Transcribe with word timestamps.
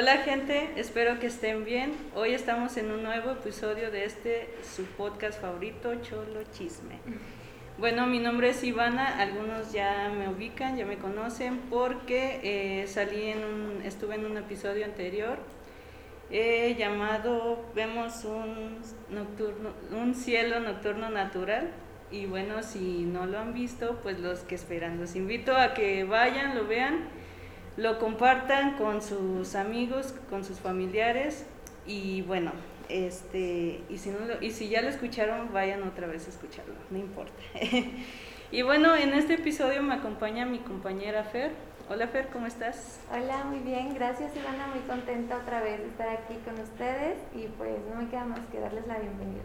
Hola 0.00 0.18
gente, 0.18 0.70
espero 0.76 1.18
que 1.18 1.26
estén 1.26 1.64
bien. 1.64 1.92
Hoy 2.14 2.32
estamos 2.32 2.76
en 2.76 2.92
un 2.92 3.02
nuevo 3.02 3.32
episodio 3.32 3.90
de 3.90 4.04
este 4.04 4.48
su 4.62 4.84
podcast 4.84 5.40
favorito, 5.40 5.92
Cholo 6.02 6.44
Chisme. 6.52 7.00
Bueno, 7.78 8.06
mi 8.06 8.20
nombre 8.20 8.50
es 8.50 8.62
Ivana, 8.62 9.18
algunos 9.18 9.72
ya 9.72 10.08
me 10.16 10.28
ubican, 10.28 10.76
ya 10.76 10.86
me 10.86 10.98
conocen 10.98 11.58
porque 11.68 12.38
eh, 12.44 12.86
salí 12.86 13.24
en 13.24 13.42
un, 13.42 13.82
estuve 13.82 14.14
en 14.14 14.26
un 14.26 14.36
episodio 14.36 14.84
anterior 14.84 15.40
eh, 16.30 16.76
llamado 16.78 17.64
Vemos 17.74 18.24
un, 18.24 18.80
un 19.90 20.14
cielo 20.14 20.60
nocturno 20.60 21.10
natural. 21.10 21.72
Y 22.12 22.26
bueno, 22.26 22.62
si 22.62 23.02
no 23.02 23.26
lo 23.26 23.40
han 23.40 23.52
visto, 23.52 23.98
pues 24.04 24.20
los 24.20 24.40
que 24.42 24.54
esperan, 24.54 25.00
los 25.00 25.16
invito 25.16 25.56
a 25.56 25.74
que 25.74 26.04
vayan, 26.04 26.56
lo 26.56 26.68
vean, 26.68 27.08
lo 27.78 28.00
compartan 28.00 28.76
con 28.76 29.00
sus 29.00 29.54
amigos, 29.54 30.12
con 30.28 30.44
sus 30.44 30.58
familiares 30.58 31.46
y 31.86 32.22
bueno, 32.22 32.50
este, 32.88 33.80
y 33.88 33.98
si, 33.98 34.10
no 34.10 34.18
y 34.40 34.50
si 34.50 34.68
ya 34.68 34.82
lo 34.82 34.88
escucharon, 34.88 35.52
vayan 35.52 35.84
otra 35.84 36.08
vez 36.08 36.26
a 36.26 36.30
escucharlo, 36.30 36.74
no 36.90 36.98
importa. 36.98 37.40
y 38.50 38.62
bueno, 38.62 38.96
en 38.96 39.14
este 39.14 39.34
episodio 39.34 39.80
me 39.84 39.94
acompaña 39.94 40.44
mi 40.44 40.58
compañera 40.58 41.22
Fer. 41.22 41.52
Hola 41.88 42.08
Fer, 42.08 42.28
¿cómo 42.32 42.46
estás? 42.46 42.98
Hola, 43.12 43.44
muy 43.44 43.60
bien, 43.60 43.94
gracias 43.94 44.32
Ivana, 44.36 44.66
muy 44.66 44.80
contenta 44.80 45.36
otra 45.36 45.62
vez 45.62 45.78
de 45.78 45.86
estar 45.86 46.08
aquí 46.08 46.34
con 46.44 46.60
ustedes 46.60 47.16
y 47.32 47.46
pues 47.56 47.78
no 47.88 48.02
me 48.02 48.10
queda 48.10 48.24
más 48.24 48.40
que 48.50 48.58
darles 48.58 48.88
la 48.88 48.98
bienvenida. 48.98 49.42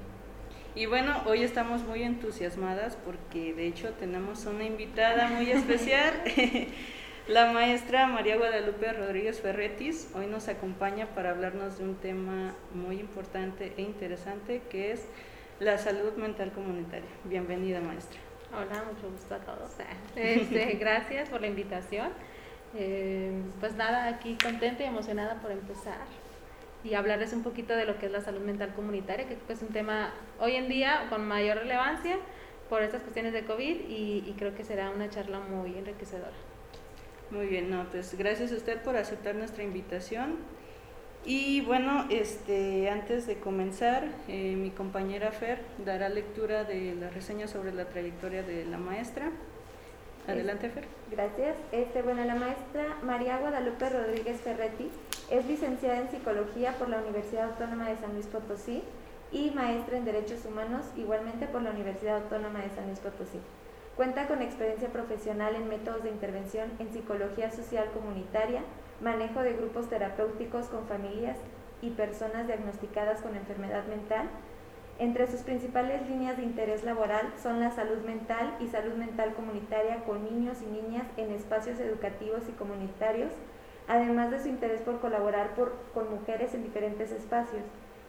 Y 0.73 0.87
bueno, 0.87 1.21
hoy 1.27 1.43
estamos 1.43 1.83
muy 1.83 2.01
entusiasmadas 2.01 2.97
porque 3.05 3.53
de 3.53 3.67
hecho 3.67 3.91
tenemos 3.91 4.47
una 4.47 4.63
invitada 4.63 5.27
muy 5.27 5.51
especial. 5.51 6.13
La 7.27 7.53
maestra 7.53 8.05
María 8.05 8.35
Guadalupe 8.35 8.91
Rodríguez 8.91 9.39
Ferretis 9.39 10.11
hoy 10.13 10.27
nos 10.27 10.49
acompaña 10.49 11.07
para 11.15 11.29
hablarnos 11.29 11.77
de 11.77 11.85
un 11.85 11.95
tema 11.95 12.53
muy 12.73 12.99
importante 12.99 13.73
e 13.77 13.81
interesante 13.81 14.61
que 14.69 14.91
es 14.91 15.07
la 15.61 15.77
salud 15.77 16.11
mental 16.17 16.51
comunitaria. 16.51 17.07
Bienvenida 17.23 17.79
maestra. 17.79 18.19
Hola, 18.51 18.83
mucho 18.91 19.09
gusto 19.09 19.35
a 19.35 19.39
todos. 19.39 19.71
Este, 20.17 20.73
gracias 20.79 21.29
por 21.29 21.39
la 21.39 21.47
invitación. 21.47 22.09
Eh, 22.75 23.31
pues 23.61 23.73
nada, 23.75 24.07
aquí 24.07 24.37
contenta 24.43 24.83
y 24.83 24.87
emocionada 24.87 25.35
por 25.41 25.51
empezar 25.51 26.01
y 26.83 26.95
hablarles 26.95 27.31
un 27.31 27.41
poquito 27.41 27.73
de 27.73 27.85
lo 27.85 27.99
que 27.99 28.07
es 28.07 28.11
la 28.11 28.19
salud 28.19 28.41
mental 28.41 28.73
comunitaria, 28.75 29.25
que 29.27 29.37
es 29.47 29.61
un 29.61 29.69
tema 29.69 30.13
hoy 30.41 30.55
en 30.55 30.67
día 30.67 31.05
con 31.09 31.25
mayor 31.25 31.59
relevancia 31.59 32.17
por 32.67 32.81
estas 32.81 33.01
cuestiones 33.01 33.31
de 33.31 33.45
COVID 33.45 33.87
y, 33.87 34.35
creo 34.37 34.53
que 34.55 34.65
será 34.65 34.89
una 34.89 35.09
charla 35.09 35.39
muy 35.39 35.77
enriquecedora. 35.77 36.33
Muy 37.33 37.47
bien, 37.47 37.71
no, 37.71 37.85
pues 37.89 38.15
gracias 38.15 38.51
a 38.51 38.55
usted 38.55 38.81
por 38.83 38.95
aceptar 38.95 39.33
nuestra 39.33 39.63
invitación. 39.63 40.35
Y 41.25 41.61
bueno, 41.61 42.05
este, 42.11 42.89
antes 42.91 43.25
de 43.25 43.39
comenzar, 43.39 44.03
eh, 44.27 44.55
mi 44.55 44.69
compañera 44.69 45.31
Fer 45.31 45.59
dará 45.83 46.09
lectura 46.09 46.63
de 46.63 46.93
la 46.93 47.09
reseña 47.09 47.47
sobre 47.47 47.73
la 47.73 47.85
trayectoria 47.85 48.43
de 48.43 48.65
la 48.65 48.77
maestra. 48.77 49.31
Adelante, 50.27 50.69
Fer. 50.69 50.85
Gracias. 51.09 51.55
Este, 51.71 52.03
bueno, 52.03 52.23
la 52.23 52.35
maestra 52.35 52.97
María 53.01 53.39
Guadalupe 53.39 53.89
Rodríguez 53.89 54.39
Ferretti 54.41 54.91
es 55.31 55.45
licenciada 55.47 56.01
en 56.01 56.11
Psicología 56.11 56.73
por 56.73 56.89
la 56.89 56.99
Universidad 57.01 57.45
Autónoma 57.45 57.89
de 57.89 57.97
San 57.97 58.13
Luis 58.13 58.27
Potosí 58.27 58.83
y 59.31 59.49
maestra 59.51 59.97
en 59.97 60.05
Derechos 60.05 60.45
Humanos 60.45 60.85
igualmente 60.95 61.47
por 61.47 61.63
la 61.63 61.71
Universidad 61.71 62.17
Autónoma 62.17 62.61
de 62.61 62.69
San 62.69 62.85
Luis 62.85 62.99
Potosí. 62.99 63.39
Cuenta 63.95 64.27
con 64.27 64.41
experiencia 64.41 64.89
profesional 64.89 65.55
en 65.55 65.69
métodos 65.69 66.03
de 66.03 66.09
intervención 66.09 66.71
en 66.79 66.91
psicología 66.91 67.51
social 67.51 67.91
comunitaria, 67.93 68.61
manejo 69.01 69.41
de 69.41 69.53
grupos 69.53 69.87
terapéuticos 69.87 70.65
con 70.67 70.87
familias 70.87 71.37
y 71.81 71.91
personas 71.91 72.47
diagnosticadas 72.47 73.21
con 73.21 73.35
enfermedad 73.35 73.85
mental, 73.85 74.29
entre 74.97 75.27
sus 75.27 75.41
principales 75.41 76.07
líneas 76.07 76.37
de 76.37 76.43
interés 76.43 76.83
laboral 76.83 77.33
son 77.41 77.59
la 77.59 77.71
salud 77.71 78.03
mental 78.03 78.55
y 78.59 78.67
salud 78.67 78.93
mental 78.93 79.33
comunitaria 79.33 80.03
con 80.05 80.23
niños 80.23 80.59
y 80.61 80.65
niñas 80.65 81.05
en 81.17 81.31
espacios 81.31 81.79
educativos 81.79 82.43
y 82.47 82.53
comunitarios, 82.53 83.31
además 83.87 84.31
de 84.31 84.41
su 84.41 84.47
interés 84.47 84.81
por 84.81 85.01
colaborar 85.01 85.51
con 85.93 86.09
mujeres 86.11 86.53
en 86.53 86.63
diferentes 86.63 87.11
espacios, 87.11 87.63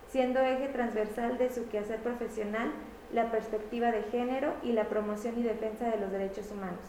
siendo 0.09 0.41
eje 0.41 0.69
transversal 0.69 1.37
de 1.37 1.50
su 1.50 1.69
quehacer 1.69 2.00
profesional 2.00 2.71
la 3.12 3.31
perspectiva 3.31 3.91
de 3.91 4.03
género 4.04 4.54
y 4.62 4.72
la 4.72 4.88
promoción 4.88 5.38
y 5.38 5.42
defensa 5.42 5.91
de 5.91 5.98
los 5.98 6.10
derechos 6.10 6.50
humanos. 6.50 6.81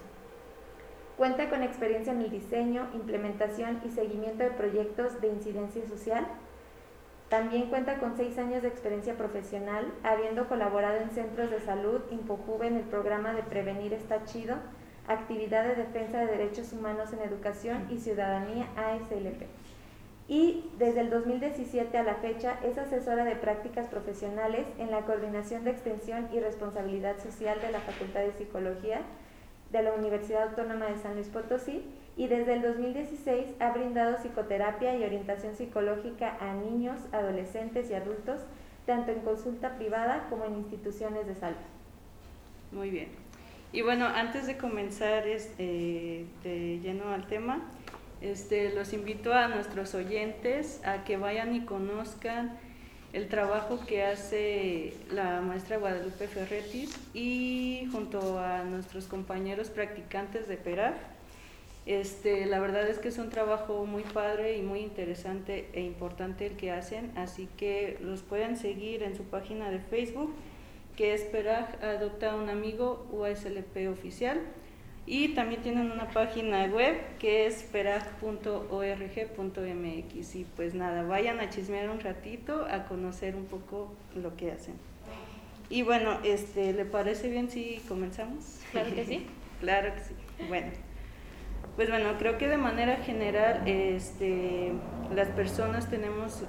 Cuenta 1.17 1.49
con 1.49 1.63
experiencia 1.63 2.11
en 2.13 2.21
el 2.21 2.31
diseño, 2.31 2.89
implementación 2.93 3.81
y 3.85 3.89
seguimiento 3.89 4.43
de 4.43 4.51
proyectos 4.51 5.21
de 5.21 5.29
incidencia 5.29 5.87
social, 5.87 6.27
también 7.29 7.69
cuenta 7.69 7.97
con 7.97 8.15
seis 8.15 8.37
años 8.37 8.61
de 8.61 8.67
experiencia 8.67 9.15
profesional, 9.15 9.91
habiendo 10.03 10.47
colaborado 10.47 10.97
en 10.97 11.09
centros 11.09 11.49
de 11.49 11.59
salud, 11.59 12.01
InfoJuve 12.11 12.67
en 12.67 12.77
el 12.77 12.83
programa 12.83 13.33
de 13.33 13.43
Prevenir 13.43 13.93
está 13.93 14.25
chido, 14.25 14.57
actividad 15.07 15.63
de 15.63 15.75
defensa 15.75 16.19
de 16.19 16.27
derechos 16.27 16.71
humanos 16.73 17.13
en 17.13 17.21
educación 17.21 17.87
y 17.89 17.97
ciudadanía 17.97 18.67
ASLP. 18.75 19.47
Y 20.27 20.65
desde 20.79 21.01
el 21.01 21.11
2017 21.11 21.97
a 21.97 22.03
la 22.03 22.15
fecha 22.15 22.59
es 22.63 22.77
asesora 22.77 23.25
de 23.25 23.35
prácticas 23.35 23.87
profesionales 23.87 24.65
en 24.79 24.89
la 24.89 25.01
Coordinación 25.01 25.63
de 25.63 25.71
Extensión 25.71 26.27
y 26.33 26.39
Responsabilidad 26.39 27.19
Social 27.21 27.61
de 27.61 27.71
la 27.71 27.79
Facultad 27.79 28.21
de 28.21 28.33
Psicología 28.33 29.01
de 29.71 29.83
la 29.83 29.93
Universidad 29.93 30.49
Autónoma 30.49 30.85
de 30.85 30.97
San 30.97 31.15
Luis 31.15 31.27
Potosí 31.27 31.83
y 32.17 32.27
desde 32.27 32.53
el 32.53 32.61
2016 32.61 33.55
ha 33.59 33.71
brindado 33.71 34.17
psicoterapia 34.17 34.95
y 34.95 35.03
orientación 35.03 35.55
psicológica 35.55 36.37
a 36.39 36.53
niños, 36.53 36.97
adolescentes 37.11 37.91
y 37.91 37.93
adultos, 37.93 38.41
tanto 38.85 39.11
en 39.11 39.19
consulta 39.19 39.75
privada 39.77 40.27
como 40.29 40.45
en 40.45 40.55
instituciones 40.55 41.27
de 41.27 41.35
salud. 41.35 41.57
Muy 42.71 42.89
bien. 42.89 43.09
Y 43.73 43.81
bueno, 43.81 44.05
antes 44.05 44.47
de 44.47 44.57
comenzar 44.57 45.27
este, 45.27 46.25
de 46.43 46.79
lleno 46.81 47.09
al 47.09 47.27
tema, 47.27 47.61
este, 48.21 48.73
los 48.73 48.93
invito 48.93 49.33
a 49.33 49.47
nuestros 49.47 49.93
oyentes 49.95 50.81
a 50.85 51.03
que 51.03 51.17
vayan 51.17 51.55
y 51.55 51.61
conozcan 51.61 52.57
el 53.13 53.27
trabajo 53.27 53.79
que 53.85 54.03
hace 54.03 54.93
la 55.11 55.41
maestra 55.41 55.77
Guadalupe 55.77 56.27
Ferretis 56.27 56.97
y 57.13 57.87
junto 57.91 58.39
a 58.39 58.63
nuestros 58.63 59.05
compañeros 59.05 59.69
practicantes 59.69 60.47
de 60.47 60.57
PERAF 60.57 60.95
este, 61.85 62.47
la 62.47 62.59
verdad 62.59 62.87
es 62.87 62.97
que 62.97 63.09
es 63.09 63.19
un 63.19 63.29
trabajo 63.29 63.85
muy 63.85 64.01
padre 64.01 64.57
y 64.57 64.63
muy 64.63 64.79
interesante 64.79 65.69
e 65.73 65.81
importante 65.81 66.47
el 66.47 66.57
que 66.57 66.71
hacen, 66.71 67.11
así 67.15 67.47
que 67.57 67.97
los 68.01 68.23
pueden 68.23 68.57
seguir 68.57 69.03
en 69.03 69.15
su 69.15 69.23
página 69.23 69.69
de 69.69 69.79
Facebook, 69.79 70.33
que 70.97 71.13
es 71.13 71.21
Peraj 71.21 71.83
Adopta 71.83 72.35
un 72.35 72.49
Amigo 72.49 73.05
USLP 73.11 73.87
Oficial. 73.91 74.41
Y 75.07 75.29
también 75.29 75.61
tienen 75.61 75.91
una 75.91 76.09
página 76.09 76.65
web 76.65 76.95
que 77.19 77.45
es 77.45 77.63
peraj.org.mx. 77.63 78.35
Y 80.35 80.45
pues 80.55 80.73
nada, 80.73 81.03
vayan 81.03 81.39
a 81.39 81.49
chismear 81.49 81.89
un 81.89 81.99
ratito, 81.99 82.65
a 82.69 82.85
conocer 82.85 83.35
un 83.35 83.45
poco 83.45 83.93
lo 84.15 84.35
que 84.35 84.51
hacen. 84.51 84.73
Y 85.69 85.83
bueno, 85.83 86.19
este, 86.23 86.73
¿le 86.73 86.85
parece 86.85 87.29
bien 87.29 87.49
si 87.49 87.81
comenzamos? 87.87 88.61
Claro 88.71 88.95
que 88.95 89.05
sí. 89.05 89.27
claro 89.59 89.93
que 89.93 89.99
sí. 90.01 90.13
Bueno. 90.47 90.71
Pues 91.75 91.89
bueno, 91.89 92.17
creo 92.17 92.37
que 92.37 92.47
de 92.47 92.57
manera 92.57 92.97
general 92.97 93.67
este, 93.67 94.71
las 95.13 95.27
personas 95.29 95.89
tenemos 95.89 96.43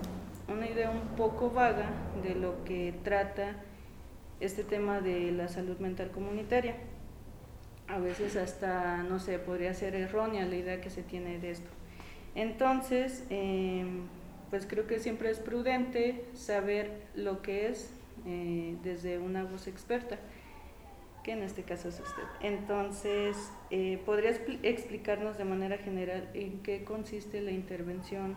una 0.48 0.68
idea 0.68 0.90
un 0.90 1.16
poco 1.16 1.50
vaga 1.50 1.90
de 2.22 2.36
lo 2.36 2.62
que 2.64 2.94
trata 3.02 3.56
este 4.38 4.62
tema 4.62 5.00
de 5.00 5.32
la 5.32 5.48
salud 5.48 5.78
mental 5.78 6.10
comunitaria. 6.12 6.76
A 7.88 7.98
veces 7.98 8.36
hasta, 8.36 9.02
no 9.04 9.18
sé, 9.18 9.38
podría 9.38 9.74
ser 9.74 9.94
errónea 9.94 10.44
la 10.44 10.56
idea 10.56 10.80
que 10.80 10.90
se 10.90 11.02
tiene 11.02 11.38
de 11.38 11.52
esto. 11.52 11.70
Entonces, 12.34 13.24
em, 13.30 14.02
pues 14.50 14.66
creo 14.66 14.86
que 14.86 14.98
siempre 14.98 15.30
es 15.30 15.38
prudente 15.38 16.24
saber 16.34 16.90
lo 17.14 17.42
que 17.42 17.68
es 17.68 17.90
eh, 18.26 18.76
desde 18.82 19.18
una 19.18 19.44
voz 19.44 19.66
experta 19.68 20.18
que 21.26 21.32
en 21.32 21.42
este 21.42 21.64
caso 21.64 21.88
es 21.88 21.98
usted. 21.98 22.22
Entonces, 22.40 23.36
eh, 23.70 24.00
¿podría 24.06 24.30
explicarnos 24.62 25.36
de 25.36 25.44
manera 25.44 25.76
general 25.76 26.28
en 26.34 26.62
qué 26.62 26.84
consiste 26.84 27.40
la 27.40 27.50
intervención 27.50 28.36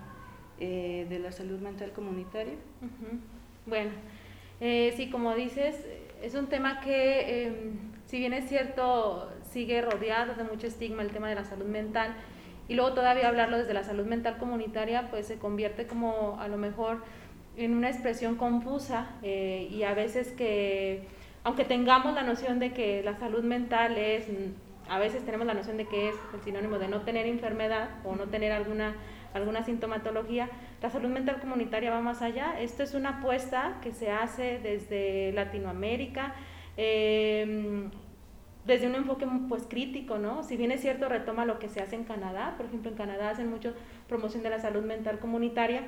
eh, 0.59 1.05
de 1.07 1.19
la 1.19 1.31
salud 1.31 1.59
mental 1.59 1.91
comunitaria? 1.91 2.55
Bueno, 3.67 3.91
eh, 4.59 4.91
sí, 4.97 5.11
como 5.11 5.35
dices, 5.35 5.85
es 6.23 6.33
un 6.33 6.47
tema 6.47 6.81
que, 6.81 7.45
em, 7.45 7.77
si 8.07 8.17
bien 8.17 8.33
es 8.33 8.49
cierto, 8.49 9.31
sigue 9.51 9.81
rodeado 9.81 10.35
de 10.35 10.43
mucho 10.43 10.67
estigma 10.67 11.01
el 11.01 11.11
tema 11.11 11.29
de 11.29 11.35
la 11.35 11.43
salud 11.43 11.65
mental, 11.65 12.15
y 12.67 12.75
luego 12.75 12.93
todavía 12.93 13.27
hablarlo 13.27 13.57
desde 13.57 13.73
la 13.73 13.83
salud 13.83 14.05
mental 14.05 14.37
comunitaria, 14.37 15.09
pues 15.09 15.25
se 15.25 15.39
convierte 15.39 15.87
como 15.87 16.37
a 16.39 16.47
lo 16.47 16.57
mejor 16.57 17.03
en 17.57 17.75
una 17.75 17.89
expresión 17.89 18.35
confusa 18.35 19.07
y 19.23 19.81
a 19.83 19.93
veces 19.93 20.31
que 20.31 21.07
aunque 21.43 21.65
tengamos 21.65 22.13
la 22.13 22.21
noción 22.21 22.59
de 22.59 22.71
que 22.73 23.01
la 23.03 23.17
salud 23.17 23.43
mental 23.43 23.97
es, 23.97 24.25
a 24.87 24.99
veces 24.99 25.25
tenemos 25.25 25.47
la 25.47 25.55
noción 25.55 25.77
de 25.77 25.85
que 25.85 26.09
es 26.09 26.15
el 26.33 26.41
sinónimo 26.41 26.77
de 26.77 26.87
no 26.87 27.01
tener 27.01 27.25
enfermedad 27.25 27.89
o 28.03 28.15
no 28.15 28.25
tener 28.25 28.51
alguna 28.51 28.95
alguna 29.33 29.63
sintomatología. 29.63 30.49
La 30.81 30.89
salud 30.89 31.09
mental 31.09 31.39
comunitaria 31.39 31.91
va 31.91 32.01
más 32.01 32.21
allá. 32.21 32.59
Esto 32.59 32.83
es 32.83 32.93
una 32.93 33.19
apuesta 33.19 33.77
que 33.81 33.91
se 33.91 34.11
hace 34.11 34.59
desde 34.59 35.31
Latinoamérica. 35.33 36.33
Em, 36.77 37.91
desde 38.65 38.87
un 38.87 38.95
enfoque 38.95 39.25
pues 39.47 39.63
crítico, 39.67 40.17
¿no? 40.17 40.43
Si 40.43 40.57
bien 40.57 40.71
es 40.71 40.81
cierto, 40.81 41.09
retoma 41.09 41.45
lo 41.45 41.59
que 41.59 41.69
se 41.69 41.81
hace 41.81 41.95
en 41.95 42.03
Canadá, 42.03 42.55
por 42.57 42.65
ejemplo, 42.65 42.91
en 42.91 42.97
Canadá 42.97 43.29
hacen 43.29 43.49
mucho 43.49 43.73
promoción 44.07 44.43
de 44.43 44.49
la 44.49 44.59
salud 44.59 44.83
mental 44.83 45.19
comunitaria, 45.19 45.83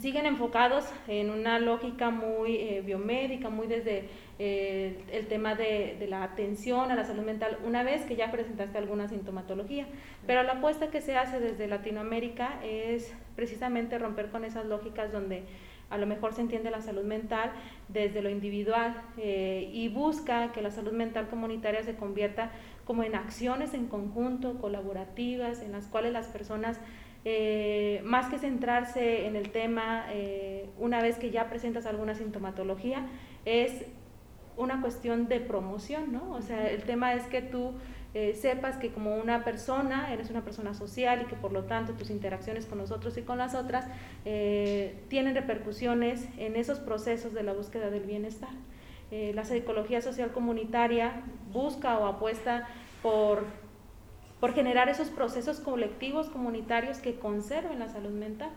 siguen 0.00 0.24
enfocados 0.24 0.86
en 1.06 1.30
una 1.30 1.58
lógica 1.58 2.10
muy 2.10 2.56
eh, 2.56 2.82
biomédica, 2.84 3.50
muy 3.50 3.66
desde 3.66 4.08
eh, 4.38 5.04
el 5.12 5.26
tema 5.26 5.54
de, 5.54 5.96
de, 5.98 6.06
la 6.06 6.22
atención 6.22 6.90
a 6.90 6.94
la 6.94 7.04
salud 7.04 7.24
mental, 7.24 7.58
una 7.64 7.82
vez 7.82 8.04
que 8.06 8.16
ya 8.16 8.30
presentaste 8.30 8.78
alguna 8.78 9.08
sintomatología. 9.08 9.86
Pero 10.26 10.42
la 10.44 10.54
apuesta 10.54 10.90
que 10.90 11.02
se 11.02 11.16
hace 11.16 11.40
desde 11.40 11.66
Latinoamérica 11.68 12.58
es 12.64 13.14
precisamente 13.36 13.98
romper 13.98 14.30
con 14.30 14.44
esas 14.44 14.64
lógicas 14.64 15.12
donde 15.12 15.44
a 15.92 15.98
lo 15.98 16.06
mejor 16.06 16.32
se 16.32 16.40
entiende 16.40 16.70
la 16.70 16.80
salud 16.80 17.04
mental 17.04 17.52
desde 17.88 18.22
lo 18.22 18.30
individual 18.30 19.02
eh, 19.18 19.68
y 19.72 19.88
busca 19.88 20.50
que 20.52 20.62
la 20.62 20.70
salud 20.70 20.92
mental 20.92 21.28
comunitaria 21.28 21.82
se 21.82 21.94
convierta 21.96 22.50
como 22.86 23.02
en 23.02 23.14
acciones 23.14 23.74
en 23.74 23.86
conjunto, 23.86 24.58
colaborativas, 24.58 25.60
en 25.62 25.72
las 25.72 25.86
cuales 25.86 26.12
las 26.12 26.28
personas 26.28 26.80
eh, 27.24 28.00
más 28.04 28.26
que 28.26 28.38
centrarse 28.38 29.26
en 29.26 29.36
el 29.36 29.50
tema 29.50 30.06
eh, 30.10 30.70
una 30.78 31.00
vez 31.00 31.18
que 31.18 31.30
ya 31.30 31.48
presentas 31.48 31.86
alguna 31.86 32.14
sintomatología, 32.14 33.06
es 33.44 33.84
una 34.56 34.80
cuestión 34.80 35.28
de 35.28 35.40
promoción, 35.40 36.12
¿no? 36.12 36.32
O 36.32 36.42
sea, 36.42 36.68
el 36.68 36.82
tema 36.84 37.14
es 37.14 37.24
que 37.24 37.42
tú 37.42 37.74
eh, 38.14 38.34
sepas 38.34 38.76
que 38.76 38.92
como 38.92 39.16
una 39.16 39.44
persona, 39.44 40.12
eres 40.12 40.30
una 40.30 40.42
persona 40.42 40.74
social 40.74 41.22
y 41.22 41.24
que 41.26 41.36
por 41.36 41.52
lo 41.52 41.64
tanto 41.64 41.94
tus 41.94 42.10
interacciones 42.10 42.66
con 42.66 42.78
nosotros 42.78 43.16
y 43.16 43.22
con 43.22 43.38
las 43.38 43.54
otras 43.54 43.86
tienen 44.24 45.34
repercusiones 45.34 46.28
en 46.38 46.56
esos 46.56 46.78
procesos 46.78 47.32
de 47.32 47.42
la 47.42 47.52
búsqueda 47.52 47.90
del 47.90 48.04
bienestar. 48.04 48.50
la 49.10 49.44
psicología 49.44 50.00
social 50.00 50.30
comunitaria 50.32 51.22
busca 51.52 51.98
o 51.98 52.06
apuesta 52.06 52.68
por 53.02 53.44
por 54.42 54.54
generar 54.54 54.88
esos 54.88 55.06
procesos 55.06 55.60
colectivos, 55.60 56.28
comunitarios 56.28 56.98
que 56.98 57.14
conserven 57.14 57.78
la 57.78 57.88
salud 57.88 58.10
mental. 58.10 58.50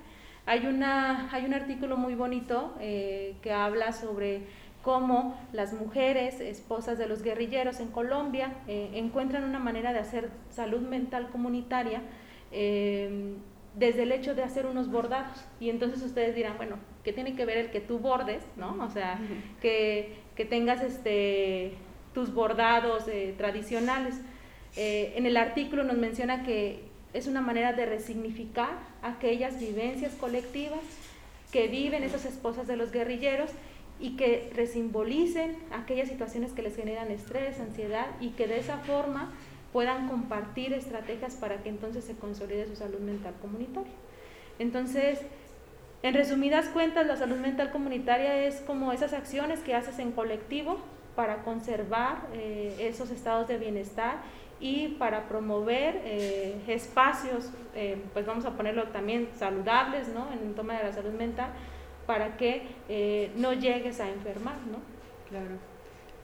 Hay, 0.47 0.65
una, 0.65 1.31
hay 1.31 1.45
un 1.45 1.53
artículo 1.53 1.95
muy 1.95 2.15
bonito 2.15 2.73
eh, 2.79 3.35
que 3.43 3.53
habla 3.53 3.93
sobre 3.93 4.47
cómo 4.85 5.35
las 5.51 5.73
mujeres, 5.73 6.39
esposas 6.39 6.99
de 6.99 7.07
los 7.07 7.23
guerrilleros 7.23 7.79
en 7.79 7.87
Colombia, 7.87 8.53
eh, 8.67 8.91
encuentran 8.93 9.43
una 9.43 9.57
manera 9.57 9.93
de 9.93 9.97
hacer 9.97 10.29
salud 10.51 10.81
mental 10.81 11.29
comunitaria 11.31 12.03
eh, 12.51 13.33
desde 13.73 14.03
el 14.03 14.11
hecho 14.11 14.35
de 14.35 14.43
hacer 14.43 14.67
unos 14.67 14.91
bordados. 14.91 15.43
Y 15.59 15.71
entonces 15.71 16.03
ustedes 16.03 16.35
dirán, 16.35 16.57
bueno, 16.57 16.75
¿qué 17.03 17.13
tiene 17.13 17.35
que 17.35 17.45
ver 17.45 17.57
el 17.57 17.71
que 17.71 17.81
tú 17.81 17.97
bordes, 17.97 18.43
no? 18.57 18.77
O 18.79 18.89
sea, 18.91 19.19
que, 19.59 20.17
que 20.35 20.45
tengas 20.45 20.83
este, 20.83 21.73
tus 22.13 22.31
bordados 22.31 23.05
tradicionales. 23.37 24.21
Eh, 24.77 25.13
en 25.15 25.25
el 25.25 25.35
artículo 25.35 25.83
nos 25.83 25.97
menciona 25.97 26.43
que 26.43 26.83
es 27.13 27.25
una 27.25 27.41
manera 27.41 27.73
de 27.73 27.87
resignificar 27.87 28.77
aquellas 29.01 29.59
vivencias 29.59 30.13
colectivas 30.13 30.81
que 31.51 31.69
viven 31.69 32.03
esas 32.03 32.25
esposas 32.25 32.67
de 32.67 32.77
los 32.77 32.91
guerrilleros 32.91 33.49
y 33.99 34.17
que 34.17 34.51
resimbolicen 34.55 35.57
aquellas 35.71 36.09
situaciones 36.09 36.51
que 36.51 36.61
les 36.61 36.75
generan 36.75 37.11
estrés, 37.11 37.59
ansiedad 37.59 38.07
y 38.19 38.29
que 38.29 38.47
de 38.47 38.59
esa 38.59 38.77
forma 38.79 39.31
puedan 39.71 40.07
compartir 40.07 40.73
estrategias 40.73 41.35
para 41.35 41.63
que 41.63 41.69
entonces 41.69 42.03
se 42.05 42.15
consolide 42.15 42.67
su 42.67 42.75
salud 42.75 42.99
mental 42.99 43.33
comunitaria. 43.41 43.91
Entonces, 44.59 45.19
en 46.03 46.13
resumidas 46.13 46.67
cuentas, 46.67 47.07
la 47.07 47.17
salud 47.17 47.37
mental 47.37 47.71
comunitaria 47.71 48.45
es 48.45 48.61
como 48.61 48.91
esas 48.91 49.13
acciones 49.13 49.59
que 49.59 49.73
haces 49.73 49.99
en 49.99 50.11
colectivo 50.11 50.77
para 51.15 51.43
conservar 51.43 52.27
eh, 52.33 52.75
esos 52.79 53.09
estados 53.09 53.47
de 53.47 53.57
bienestar 53.57 54.17
y 54.59 54.89
para 54.99 55.27
promover 55.27 56.01
eh, 56.05 56.61
espacios, 56.67 57.49
eh, 57.75 57.97
pues 58.13 58.25
vamos 58.25 58.45
a 58.45 58.51
ponerlo 58.51 58.83
también 58.89 59.29
saludables, 59.37 60.07
¿no? 60.09 60.31
En 60.31 60.47
el 60.47 60.53
toma 60.53 60.77
de 60.77 60.83
la 60.83 60.93
salud 60.93 61.11
mental, 61.11 61.49
para 62.05 62.37
que 62.37 62.63
eh, 62.89 63.31
no 63.35 63.53
llegues 63.53 63.99
a 63.99 64.09
enfermar, 64.09 64.57
¿no? 64.71 64.79
Claro. 65.29 65.57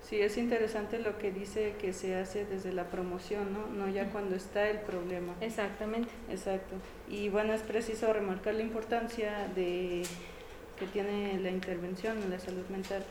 Sí, 0.01 0.19
es 0.19 0.37
interesante 0.37 0.99
lo 0.99 1.17
que 1.17 1.31
dice 1.31 1.75
que 1.79 1.93
se 1.93 2.15
hace 2.15 2.45
desde 2.45 2.73
la 2.73 2.85
promoción, 2.85 3.53
¿no? 3.53 3.67
No 3.67 3.87
ya 3.87 4.09
cuando 4.09 4.35
está 4.35 4.69
el 4.69 4.79
problema. 4.79 5.35
Exactamente. 5.41 6.09
Exacto. 6.29 6.75
Y 7.07 7.29
bueno, 7.29 7.53
es 7.53 7.61
preciso 7.61 8.11
remarcar 8.11 8.55
la 8.55 8.63
importancia 8.63 9.47
de 9.55 10.03
que 10.77 10.87
tiene 10.87 11.39
la 11.39 11.51
intervención 11.51 12.21
en 12.21 12.31
la 12.31 12.39
salud 12.39 12.65
mental, 12.69 13.05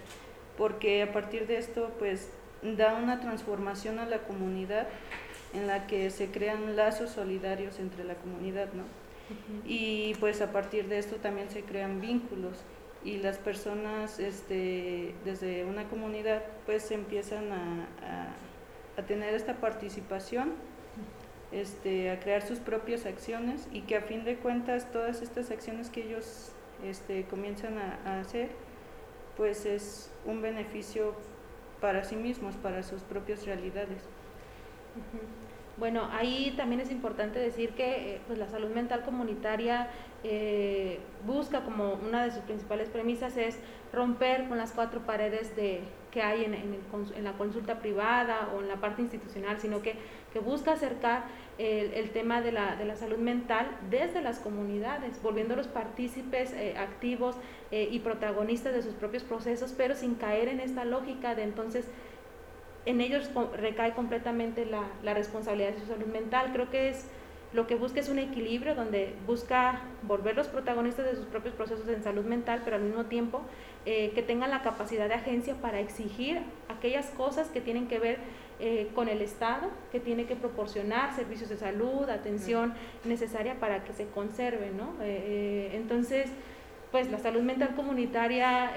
porque 0.58 1.02
a 1.02 1.12
partir 1.12 1.46
de 1.46 1.58
esto, 1.58 1.94
pues 1.98 2.30
da 2.62 2.94
una 2.94 3.20
transformación 3.20 4.00
a 4.00 4.06
la 4.06 4.18
comunidad 4.18 4.88
en 5.54 5.66
la 5.66 5.86
que 5.86 6.10
se 6.10 6.30
crean 6.30 6.76
lazos 6.76 7.10
solidarios 7.10 7.78
entre 7.78 8.04
la 8.04 8.14
comunidad, 8.14 8.72
¿no? 8.72 8.82
Y 9.64 10.14
pues 10.20 10.40
a 10.40 10.52
partir 10.52 10.88
de 10.88 10.98
esto 10.98 11.16
también 11.16 11.50
se 11.50 11.62
crean 11.62 12.00
vínculos 12.00 12.56
y 13.04 13.18
las 13.18 13.38
personas 13.38 14.18
este, 14.18 15.14
desde 15.24 15.64
una 15.64 15.88
comunidad 15.88 16.42
pues 16.66 16.90
empiezan 16.90 17.52
a, 17.52 17.86
a, 18.98 19.02
tener 19.06 19.32
esta 19.32 19.54
participación, 19.54 20.52
este, 21.52 22.10
a 22.10 22.20
crear 22.20 22.42
sus 22.42 22.58
propias 22.58 23.06
acciones 23.06 23.66
y 23.72 23.82
que 23.82 23.96
a 23.96 24.02
fin 24.02 24.24
de 24.24 24.36
cuentas 24.36 24.90
todas 24.92 25.22
estas 25.22 25.50
acciones 25.50 25.88
que 25.88 26.02
ellos 26.02 26.52
este, 26.84 27.24
comienzan 27.24 27.78
a, 27.78 28.20
hacer 28.20 28.50
pues 29.36 29.64
es 29.64 30.10
un 30.26 30.42
beneficio 30.42 31.14
para 31.80 32.04
sí 32.04 32.16
mismos, 32.16 32.56
para 32.56 32.82
sus 32.82 33.00
propias 33.02 33.46
realidades. 33.46 34.02
Bueno, 35.80 36.10
ahí 36.12 36.52
también 36.58 36.82
es 36.82 36.90
importante 36.90 37.38
decir 37.38 37.70
que 37.70 38.16
eh, 38.16 38.20
pues 38.26 38.38
la 38.38 38.46
salud 38.48 38.68
mental 38.68 39.02
comunitaria 39.02 39.88
eh, 40.22 40.98
busca 41.26 41.64
como 41.64 41.94
una 41.94 42.22
de 42.22 42.32
sus 42.32 42.42
principales 42.42 42.90
premisas 42.90 43.38
es 43.38 43.58
romper 43.90 44.46
con 44.46 44.58
las 44.58 44.72
cuatro 44.72 45.00
paredes 45.06 45.56
de, 45.56 45.80
que 46.10 46.20
hay 46.20 46.44
en, 46.44 46.52
en, 46.52 47.24
la 47.24 47.32
consulta 47.32 47.78
privada 47.78 48.50
o 48.54 48.60
en 48.60 48.68
la 48.68 48.76
parte 48.76 49.00
institucional, 49.00 49.58
sino 49.58 49.80
que, 49.80 49.94
que 50.34 50.38
busca 50.38 50.72
acercar 50.72 51.24
el, 51.56 51.94
el 51.94 52.10
tema 52.10 52.42
de 52.42 52.52
la, 52.52 52.76
de 52.76 52.84
la, 52.84 52.96
salud 52.96 53.16
mental 53.16 53.66
desde 53.88 54.20
las 54.20 54.38
comunidades, 54.38 55.22
volviéndolos 55.22 55.66
partícipes 55.66 56.52
eh, 56.52 56.76
activos 56.76 57.36
y 57.72 58.00
protagonistas 58.00 58.74
de 58.74 58.82
sus 58.82 58.94
propios 58.94 59.22
procesos, 59.22 59.72
pero 59.76 59.94
sin 59.94 60.16
caer 60.16 60.48
en 60.48 60.58
esta 60.58 60.84
lógica 60.84 61.36
de 61.36 61.44
entonces 61.44 61.86
en 62.86 63.00
ellos 63.00 63.30
recae 63.56 63.92
completamente 63.92 64.64
la, 64.66 64.82
la, 65.02 65.14
responsabilidad 65.14 65.72
de 65.72 65.80
su 65.80 65.86
salud 65.86 66.06
mental. 66.06 66.50
Creo 66.52 66.70
que 66.70 66.88
es 66.88 67.06
lo 67.52 67.66
que 67.66 67.74
busca 67.74 67.98
es 67.98 68.08
un 68.08 68.20
equilibrio 68.20 68.74
donde 68.74 69.12
busca 69.26 69.80
volver 70.02 70.36
los 70.36 70.46
protagonistas 70.46 71.04
de 71.04 71.16
sus 71.16 71.26
propios 71.26 71.54
procesos 71.54 71.88
en 71.88 72.02
salud 72.02 72.24
mental, 72.24 72.62
pero 72.64 72.76
al 72.76 72.82
mismo 72.82 73.06
tiempo 73.06 73.42
eh, 73.86 74.12
que 74.14 74.22
tengan 74.22 74.50
la 74.50 74.62
capacidad 74.62 75.08
de 75.08 75.14
agencia 75.14 75.54
para 75.54 75.80
exigir 75.80 76.40
aquellas 76.68 77.06
cosas 77.10 77.48
que 77.48 77.60
tienen 77.60 77.88
que 77.88 77.98
ver 77.98 78.18
eh, 78.60 78.88
con 78.94 79.08
el 79.08 79.20
Estado, 79.20 79.68
que 79.90 79.98
tiene 79.98 80.26
que 80.26 80.36
proporcionar 80.36 81.16
servicios 81.16 81.50
de 81.50 81.56
salud, 81.56 82.08
atención 82.08 82.74
necesaria 83.04 83.58
para 83.58 83.82
que 83.82 83.94
se 83.94 84.06
conserven. 84.08 84.76
¿no? 84.76 84.94
Eh, 85.02 85.72
entonces, 85.74 86.30
pues 86.92 87.10
la 87.10 87.18
salud 87.18 87.42
mental 87.42 87.74
comunitaria 87.74 88.72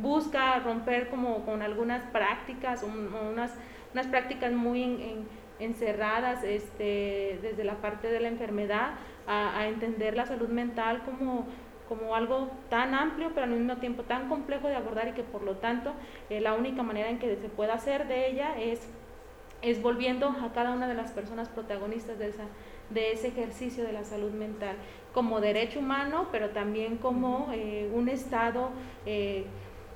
busca 0.00 0.58
romper 0.60 1.08
como 1.08 1.44
con 1.44 1.62
algunas 1.62 2.02
prácticas, 2.10 2.82
unas, 2.82 3.54
unas 3.92 4.06
prácticas 4.06 4.52
muy 4.52 5.24
encerradas 5.58 6.44
este, 6.44 7.38
desde 7.42 7.64
la 7.64 7.76
parte 7.76 8.08
de 8.08 8.20
la 8.20 8.28
enfermedad, 8.28 8.90
a, 9.26 9.66
entender 9.66 10.16
la 10.16 10.26
salud 10.26 10.48
mental 10.48 11.02
como, 11.04 11.46
como 11.88 12.14
algo 12.14 12.50
tan 12.70 12.94
amplio, 12.94 13.30
pero 13.34 13.44
al 13.44 13.50
mismo 13.50 13.76
tiempo 13.78 14.04
tan 14.04 14.28
complejo 14.28 14.68
de 14.68 14.76
abordar 14.76 15.08
y 15.08 15.12
que 15.12 15.24
por 15.24 15.42
lo 15.42 15.56
tanto 15.56 15.92
eh, 16.30 16.40
la 16.40 16.54
única 16.54 16.82
manera 16.82 17.10
en 17.10 17.18
que 17.18 17.36
se 17.36 17.48
pueda 17.48 17.74
hacer 17.74 18.06
de 18.06 18.30
ella 18.30 18.56
es, 18.56 18.88
es 19.62 19.82
volviendo 19.82 20.28
a 20.28 20.52
cada 20.52 20.72
una 20.72 20.86
de 20.86 20.94
las 20.94 21.10
personas 21.10 21.48
protagonistas 21.48 22.18
de, 22.20 22.28
esa, 22.28 22.44
de 22.90 23.12
ese 23.12 23.28
ejercicio 23.28 23.82
de 23.82 23.92
la 23.92 24.04
salud 24.04 24.30
mental 24.30 24.76
como 25.12 25.40
derecho 25.40 25.80
humano, 25.80 26.28
pero 26.30 26.50
también 26.50 26.98
como 26.98 27.48
eh, 27.52 27.90
un 27.92 28.08
estado 28.08 28.70
eh, 29.06 29.46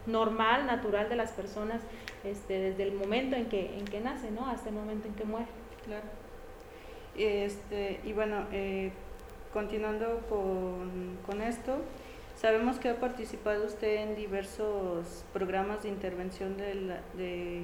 normal, 0.06 0.66
natural 0.66 1.08
de 1.08 1.16
las 1.16 1.32
personas 1.32 1.80
este, 2.24 2.58
desde 2.58 2.82
el 2.84 2.92
momento 2.92 3.36
en 3.36 3.46
que, 3.46 3.78
en 3.78 3.84
que 3.84 4.00
nace, 4.00 4.30
¿no? 4.30 4.46
Hasta 4.46 4.68
el 4.68 4.74
momento 4.74 5.08
en 5.08 5.14
que 5.14 5.24
muere. 5.24 5.46
Claro. 5.84 6.04
Este, 7.16 8.00
y 8.04 8.12
bueno, 8.12 8.46
eh, 8.52 8.92
continuando 9.52 10.20
con, 10.28 11.18
con, 11.26 11.42
esto, 11.42 11.76
sabemos 12.36 12.78
que 12.78 12.88
ha 12.88 13.00
participado 13.00 13.66
usted 13.66 14.02
en 14.02 14.16
diversos 14.16 15.24
programas 15.32 15.82
de 15.82 15.88
intervención 15.88 16.56
de, 16.56 16.74
la, 16.74 17.00
de 17.14 17.62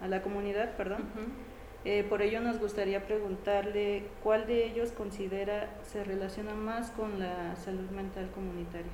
a 0.00 0.08
la 0.08 0.22
comunidad, 0.22 0.76
perdón. 0.76 1.04
Eh, 1.84 2.04
por 2.08 2.20
ello 2.20 2.40
nos 2.40 2.58
gustaría 2.58 3.06
preguntarle 3.06 4.02
cuál 4.22 4.46
de 4.46 4.66
ellos 4.66 4.90
considera 4.90 5.70
se 5.84 6.02
relaciona 6.02 6.52
más 6.52 6.90
con 6.90 7.20
la 7.20 7.54
salud 7.54 7.88
mental 7.90 8.28
comunitaria. 8.34 8.90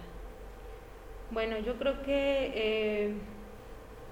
Bueno, 1.33 1.59
yo 1.59 1.77
creo 1.77 2.03
que 2.03 2.53
eh, 2.55 3.15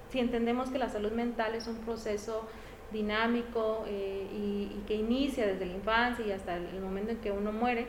si 0.09 0.19
entendemos 0.19 0.69
que 0.69 0.79
la 0.79 0.89
salud 0.89 1.11
mental 1.11 1.53
es 1.53 1.67
un 1.67 1.77
proceso 1.77 2.47
dinámico 2.91 3.85
eh, 3.87 4.27
y, 4.33 4.81
que 4.87 4.95
inicia 4.95 5.45
desde 5.45 5.67
la 5.67 5.73
infancia 5.73 6.25
y 6.25 6.31
hasta 6.31 6.57
el, 6.57 6.81
momento 6.81 7.11
en 7.11 7.17
que 7.17 7.31
uno 7.31 7.51
muere, 7.51 7.85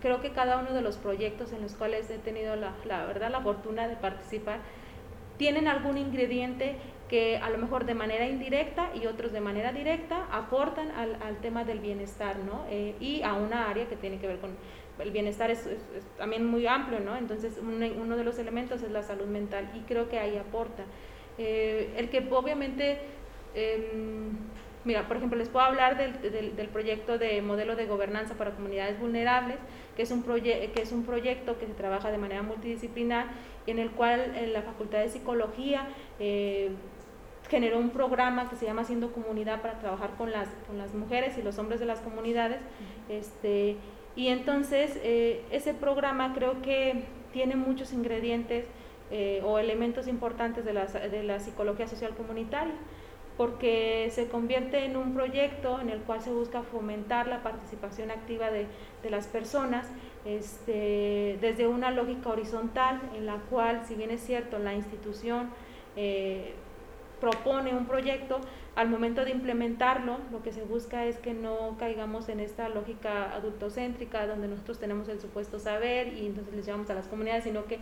creo 0.00 0.20
que 0.20 0.30
cada 0.32 0.58
uno 0.58 0.72
de 0.72 0.80
los 0.80 0.96
proyectos 0.96 1.52
en 1.52 1.62
los 1.62 1.74
cuales 1.74 2.10
he 2.10 2.18
tenido 2.18 2.56
la, 2.56 2.74
la 2.86 3.04
verdad 3.06 3.30
la 3.30 3.40
fortuna 3.40 3.86
de 3.86 3.96
participar 3.96 4.60
tienen 5.36 5.68
algún 5.68 5.98
ingrediente 5.98 6.76
que 7.08 7.36
a 7.36 7.50
lo 7.50 7.58
mejor 7.58 7.84
de 7.84 7.94
manera 7.94 8.26
indirecta 8.26 8.90
y 8.94 9.06
otros 9.06 9.32
de 9.32 9.40
manera 9.40 9.72
directa 9.72 10.26
aportan 10.32 10.90
al, 10.92 11.18
al 11.22 11.36
tema 11.42 11.62
del 11.64 11.78
bienestar, 11.80 12.38
¿no? 12.38 12.64
Eh, 12.70 12.94
y 13.00 13.22
a 13.22 13.34
una 13.34 13.68
área 13.68 13.86
que 13.86 13.96
tiene 13.96 14.18
que 14.18 14.26
ver 14.26 14.38
con 14.38 14.52
el 14.98 15.10
bienestar 15.10 15.50
es, 15.50 15.68
también 16.18 16.46
muy 16.46 16.66
amplio, 16.66 17.00
¿no? 17.00 17.16
Entonces 17.16 17.58
uno 17.60 18.16
de 18.16 18.24
los 18.24 18.38
elementos 18.38 18.82
es 18.82 18.90
la 18.90 19.02
salud 19.02 19.26
mental 19.26 19.70
y 19.74 19.80
creo 19.80 20.08
que 20.08 20.18
ahí 20.18 20.36
aporta. 20.36 20.84
Eh, 21.38 21.94
el 21.96 22.10
que 22.10 22.26
obviamente, 22.30 22.98
em, 23.54 24.36
mira, 24.84 25.08
por 25.08 25.16
ejemplo, 25.16 25.38
les 25.38 25.48
puedo 25.48 25.64
hablar 25.64 25.96
del, 25.96 26.20
del, 26.20 26.56
del, 26.56 26.68
proyecto 26.68 27.18
de 27.18 27.40
modelo 27.40 27.74
de 27.74 27.86
gobernanza 27.86 28.34
para 28.34 28.50
comunidades 28.50 28.98
vulnerables, 29.00 29.56
que 29.96 30.02
es 30.02 30.10
un, 30.10 30.22
que 30.22 30.72
es 30.74 30.92
un 30.92 31.04
proyecto 31.04 31.58
que 31.58 31.66
se 31.66 31.74
trabaja 31.74 32.10
de 32.10 32.18
manera 32.18 32.42
multidisciplinar 32.42 33.28
en 33.66 33.78
el 33.78 33.90
cual 33.90 34.34
en 34.36 34.52
la 34.52 34.62
Facultad 34.62 34.98
de 34.98 35.08
Psicología 35.08 35.88
eh, 36.18 36.70
generó 37.48 37.78
un 37.78 37.90
programa 37.90 38.48
que 38.48 38.56
se 38.56 38.66
llama 38.66 38.82
Haciendo 38.82 39.12
Comunidad 39.12 39.62
para 39.62 39.78
trabajar 39.78 40.10
con 40.16 40.32
las, 40.32 40.48
con 40.66 40.78
las 40.78 40.94
mujeres 40.94 41.36
y 41.38 41.42
los 41.42 41.58
hombres 41.58 41.80
de 41.80 41.86
las 41.86 42.00
comunidades. 42.00 42.58
este, 43.08 43.76
y 44.16 44.28
entonces 44.28 44.98
eh, 45.02 45.44
ese 45.50 45.74
programa 45.74 46.34
creo 46.34 46.62
que 46.62 47.04
tiene 47.32 47.56
muchos 47.56 47.92
ingredientes 47.92 48.66
eh, 49.10 49.42
o 49.44 49.58
elementos 49.58 50.08
importantes 50.08 50.64
de 50.64 50.72
la, 50.72 50.86
de 50.86 51.22
la 51.22 51.38
psicología 51.40 51.86
social 51.86 52.14
comunitaria 52.14 52.74
porque 53.36 54.10
se 54.10 54.28
convierte 54.28 54.84
en 54.84 54.96
un 54.96 55.14
proyecto 55.14 55.80
en 55.80 55.88
el 55.88 56.00
cual 56.00 56.20
se 56.20 56.30
busca 56.30 56.62
fomentar 56.62 57.26
la 57.26 57.42
participación 57.42 58.10
activa 58.10 58.50
de, 58.50 58.66
de 59.02 59.10
las 59.10 59.26
personas 59.26 59.88
este, 60.24 61.38
desde 61.40 61.66
una 61.66 61.90
lógica 61.90 62.28
horizontal 62.28 63.00
en 63.16 63.26
la 63.26 63.36
cual, 63.50 63.82
si 63.86 63.94
bien 63.94 64.10
es 64.10 64.20
cierto, 64.20 64.58
la 64.58 64.74
institución 64.74 65.50
eh, 65.96 66.54
propone 67.22 67.72
un 67.72 67.86
proyecto, 67.86 68.40
al 68.74 68.88
momento 68.88 69.24
de 69.24 69.30
implementarlo, 69.30 70.18
lo 70.32 70.42
que 70.42 70.50
se 70.50 70.64
busca 70.64 71.06
es 71.06 71.18
que 71.18 71.34
no 71.34 71.76
caigamos 71.78 72.28
en 72.28 72.40
esta 72.40 72.68
lógica 72.68 73.32
adultocéntrica 73.32 74.26
donde 74.26 74.48
nosotros 74.48 74.80
tenemos 74.80 75.08
el 75.08 75.20
supuesto 75.20 75.60
saber 75.60 76.14
y 76.14 76.26
entonces 76.26 76.52
les 76.52 76.66
llevamos 76.66 76.90
a 76.90 76.94
las 76.94 77.06
comunidades, 77.06 77.44
sino 77.44 77.66
que 77.66 77.78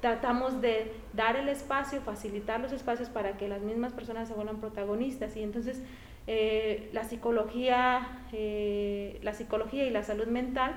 tratamos 0.00 0.60
de 0.60 0.92
dar 1.14 1.34
el 1.34 1.48
espacio, 1.48 2.00
facilitar 2.02 2.60
los 2.60 2.70
espacios 2.70 3.08
para 3.08 3.36
que 3.36 3.48
las 3.48 3.60
mismas 3.62 3.92
personas 3.92 4.28
se 4.28 4.34
vuelvan 4.34 4.60
protagonistas. 4.60 5.36
Y 5.36 5.42
entonces 5.42 5.82
eh, 6.28 6.90
la 6.92 7.02
psicología, 7.02 8.20
eh, 8.32 9.18
la 9.24 9.32
psicología 9.32 9.84
y 9.84 9.90
la 9.90 10.04
salud 10.04 10.28
mental 10.28 10.74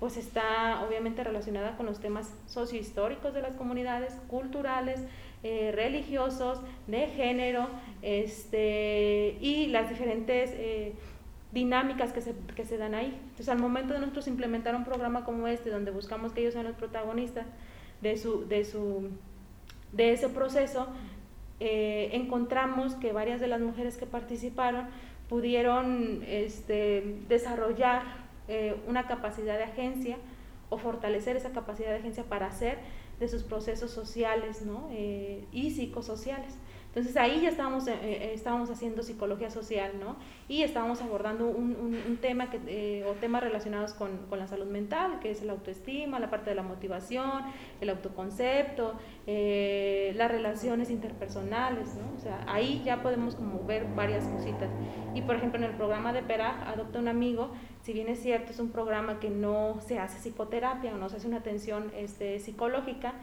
pues 0.00 0.16
está 0.16 0.84
obviamente 0.84 1.22
relacionada 1.22 1.76
con 1.76 1.86
los 1.86 2.00
temas 2.00 2.34
sociohistóricos 2.46 3.32
de 3.34 3.40
las 3.40 3.54
comunidades, 3.54 4.14
culturales, 4.28 5.00
eh, 5.48 5.70
religiosos, 5.70 6.60
de 6.88 7.06
género, 7.06 7.68
este, 8.02 9.38
y 9.40 9.68
las 9.68 9.88
diferentes 9.88 10.50
eh, 10.54 10.92
dinámicas 11.52 12.12
que 12.12 12.20
se, 12.20 12.34
que 12.56 12.64
se 12.64 12.76
dan 12.76 12.96
ahí. 12.96 13.16
Entonces, 13.22 13.48
al 13.50 13.60
momento 13.60 13.94
de 13.94 14.00
nosotros 14.00 14.26
implementar 14.26 14.74
un 14.74 14.84
programa 14.84 15.24
como 15.24 15.46
este, 15.46 15.70
donde 15.70 15.92
buscamos 15.92 16.32
que 16.32 16.40
ellos 16.40 16.54
sean 16.54 16.66
los 16.66 16.74
protagonistas 16.74 17.46
de, 18.02 18.16
su, 18.16 18.48
de, 18.48 18.64
su, 18.64 19.10
de 19.92 20.14
ese 20.14 20.28
proceso, 20.28 20.88
eh, 21.60 22.10
encontramos 22.12 22.96
que 22.96 23.12
varias 23.12 23.40
de 23.40 23.46
las 23.46 23.60
mujeres 23.60 23.96
que 23.96 24.06
participaron 24.06 24.88
pudieron 25.28 26.24
este, 26.26 27.18
desarrollar 27.28 28.26
una 28.86 29.08
capacidad 29.08 29.58
de 29.58 29.64
agencia 29.64 30.16
o 30.70 30.78
fortalecer 30.78 31.36
esa 31.36 31.50
capacidad 31.50 31.90
de 31.90 31.96
agencia 31.96 32.24
para 32.24 32.46
hacer 32.46 32.78
de 33.18 33.28
sus 33.28 33.42
procesos 33.42 33.90
sociales 33.90 34.62
¿no? 34.62 34.88
Eh, 34.92 35.46
y 35.52 35.70
psicosociales. 35.70 36.54
Entonces 36.96 37.14
ahí 37.18 37.42
ya 37.42 37.50
estábamos, 37.50 37.86
eh, 37.88 37.98
eh, 38.02 38.30
estábamos 38.32 38.70
haciendo 38.70 39.02
psicología 39.02 39.50
social, 39.50 39.92
¿no? 40.00 40.16
Y 40.48 40.62
estábamos 40.62 41.02
abordando 41.02 41.46
un, 41.46 42.18
tema 42.22 42.48
que, 42.48 42.58
eh, 42.68 43.04
o 43.04 43.12
temas 43.12 43.42
relacionados 43.42 43.92
con, 43.92 44.18
la 44.30 44.46
salud 44.46 44.64
mental, 44.64 45.20
que 45.20 45.30
es 45.30 45.42
la 45.42 45.52
autoestima, 45.52 46.18
la 46.18 46.30
parte 46.30 46.48
de 46.48 46.56
la 46.56 46.62
motivación, 46.62 47.42
el 47.82 47.90
autoconcepto, 47.90 48.94
las 49.26 50.30
relaciones 50.30 50.88
interpersonales, 50.88 51.96
¿no? 51.96 52.16
O 52.16 52.18
sea, 52.18 52.42
ahí 52.48 52.80
ya 52.82 53.02
podemos 53.02 53.34
como 53.34 53.62
ver 53.64 53.86
varias 53.94 54.24
cositas. 54.24 54.70
Y 55.14 55.20
por 55.20 55.36
ejemplo, 55.36 55.58
en 55.58 55.64
el 55.64 55.76
programa 55.76 56.14
de 56.14 56.22
PERAG, 56.22 56.66
Adopta 56.66 56.98
un 56.98 57.08
Amigo, 57.08 57.50
si 57.82 57.92
bien 57.92 58.08
es 58.08 58.20
cierto, 58.20 58.52
es 58.52 58.58
un 58.58 58.70
programa 58.70 59.20
que 59.20 59.30
no 59.30 59.80
se 59.86 59.98
hace 59.98 60.18
psicoterapia 60.18 60.94
o 60.94 60.98
no 60.98 61.08
se 61.08 61.18
hace 61.18 61.28
una 61.28 61.36
atención 61.36 61.92
este, 61.96 62.38
psicológica, 62.40 63.14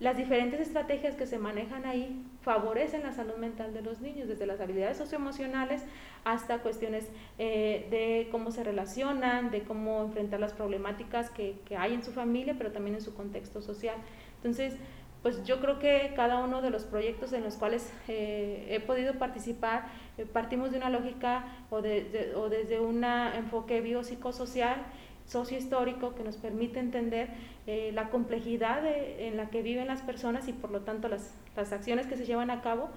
las 0.00 0.16
diferentes 0.16 0.60
estrategias 0.60 1.14
que 1.14 1.26
se 1.26 1.38
manejan 1.38 1.86
ahí 1.86 2.20
favorecen 2.42 3.04
la 3.04 3.12
salud 3.12 3.36
mental 3.36 3.72
de 3.72 3.82
los 3.82 4.00
niños, 4.00 4.28
desde 4.28 4.46
las 4.46 4.60
habilidades 4.60 4.96
socioemocionales 4.96 5.82
hasta 6.24 6.58
cuestiones 6.58 7.08
eh, 7.38 7.86
de 7.90 8.28
cómo 8.30 8.50
se 8.50 8.64
relacionan, 8.64 9.50
de 9.50 9.62
cómo 9.62 10.02
enfrentar 10.02 10.40
las 10.40 10.52
problemáticas 10.52 11.30
que, 11.30 11.56
que, 11.64 11.76
hay 11.76 11.94
en 11.94 12.02
su 12.02 12.12
familia, 12.12 12.54
pero 12.58 12.72
también 12.72 12.96
en 12.96 13.02
su 13.02 13.14
contexto 13.14 13.62
social. 13.62 13.96
Entonces, 14.36 14.76
pues 15.22 15.42
yo 15.44 15.58
creo 15.60 15.78
que 15.78 16.12
cada 16.14 16.44
uno 16.44 16.60
de 16.60 16.68
los 16.68 16.84
proyectos 16.84 17.32
en 17.32 17.44
los 17.44 17.54
cuales 17.54 17.90
eh, 18.08 18.66
he 18.68 18.80
podido 18.80 19.14
participar, 19.14 19.86
eh, 20.18 20.26
partimos 20.30 20.70
de 20.70 20.76
una 20.76 20.90
lógica 20.90 21.46
o, 21.70 21.80
de, 21.80 22.32
o 22.36 22.50
desde 22.50 22.78
un 22.78 23.04
enfoque 23.04 23.80
biopsicosocial 23.80 24.82
sociohistórico 25.24 26.14
que 26.14 26.24
nos 26.24 26.36
permite 26.36 26.78
entender 26.78 27.30
eh, 27.66 27.92
la 27.92 28.10
complejidad 28.10 28.82
en 28.86 29.36
la 29.36 29.48
que 29.48 29.62
viven 29.62 29.86
las 29.86 30.02
personas 30.02 30.48
y 30.48 30.52
por 30.52 30.70
lo 30.70 30.82
tanto 30.82 31.08
las, 31.08 31.32
las, 31.56 31.72
acciones 31.72 32.06
que 32.06 32.16
se 32.16 32.26
llevan 32.26 32.50
a 32.50 32.60
cabo 32.60 32.90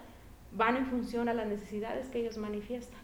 van 0.52 0.76
en 0.76 0.86
función 0.88 1.30
a 1.30 1.34
las 1.34 1.48
necesidades 1.48 2.08
que 2.08 2.20
ellos 2.20 2.38
manifiestan. 2.38 3.00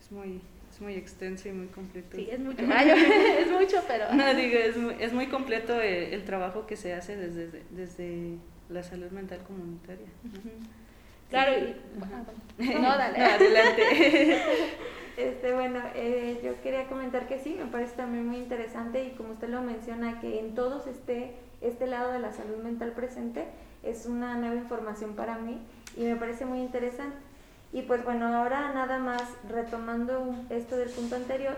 Es 0.00 0.10
muy, 0.10 0.40
es 0.70 0.80
muy 0.80 0.94
extenso 0.94 1.48
y 1.48 1.52
muy 1.52 1.68
completo. 1.68 2.16
Sí, 2.16 2.28
es 2.30 2.40
mucho, 2.40 2.62
es 2.62 3.50
mucho 3.50 3.76
pero... 3.86 4.12
No, 4.12 4.34
digo, 4.34 4.58
es, 4.58 4.76
muy, 4.76 4.96
es 4.98 5.12
muy 5.12 5.28
completo 5.28 5.80
el, 5.80 6.24
trabajo 6.24 6.66
que 6.66 6.76
se 6.76 6.94
hace 6.94 7.16
desde, 7.16 7.62
desde 7.70 8.36
la 8.68 8.82
salud 8.82 9.10
mental 9.10 9.40
comunitaria. 9.46 10.08
Claro, 11.30 11.52
y, 11.58 12.74
no, 12.78 12.96
dale. 12.96 13.18
adelante. 13.18 14.42
Este, 15.16 15.54
bueno, 15.54 15.80
eh, 15.94 16.40
yo 16.42 16.60
quería 16.60 16.88
comentar 16.88 17.28
que 17.28 17.38
sí, 17.38 17.56
me 17.56 17.66
parece 17.66 17.94
también 17.94 18.26
muy 18.26 18.36
interesante 18.36 19.04
y 19.04 19.10
como 19.10 19.34
usted 19.34 19.48
lo 19.48 19.62
menciona, 19.62 20.20
que 20.20 20.40
en 20.40 20.56
todos 20.56 20.88
esté 20.88 21.36
este 21.60 21.86
lado 21.86 22.10
de 22.10 22.18
la 22.18 22.32
salud 22.32 22.56
mental 22.56 22.90
presente, 22.92 23.46
es 23.84 24.06
una 24.06 24.34
nueva 24.34 24.56
información 24.56 25.14
para 25.14 25.38
mí 25.38 25.60
y 25.96 26.02
me 26.02 26.16
parece 26.16 26.46
muy 26.46 26.58
interesante. 26.58 27.16
Y 27.72 27.82
pues 27.82 28.04
bueno, 28.04 28.26
ahora 28.26 28.72
nada 28.72 28.98
más 28.98 29.22
retomando 29.48 30.34
esto 30.50 30.76
del 30.76 30.90
punto 30.90 31.14
anterior, 31.14 31.56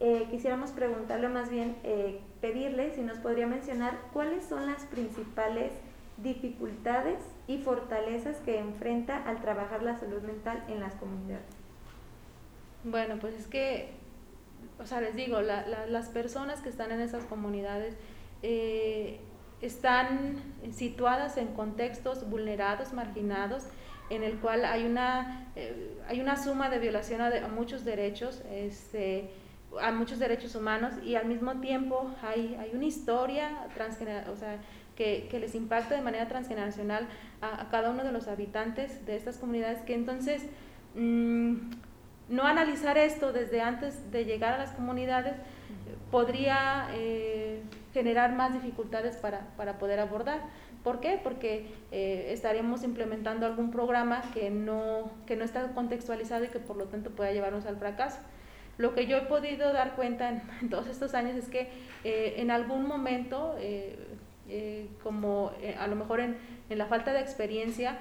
eh, 0.00 0.26
quisiéramos 0.30 0.70
preguntarle 0.70 1.28
más 1.28 1.50
bien, 1.50 1.76
eh, 1.84 2.20
pedirle 2.40 2.94
si 2.94 3.00
nos 3.00 3.18
podría 3.18 3.46
mencionar 3.46 3.98
cuáles 4.12 4.44
son 4.44 4.66
las 4.66 4.84
principales 4.84 5.72
dificultades 6.22 7.20
y 7.46 7.58
fortalezas 7.58 8.38
que 8.38 8.58
enfrenta 8.58 9.22
al 9.24 9.40
trabajar 9.40 9.82
la 9.82 9.96
salud 9.96 10.22
mental 10.22 10.64
en 10.68 10.80
las 10.80 10.94
comunidades. 10.94 11.46
Bueno, 12.84 13.16
pues 13.20 13.34
es 13.34 13.46
que, 13.46 13.90
o 14.78 14.86
sea, 14.86 15.00
les 15.00 15.14
digo, 15.14 15.40
las 15.40 16.08
personas 16.08 16.60
que 16.60 16.68
están 16.68 16.90
en 16.92 17.00
esas 17.00 17.24
comunidades 17.24 17.96
eh, 18.42 19.20
están 19.60 20.42
situadas 20.72 21.36
en 21.36 21.48
contextos 21.48 22.28
vulnerados, 22.28 22.92
marginados, 22.92 23.64
en 24.10 24.22
el 24.22 24.38
cual 24.38 24.64
hay 24.64 24.84
una, 24.84 25.48
eh, 25.54 25.98
hay 26.08 26.20
una 26.20 26.42
suma 26.42 26.70
de 26.70 26.78
violación 26.78 27.20
a, 27.20 27.48
muchos 27.48 27.84
derechos, 27.84 28.42
este, 28.50 29.30
a 29.80 29.92
muchos 29.92 30.18
derechos 30.18 30.54
humanos 30.54 30.94
y 31.04 31.16
al 31.16 31.26
mismo 31.26 31.60
tiempo 31.60 32.10
hay, 32.22 32.56
hay 32.58 32.70
una 32.74 32.86
historia 32.86 33.66
transgeneracional, 33.74 34.32
o 34.32 34.36
sea, 34.36 34.58
que, 34.98 35.38
les 35.38 35.54
impacta 35.54 35.94
de 35.94 36.02
manera 36.02 36.26
transgeneracional 36.26 37.06
a, 37.40 37.68
cada 37.70 37.90
uno 37.90 38.02
de 38.02 38.10
los 38.10 38.26
habitantes 38.26 39.06
de 39.06 39.14
estas 39.14 39.36
comunidades 39.36 39.78
que 39.82 39.94
entonces 39.94 40.42
mmm, 40.96 41.54
no 42.28 42.42
analizar 42.44 42.98
esto 42.98 43.32
desde 43.32 43.60
antes 43.60 44.10
de 44.10 44.24
llegar 44.24 44.54
a 44.54 44.58
las 44.58 44.72
comunidades 44.72 45.34
podría 46.10 46.88
eh, 46.94 47.62
generar 47.94 48.34
más 48.34 48.52
dificultades 48.52 49.16
para, 49.16 49.46
para 49.56 49.78
poder 49.78 50.00
abordar. 50.00 50.40
¿Por 50.82 51.00
qué? 51.00 51.20
Porque 51.22 51.66
eh, 51.92 52.30
estaremos 52.32 52.82
implementando 52.82 53.46
algún 53.46 53.70
programa 53.70 54.22
que 54.34 54.50
no, 54.50 55.10
que 55.26 55.36
no 55.36 55.44
está 55.44 55.68
contextualizado 55.74 56.44
y 56.44 56.48
que 56.48 56.58
por 56.58 56.76
lo 56.76 56.86
tanto 56.86 57.10
pueda 57.10 57.32
llevarnos 57.32 57.66
al 57.66 57.76
fracaso. 57.76 58.18
Lo 58.78 58.94
que 58.94 59.06
yo 59.06 59.16
he 59.16 59.22
podido 59.22 59.72
dar 59.72 59.96
cuenta 59.96 60.42
en, 60.60 60.70
todos 60.70 60.88
estos 60.88 61.14
años 61.14 61.36
es 61.36 61.48
que 61.48 61.68
eh, 62.04 62.34
en 62.38 62.50
algún 62.50 62.86
momento, 62.86 63.56
eh, 64.48 64.88
como 65.02 65.52
a 65.78 65.86
lo 65.86 65.96
mejor 65.96 66.20
en, 66.20 66.36
en, 66.68 66.78
la 66.78 66.86
falta 66.86 67.12
de 67.12 67.20
experiencia, 67.20 67.98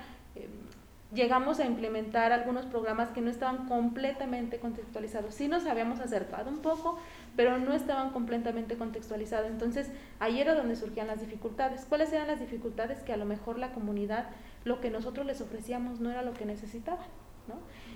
llegamos 1.13 1.59
a 1.59 1.65
implementar 1.65 2.31
algunos 2.31 2.65
programas 2.65 3.09
que 3.09 3.21
no 3.21 3.29
estaban 3.29 3.67
completamente 3.67 4.59
contextualizados. 4.59 5.33
Sí 5.33 5.47
nos 5.47 5.65
habíamos 5.65 5.99
acercado 5.99 6.49
un 6.49 6.59
poco, 6.59 6.97
pero 7.35 7.57
no 7.57 7.73
estaban 7.73 8.11
completamente 8.11 8.77
contextualizados. 8.77 9.49
Entonces, 9.49 9.89
ahí 10.19 10.41
era 10.41 10.55
donde 10.55 10.75
surgían 10.75 11.07
las 11.07 11.21
dificultades. 11.21 11.85
¿Cuáles 11.85 12.11
eran 12.11 12.27
las 12.27 12.39
dificultades? 12.39 12.99
Que 13.03 13.13
a 13.13 13.17
lo 13.17 13.25
mejor 13.25 13.57
la 13.57 13.71
comunidad, 13.71 14.27
lo 14.65 14.81
que 14.81 14.89
nosotros 14.89 15.25
les 15.25 15.39
ofrecíamos 15.41 15.99
no 15.99 16.11
era 16.11 16.23
lo 16.23 16.33
que 16.33 16.45
necesitaban. 16.45 17.07
¿no? 17.47 17.55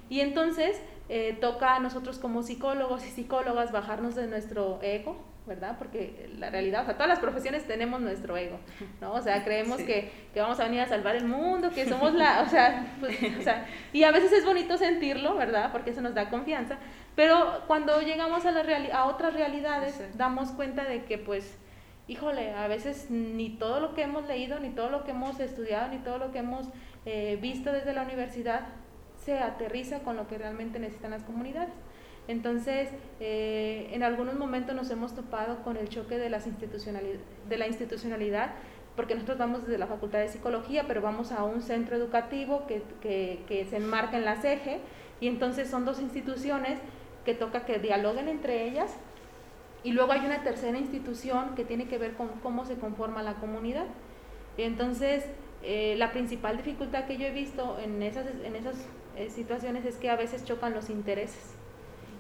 Y 0.10 0.22
entonces 0.22 0.82
eh, 1.10 1.38
toca 1.42 1.76
a 1.76 1.80
nosotros 1.80 2.18
como 2.18 2.44
psicólogos 2.44 3.06
y 3.06 3.10
psicólogas 3.10 3.72
bajarnos 3.74 4.16
de 4.16 4.28
nuestro 4.28 4.80
ego, 4.82 5.18
¿verdad? 5.48 5.76
Porque 5.78 6.30
la 6.38 6.50
realidad, 6.50 6.84
o 6.84 6.86
sea, 6.86 6.94
todas 6.94 7.10
las 7.10 7.20
profesiones 7.20 7.66
tenemos 7.66 8.00
nuestro 8.00 8.38
ego, 8.38 8.60
¿no? 9.02 9.14
O 9.14 9.22
sea, 9.22 9.44
creemos 9.44 9.82
que, 9.82 10.12
que, 10.34 10.40
vamos 10.40 10.60
a 10.60 10.66
venir 10.66 10.82
a 10.82 10.88
salvar 10.88 11.16
el 11.16 11.26
mundo, 11.26 11.72
que 11.72 11.88
somos 11.88 12.14
la, 12.14 12.44
o 12.44 12.50
sea, 12.50 12.96
pues, 13.00 13.18
o 13.40 13.42
sea, 13.42 13.66
y 13.92 14.04
a 14.04 14.12
veces 14.12 14.32
es 14.32 14.46
bonito 14.46 14.78
sentirlo, 14.78 15.36
¿verdad? 15.36 15.72
Porque 15.72 15.92
eso 15.92 16.02
nos 16.02 16.14
da 16.14 16.30
confianza, 16.30 16.78
pero 17.16 17.64
cuando 17.68 18.02
llegamos 18.02 18.46
a, 18.46 18.52
la 18.52 18.62
a 18.94 19.06
otras 19.06 19.34
realidades, 19.34 20.00
damos 20.16 20.52
cuenta 20.52 20.84
de 20.84 21.06
que, 21.06 21.18
pues, 21.18 21.58
híjole, 22.08 22.54
a 22.54 22.68
veces 22.68 23.10
ni 23.10 23.50
todo 23.50 23.80
lo 23.80 23.94
que 23.94 24.04
hemos 24.04 24.28
leído, 24.28 24.60
ni 24.60 24.70
todo 24.70 24.90
lo 24.90 25.04
que 25.04 25.12
hemos 25.12 25.40
estudiado, 25.40 25.88
ni 25.90 25.98
todo 25.98 26.18
lo 26.18 26.32
que 26.32 26.40
hemos 26.40 26.68
eh, 27.06 27.38
visto 27.42 27.72
desde 27.72 27.94
la 27.94 28.04
universidad 28.04 28.68
se 29.24 29.40
aterriza 29.40 30.00
con 30.00 30.18
lo 30.18 30.28
que 30.28 30.38
realmente 30.38 30.80
necesitan 30.80 31.12
las 31.12 31.24
comunidades. 31.24 31.74
Entonces, 32.28 32.90
eh, 33.20 33.90
en 33.92 34.04
algunos 34.04 34.36
momentos 34.36 34.76
nos 34.76 34.90
hemos 34.90 35.14
topado 35.14 35.64
con 35.64 35.78
el 35.78 35.90
choque 35.90 36.18
de, 36.18 36.30
las 36.30 36.46
de 36.46 37.58
la 37.58 37.68
institucionalidad, 37.68 38.52
porque 38.96 39.16
nosotros 39.16 39.38
vamos 39.38 39.64
desde 39.64 39.78
la 39.78 39.88
Facultad 39.88 40.20
de 40.20 40.28
Psicología, 40.28 40.86
pero 40.88 41.02
vamos 41.02 41.32
a 41.32 41.44
un 41.44 41.62
centro 41.62 41.96
educativo 41.96 42.66
que 42.68 43.68
se 43.70 43.78
enmarca 43.78 44.18
en 44.18 44.26
la 44.26 44.36
CEGE, 44.36 44.80
y 45.20 45.28
entonces 45.28 45.70
son 45.70 45.86
dos 45.86 46.00
instituciones 46.00 46.80
que 47.26 47.34
toca 47.34 47.66
que 47.66 47.80
dialoguen 47.80 48.28
entre 48.28 48.68
ellas, 48.68 48.96
y 49.84 49.92
luego 49.92 50.12
hay 50.12 50.26
una 50.26 50.44
tercera 50.44 50.78
institución 50.78 51.56
que 51.56 51.66
tiene 51.66 51.88
que 51.88 51.98
ver 51.98 52.14
con 52.14 52.28
cómo 52.44 52.66
se 52.66 52.76
conforma 52.76 53.24
la 53.24 53.36
comunidad. 53.36 53.86
Entonces, 54.58 55.26
eh, 55.64 55.96
la 55.98 56.12
principal 56.12 56.58
dificultad 56.58 57.06
que 57.06 57.18
yo 57.18 57.26
he 57.26 57.32
visto 57.32 57.80
en 57.80 58.02
esas, 58.04 58.26
en 58.44 58.56
esas 58.56 58.76
eh, 59.16 59.30
situaciones 59.30 59.86
es 59.86 59.96
que 59.98 60.10
a 60.10 60.16
veces 60.16 60.46
chocan 60.46 60.74
los 60.74 60.90
intereses. 60.90 61.56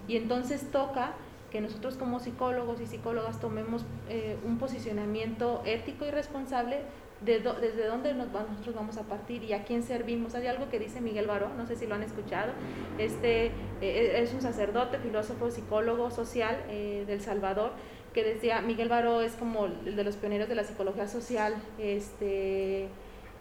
Y 0.08 0.18
entonces 0.18 0.72
toca 0.72 1.14
que 1.52 1.62
nosotros 1.62 1.98
como 1.98 2.20
psicólogos 2.20 2.80
y 2.82 2.88
psicólogas 2.88 3.40
tomemos 3.40 3.86
eh, 4.10 4.38
un 4.46 4.58
posicionamiento 4.58 5.62
ético 5.66 6.06
y 6.06 6.12
responsable 6.12 6.78
de 7.20 7.40
desde 7.40 7.86
dónde 7.86 8.16
nos, 8.16 8.32
nosotros 8.32 8.74
vamos 8.74 8.98
a 8.98 9.04
partir 9.04 9.44
y 9.44 9.54
a 9.54 9.64
quién 9.64 9.84
servimos. 9.84 10.34
Hay 10.34 10.48
algo 10.48 10.70
que 10.70 10.80
dice 10.80 11.02
Miguel 11.02 11.28
Baró, 11.28 11.50
no 11.56 11.68
sé 11.68 11.76
si 11.76 11.86
lo 11.86 11.94
han 11.94 12.04
escuchado, 12.04 12.54
este 12.98 13.52
eh, 13.82 14.20
es 14.22 14.34
un 14.34 14.42
sacerdote, 14.42 14.98
filósofo, 14.98 15.52
psicólogo 15.52 16.10
social 16.10 16.58
eh, 16.70 17.04
del 17.06 17.22
Salvador, 17.22 17.74
que 18.14 18.24
decía, 18.24 18.62
Miguel 18.62 18.90
Baró 18.90 19.22
es 19.22 19.34
como 19.34 19.66
el 19.66 19.96
de 19.96 20.04
los 20.04 20.16
pioneros 20.16 20.50
de 20.50 20.56
la 20.56 20.64
psicología 20.64 21.08
social 21.08 21.54
este, 21.78 22.88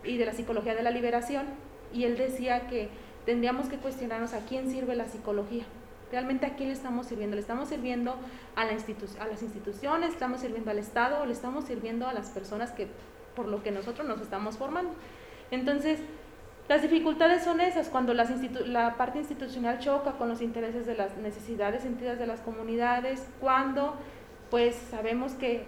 y 0.05 0.19
de 0.19 0.27
la 0.27 0.33
psicología 0.33 0.75
de 0.75 0.83
la 0.83 0.91
liberación, 0.91 1.47
y 1.93 2.05
él 2.05 2.19
decía 2.19 2.67
que 2.67 2.89
tendríamos 3.25 3.69
que 3.69 3.79
cuestionarnos 3.79 4.35
a 4.35 4.45
quién 4.47 4.71
sirve 4.71 4.95
la 4.95 5.07
psicología 5.07 5.65
realmente 6.11 6.47
a 6.47 6.57
quién 6.57 6.69
le 6.69 6.75
estamos 6.75 7.07
sirviendo. 7.07 7.37
Le 7.37 7.43
estamos 7.43 7.69
sirviendo 7.69 8.17
a, 8.57 8.65
la 8.65 8.73
a 8.73 9.27
las 9.27 9.43
instituciones, 9.43 10.11
estamos 10.11 10.41
sirviendo 10.41 10.71
al 10.71 10.79
Estado, 10.79 11.25
le 11.27 11.33
estamos 11.33 11.65
sirviendo 11.65 12.07
a 12.07 12.13
las 12.13 12.31
personas 12.31 12.73
que 12.73 12.89
por 13.35 13.47
lo 13.47 13.63
que 13.63 13.71
nosotros 13.71 14.07
nos 14.07 14.21
estamos 14.21 14.57
formando. 14.57 14.93
Entonces, 15.51 16.01
las 16.69 16.83
dificultades 16.83 17.43
son 17.43 17.61
esas, 17.61 17.89
cuando 17.89 18.15
las 18.15 18.31
la 18.67 18.97
parte 18.97 19.19
institucional 19.19 19.81
choca 19.81 20.13
con 20.13 20.29
los 20.29 20.41
intereses 20.41 20.87
de 20.87 20.95
las 20.95 21.17
necesidades 21.17 21.83
sentidas 21.83 22.19
de 22.19 22.27
las 22.27 22.41
comunidades, 22.41 23.27
cuando 23.41 23.97
pues 24.51 24.77
sabemos 24.91 25.33
que 25.33 25.65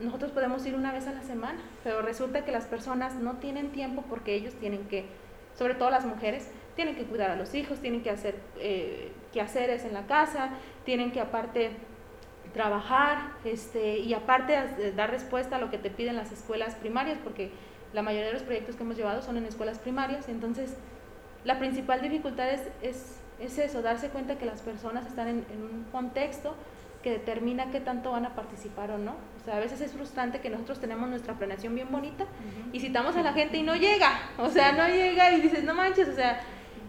nosotros 0.00 0.30
podemos 0.30 0.64
ir 0.64 0.74
una 0.74 0.92
vez 0.92 1.06
a 1.06 1.12
la 1.12 1.22
semana, 1.22 1.58
pero 1.84 2.02
resulta 2.02 2.44
que 2.44 2.52
las 2.52 2.64
personas 2.64 3.16
no 3.16 3.34
tienen 3.34 3.72
tiempo 3.72 4.04
porque 4.08 4.34
ellos 4.34 4.54
tienen 4.54 4.86
que, 4.88 5.06
sobre 5.54 5.74
todo 5.74 5.90
las 5.90 6.06
mujeres, 6.06 6.48
tienen 6.76 6.94
que 6.94 7.04
cuidar 7.04 7.30
a 7.30 7.36
los 7.36 7.54
hijos, 7.54 7.80
tienen 7.80 8.02
que 8.02 8.10
hacer 8.10 8.36
eh, 8.58 9.10
quehaceres 9.32 9.84
en 9.84 9.94
la 9.94 10.06
casa, 10.06 10.50
tienen 10.84 11.12
que 11.12 11.20
aparte 11.20 11.72
trabajar 12.52 13.32
este, 13.44 13.98
y 13.98 14.14
aparte 14.14 14.92
dar 14.96 15.10
respuesta 15.10 15.56
a 15.56 15.58
lo 15.58 15.70
que 15.70 15.78
te 15.78 15.90
piden 15.90 16.16
las 16.16 16.32
escuelas 16.32 16.74
primarias, 16.74 17.18
porque 17.22 17.50
la 17.92 18.02
mayoría 18.02 18.28
de 18.28 18.32
los 18.34 18.42
proyectos 18.42 18.76
que 18.76 18.82
hemos 18.82 18.96
llevado 18.96 19.22
son 19.22 19.36
en 19.36 19.44
escuelas 19.44 19.78
primarias, 19.78 20.28
entonces 20.28 20.76
la 21.44 21.58
principal 21.58 22.02
dificultad 22.02 22.50
es, 22.50 22.62
es, 23.40 23.58
eso, 23.58 23.82
darse 23.82 24.08
cuenta 24.08 24.36
que 24.36 24.46
las 24.46 24.60
personas 24.60 25.06
están 25.06 25.28
en, 25.28 25.44
un 25.62 25.86
contexto 25.92 26.54
que 27.02 27.10
determina 27.12 27.70
qué 27.70 27.80
tanto 27.80 28.10
van 28.10 28.26
a 28.26 28.34
participar 28.34 28.90
o 28.90 28.98
no. 28.98 29.12
O 29.40 29.44
sea, 29.44 29.56
a 29.56 29.60
veces 29.60 29.80
es 29.80 29.92
frustrante 29.92 30.40
que 30.40 30.50
nosotros 30.50 30.80
tenemos 30.80 31.08
nuestra 31.08 31.34
planeación 31.34 31.74
bien 31.74 31.88
bonita 31.92 32.26
y 32.72 32.80
citamos 32.80 33.14
a 33.16 33.22
la 33.22 33.32
gente 33.32 33.56
y 33.56 33.62
no 33.62 33.76
llega, 33.76 34.18
o 34.36 34.50
sea, 34.50 34.72
no 34.72 34.88
llega 34.88 35.32
y 35.32 35.40
dices, 35.40 35.62
no 35.62 35.74
manches, 35.74 36.08
o 36.08 36.14
sea, 36.14 36.40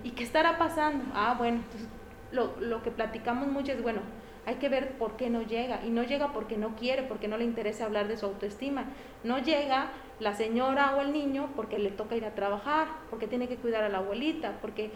¿y 0.03 0.11
qué 0.11 0.23
estará 0.23 0.57
pasando? 0.57 1.05
Ah, 1.13 1.35
bueno, 1.37 1.57
entonces 1.57 1.87
lo, 2.31 2.55
lo 2.59 2.81
que 2.83 2.91
platicamos 2.91 3.47
mucho 3.47 3.71
es, 3.71 3.81
bueno, 3.81 4.01
hay 4.45 4.55
que 4.55 4.69
ver 4.69 4.97
por 4.97 5.15
qué 5.15 5.29
no 5.29 5.41
llega. 5.43 5.81
Y 5.85 5.89
no 5.89 6.03
llega 6.03 6.33
porque 6.33 6.57
no 6.57 6.75
quiere, 6.75 7.03
porque 7.03 7.27
no 7.27 7.37
le 7.37 7.45
interesa 7.45 7.85
hablar 7.85 8.07
de 8.07 8.17
su 8.17 8.25
autoestima. 8.25 8.85
No 9.23 9.39
llega 9.39 9.91
la 10.19 10.33
señora 10.33 10.95
o 10.95 11.01
el 11.01 11.13
niño 11.13 11.49
porque 11.55 11.79
le 11.79 11.91
toca 11.91 12.15
ir 12.15 12.25
a 12.25 12.33
trabajar, 12.35 12.87
porque 13.09 13.27
tiene 13.27 13.47
que 13.47 13.57
cuidar 13.57 13.83
a 13.83 13.89
la 13.89 13.99
abuelita, 13.99 14.57
porque 14.61 14.91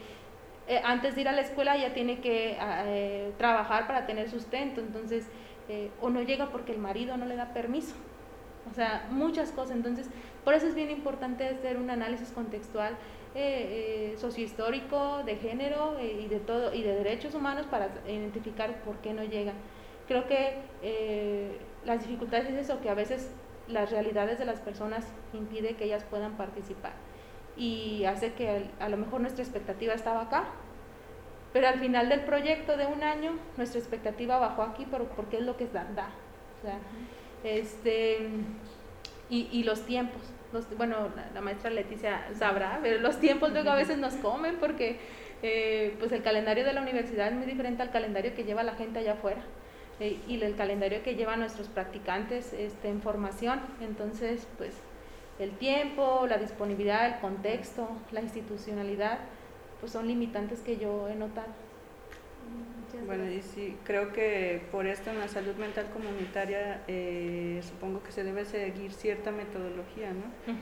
eh, 0.67 0.81
antes 0.83 1.15
de 1.15 1.21
ir 1.21 1.27
a 1.27 1.33
la 1.33 1.41
escuela 1.41 1.77
ya 1.77 1.93
tiene 1.93 2.19
que 2.19 2.57
ah, 2.59 2.83
eh, 2.87 3.31
trabajar 3.37 3.85
para 3.85 4.05
tener 4.05 4.29
sustento. 4.29 4.81
Entonces, 4.81 5.27
eh, 5.69 5.91
o 6.01 6.09
no 6.09 6.21
llega 6.23 6.49
porque 6.49 6.71
el 6.71 6.79
marido 6.79 7.15
no 7.17 7.25
le 7.25 7.35
da 7.35 7.53
permiso. 7.53 7.95
O 8.71 8.73
sea, 8.73 9.07
muchas 9.11 9.51
cosas. 9.51 9.75
Entonces, 9.75 10.09
por 10.43 10.53
eso 10.53 10.67
es 10.67 10.73
bien 10.73 10.89
importante 10.89 11.47
hacer 11.47 11.77
un 11.77 11.89
análisis 11.89 12.31
contextual 12.31 12.95
eh, 13.35 14.11
eh, 14.13 14.17
sociohistórico, 14.17 15.23
de 15.23 15.37
género 15.37 15.97
eh, 15.97 16.21
y 16.23 16.27
de 16.27 16.39
todo 16.39 16.71
y 16.73 16.83
de 16.83 16.93
derechos 16.93 17.33
humanos 17.33 17.65
para 17.65 17.89
identificar 18.07 18.81
por 18.83 18.97
qué 18.97 19.13
no 19.13 19.23
llegan. 19.23 19.55
Creo 20.07 20.27
que 20.27 20.57
eh, 20.83 21.57
las 21.83 22.01
dificultades 22.01 22.47
es 22.49 22.65
eso, 22.65 22.79
que 22.81 22.89
a 22.89 22.93
veces 22.93 23.31
las 23.67 23.89
realidades 23.89 24.37
de 24.37 24.45
las 24.45 24.59
personas 24.59 25.07
impide 25.33 25.75
que 25.75 25.85
ellas 25.85 26.03
puedan 26.03 26.33
participar 26.33 26.91
y 27.57 28.03
hace 28.05 28.33
que 28.33 28.69
a 28.79 28.89
lo 28.89 28.97
mejor 28.97 29.21
nuestra 29.21 29.43
expectativa 29.43 29.93
estaba 29.93 30.21
acá, 30.21 30.45
pero 31.53 31.67
al 31.67 31.79
final 31.79 32.09
del 32.09 32.21
proyecto 32.21 32.77
de 32.77 32.85
un 32.85 33.03
año 33.03 33.31
nuestra 33.57 33.79
expectativa 33.79 34.37
bajó 34.37 34.63
aquí 34.63 34.85
pero 34.91 35.05
porque 35.09 35.37
es 35.37 35.43
lo 35.43 35.57
que 35.57 35.67
da. 35.67 35.85
da. 35.95 36.09
O 36.59 36.65
sea, 36.65 36.77
este, 37.43 38.27
y, 39.29 39.47
y 39.51 39.63
los 39.63 39.81
tiempos 39.81 40.21
bueno, 40.77 41.09
la, 41.33 41.41
maestra 41.41 41.69
Leticia 41.69 42.27
sabrá, 42.37 42.79
pero 42.81 42.99
los 42.99 43.19
tiempos 43.19 43.51
luego 43.51 43.69
a 43.69 43.75
veces 43.75 43.97
nos 43.97 44.13
comen 44.15 44.57
porque 44.59 44.97
eh, 45.41 45.95
pues 45.99 46.11
el 46.11 46.21
calendario 46.23 46.63
de 46.63 46.73
la 46.73 46.81
universidad 46.81 47.27
es 47.27 47.33
muy 47.33 47.45
diferente 47.45 47.81
al 47.81 47.91
calendario 47.91 48.33
que 48.33 48.43
lleva 48.43 48.63
la 48.63 48.75
gente 48.75 48.99
allá 48.99 49.13
afuera 49.13 49.41
eh, 49.99 50.19
y 50.27 50.41
el 50.41 50.55
calendario 50.55 51.03
que 51.03 51.15
llevan 51.15 51.39
nuestros 51.39 51.67
practicantes 51.67 52.53
este, 52.53 52.89
en 52.89 53.01
formación. 53.01 53.61
Entonces, 53.81 54.47
pues 54.57 54.73
el 55.39 55.51
tiempo, 55.57 56.25
la 56.27 56.37
disponibilidad, 56.37 57.07
el 57.07 57.19
contexto, 57.19 57.89
la 58.11 58.21
institucionalidad, 58.21 59.19
pues 59.79 59.91
son 59.91 60.07
limitantes 60.07 60.61
que 60.61 60.77
yo 60.77 61.09
he 61.09 61.15
notado. 61.15 61.47
Bueno, 63.05 63.29
y 63.29 63.41
sí, 63.41 63.75
creo 63.83 64.13
que 64.13 64.61
por 64.71 64.85
esto 64.85 65.09
en 65.09 65.19
la 65.19 65.27
salud 65.27 65.55
mental 65.55 65.87
comunitaria 65.91 66.83
eh, 66.87 67.59
supongo 67.67 68.03
que 68.03 68.11
se 68.11 68.23
debe 68.23 68.45
seguir 68.45 68.93
cierta 68.93 69.31
metodología, 69.31 70.11
¿no? 70.11 70.53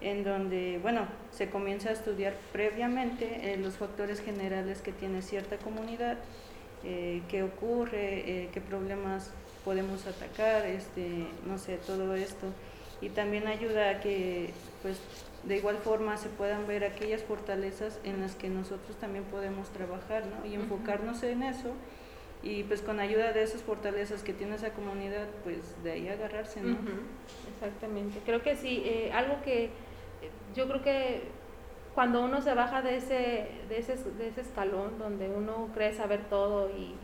En 0.00 0.24
donde, 0.24 0.78
bueno, 0.80 1.06
se 1.30 1.50
comienza 1.50 1.90
a 1.90 1.92
estudiar 1.92 2.34
previamente 2.52 3.52
eh, 3.52 3.56
los 3.58 3.76
factores 3.76 4.20
generales 4.20 4.80
que 4.80 4.92
tiene 4.92 5.20
cierta 5.20 5.58
comunidad, 5.58 6.18
eh, 6.82 7.22
qué 7.28 7.42
ocurre, 7.42 8.48
qué 8.52 8.60
problemas 8.60 9.32
podemos 9.64 10.06
atacar, 10.06 10.64
este, 10.66 11.26
no 11.46 11.58
sé, 11.58 11.78
todo 11.86 12.14
esto. 12.14 12.46
Y 13.00 13.10
también 13.10 13.46
ayuda 13.46 13.90
a 13.90 14.00
que, 14.00 14.50
pues, 14.82 14.98
de 15.46 15.56
igual 15.56 15.76
forma 15.78 16.16
se 16.16 16.28
puedan 16.28 16.66
ver 16.66 16.84
aquellas 16.84 17.22
fortalezas 17.22 18.00
en 18.04 18.20
las 18.20 18.34
que 18.34 18.48
nosotros 18.48 18.96
también 18.96 19.24
podemos 19.24 19.70
trabajar 19.70 20.24
¿no? 20.26 20.46
y 20.46 20.54
enfocarnos 20.54 21.22
en 21.22 21.42
eso 21.44 21.72
y 22.42 22.64
pues 22.64 22.82
con 22.82 23.00
ayuda 23.00 23.32
de 23.32 23.42
esas 23.42 23.62
fortalezas 23.62 24.22
que 24.22 24.32
tiene 24.32 24.56
esa 24.56 24.70
comunidad, 24.70 25.26
pues 25.42 25.82
de 25.82 25.92
ahí 25.92 26.08
agarrarse, 26.08 26.60
¿no? 26.60 26.76
Exactamente. 27.52 28.20
Creo 28.24 28.42
que 28.42 28.54
sí, 28.54 28.82
eh, 28.84 29.10
algo 29.12 29.40
que 29.42 29.64
eh, 29.64 29.70
yo 30.54 30.68
creo 30.68 30.82
que 30.82 31.22
cuando 31.94 32.22
uno 32.22 32.40
se 32.42 32.54
baja 32.54 32.82
de 32.82 32.96
ese, 32.96 33.48
de 33.68 33.78
ese, 33.78 33.96
de 33.96 34.28
ese 34.28 34.42
escalón 34.42 34.98
donde 34.98 35.28
uno 35.28 35.70
cree 35.74 35.92
saber 35.92 36.24
todo 36.28 36.70
y, 36.70 36.94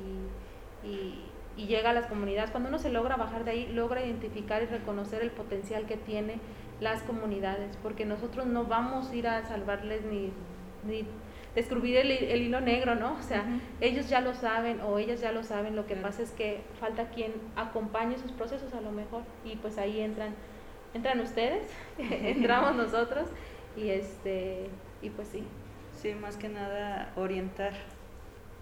y, 0.87 1.24
y, 1.57 1.66
llega 1.66 1.90
a 1.90 1.92
las 1.94 2.07
comunidades, 2.07 2.50
cuando 2.50 2.68
uno 2.68 2.78
se 2.78 2.90
logra 2.90 3.16
bajar 3.16 3.44
de 3.44 3.52
ahí, 3.52 3.66
logra 3.72 4.05
identificar 4.05 4.62
y 4.62 4.66
reconocer 4.66 5.22
el 5.22 5.31
potencial 5.31 5.87
que 5.87 5.96
tiene 5.96 6.38
las 6.83 7.03
comunidades, 7.03 7.77
porque 7.83 8.05
nosotros 8.05 8.47
no 8.47 8.64
vamos 8.64 9.11
a 9.11 9.14
ir 9.14 9.29
a 9.29 9.45
salvarles 9.45 10.05
ni, 10.05 10.33
ni 10.85 11.07
descubrir 11.55 11.97
el, 11.97 12.11
el, 12.11 12.42
hilo 12.42 12.61
negro, 12.61 12.95
¿no? 12.95 13.14
O 13.14 13.23
sea, 13.23 13.45
ellos 13.81 14.09
ya 14.09 14.21
lo 14.21 14.35
saben 14.35 14.81
o 14.81 14.99
ellas 14.99 15.21
ya 15.21 15.33
lo 15.33 15.45
saben, 15.45 15.77
lo 15.77 15.87
que 15.87 15.97
pasa 15.97 16.23
es 16.23 16.31
que 16.33 16.62
falta 16.81 17.11
quien 17.11 17.33
acompañe 17.57 18.18
sus 18.18 18.33
procesos 18.33 18.75
a 18.75 18.81
lo 18.81 18.90
mejor 18.90 19.23
y 19.45 19.57
pues 19.57 19.79
ahí 19.79 20.01
entran 20.01 20.35
entran 20.95 21.21
ustedes, 21.21 21.71
entramos 21.99 22.75
nosotros 22.75 23.29
y 23.77 23.90
este 23.90 24.68
y 25.01 25.11
pues 25.11 25.29
sí. 25.29 25.45
Sí, 26.01 26.14
más 26.14 26.37
que 26.37 26.49
nada 26.49 27.12
orientar, 27.16 27.75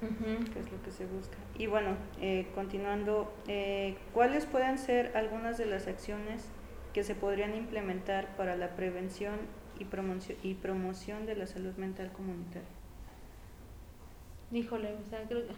que 0.01 0.59
es 0.59 0.71
lo 0.71 0.83
que 0.83 0.91
se 0.91 1.07
busca. 1.07 1.39
Y 1.57 1.69
bueno, 1.69 1.97
eh, 2.21 2.47
continuando, 2.55 3.33
eh, 3.47 3.97
¿cuáles 4.13 4.45
pueden 4.45 4.77
ser 4.77 5.17
algunas 5.17 5.57
de 5.57 5.67
las 5.67 5.87
acciones 5.87 6.51
que 6.93 7.05
se 7.05 7.15
podrían 7.15 7.55
implementar 7.55 8.37
para 8.37 8.57
la 8.57 8.77
prevención 8.77 9.37
y 9.79 9.85
promoción, 9.85 10.39
y 10.43 10.55
promoción 10.55 11.27
de 11.27 11.37
la 11.37 11.47
salud 11.47 11.75
mental 11.77 12.11
comunitaria? 12.13 12.69
Híjole, 14.53 14.95
o 14.95 15.09
sea, 15.09 15.23
creo 15.29 15.47
que 15.47 15.55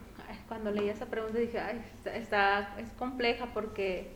cuando 0.49 0.71
leí 0.71 0.91
esa 0.91 1.07
pregunta 1.07 1.39
dije, 1.39 1.59
ay, 1.59 1.83
está, 2.05 2.77
es 2.79 2.91
compleja 2.99 3.47
porque, 3.55 4.11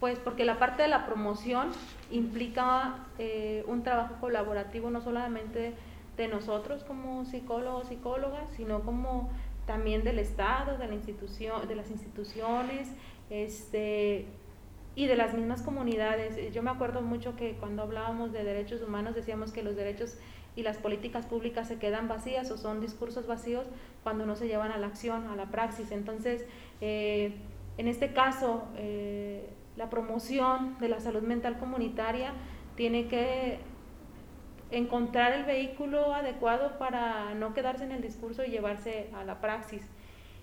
pues, 0.00 0.18
porque 0.18 0.44
la 0.44 0.58
parte 0.58 0.82
de 0.82 0.88
la 0.88 1.06
promoción 1.06 1.70
implica 2.10 3.06
eh, 3.18 3.64
un 3.68 3.84
trabajo 3.84 4.16
colaborativo 4.20 4.90
no 4.90 5.00
solamente 5.00 5.74
de 6.16 6.28
nosotros 6.28 6.82
como 6.82 7.24
psicólogos, 7.24 7.86
psicólogas, 7.86 8.50
sino 8.56 8.80
como 8.82 9.30
también 9.64 10.02
del 10.02 10.18
Estado, 10.18 10.76
de 10.76 10.88
la 10.88 10.94
institución, 10.94 11.68
de 11.68 11.76
las 11.76 11.90
instituciones, 11.92 12.88
este, 13.30 14.26
y 14.94 15.06
de 15.06 15.16
las 15.16 15.34
mismas 15.34 15.62
comunidades. 15.62 16.52
Yo 16.52 16.62
me 16.62 16.70
acuerdo 16.70 17.02
mucho 17.02 17.36
que 17.36 17.52
cuando 17.54 17.82
hablábamos 17.82 18.32
de 18.32 18.44
derechos 18.44 18.82
humanos 18.82 19.14
decíamos 19.14 19.52
que 19.52 19.62
los 19.62 19.76
derechos 19.76 20.16
y 20.56 20.62
las 20.62 20.78
políticas 20.78 21.26
públicas 21.26 21.68
se 21.68 21.78
quedan 21.78 22.08
vacías 22.08 22.50
o 22.50 22.56
son 22.56 22.80
discursos 22.80 23.26
vacíos 23.26 23.66
cuando 24.02 24.26
no 24.26 24.34
se 24.36 24.48
llevan 24.48 24.72
a 24.72 24.78
la 24.78 24.88
acción, 24.88 25.28
a 25.28 25.36
la 25.36 25.46
praxis. 25.46 25.92
Entonces, 25.92 26.44
eh, 26.80 27.34
en 27.78 27.88
este 27.88 28.12
caso, 28.12 28.64
eh, 28.76 29.48
la 29.76 29.88
promoción 29.88 30.76
de 30.80 30.88
la 30.88 31.00
salud 31.00 31.22
mental 31.22 31.58
comunitaria 31.58 32.32
tiene 32.74 33.06
que 33.06 33.58
encontrar 34.70 35.32
el 35.32 35.44
vehículo 35.44 36.14
adecuado 36.14 36.78
para 36.78 37.34
no 37.34 37.54
quedarse 37.54 37.84
en 37.84 37.92
el 37.92 38.02
discurso 38.02 38.44
y 38.44 38.50
llevarse 38.50 39.08
a 39.14 39.24
la 39.24 39.40
praxis. 39.40 39.82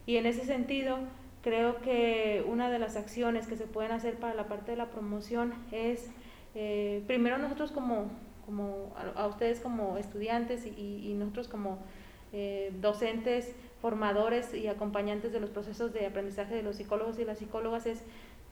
Y 0.05 0.17
en 0.17 0.25
ese 0.25 0.45
sentido, 0.45 0.99
creo 1.41 1.81
que 1.81 2.43
una 2.47 2.69
de 2.69 2.79
las 2.79 2.95
acciones 2.95 3.47
que 3.47 3.55
se 3.55 3.65
pueden 3.65 3.91
hacer 3.91 4.15
para 4.15 4.33
la 4.33 4.47
parte 4.47 4.71
de 4.71 4.77
la 4.77 4.87
promoción 4.87 5.53
es, 5.71 6.09
eh, 6.55 7.03
primero 7.07 7.37
nosotros 7.37 7.71
como 7.71 8.09
como 8.47 8.95
a, 9.15 9.27
ustedes 9.27 9.59
como 9.59 9.97
estudiantes 9.97 10.65
y, 10.65 11.13
nosotros 11.19 11.49
como 11.49 11.79
eh, 12.31 12.71
docentes, 12.79 13.53
formadores 13.81 14.53
y 14.53 14.67
acompañantes 14.67 15.33
de 15.33 15.41
los 15.41 15.49
procesos 15.49 15.93
de 15.93 16.05
aprendizaje 16.05 16.55
de 16.55 16.63
los 16.63 16.77
psicólogos 16.77 17.19
y 17.19 17.25
las 17.25 17.39
psicólogas 17.39 17.85
es 17.85 18.01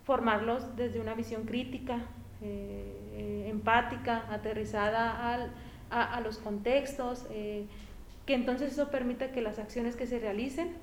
formarlos 0.04 0.76
desde 0.76 1.00
una 1.00 1.16
visión 1.16 1.46
crítica, 1.46 2.00
eh, 2.42 2.94
eh, 3.14 3.48
empática, 3.50 4.26
aterrizada 4.30 5.34
al, 5.34 5.52
a, 5.90 6.20
los 6.20 6.40
contextos, 6.40 7.26
que 7.30 8.34
entonces 8.34 8.74
eso 8.74 8.92
permita 8.92 9.32
que 9.32 9.42
las 9.42 9.60
acciones 9.60 9.96
que 9.96 10.08
se 10.08 10.20
realicen 10.20 10.74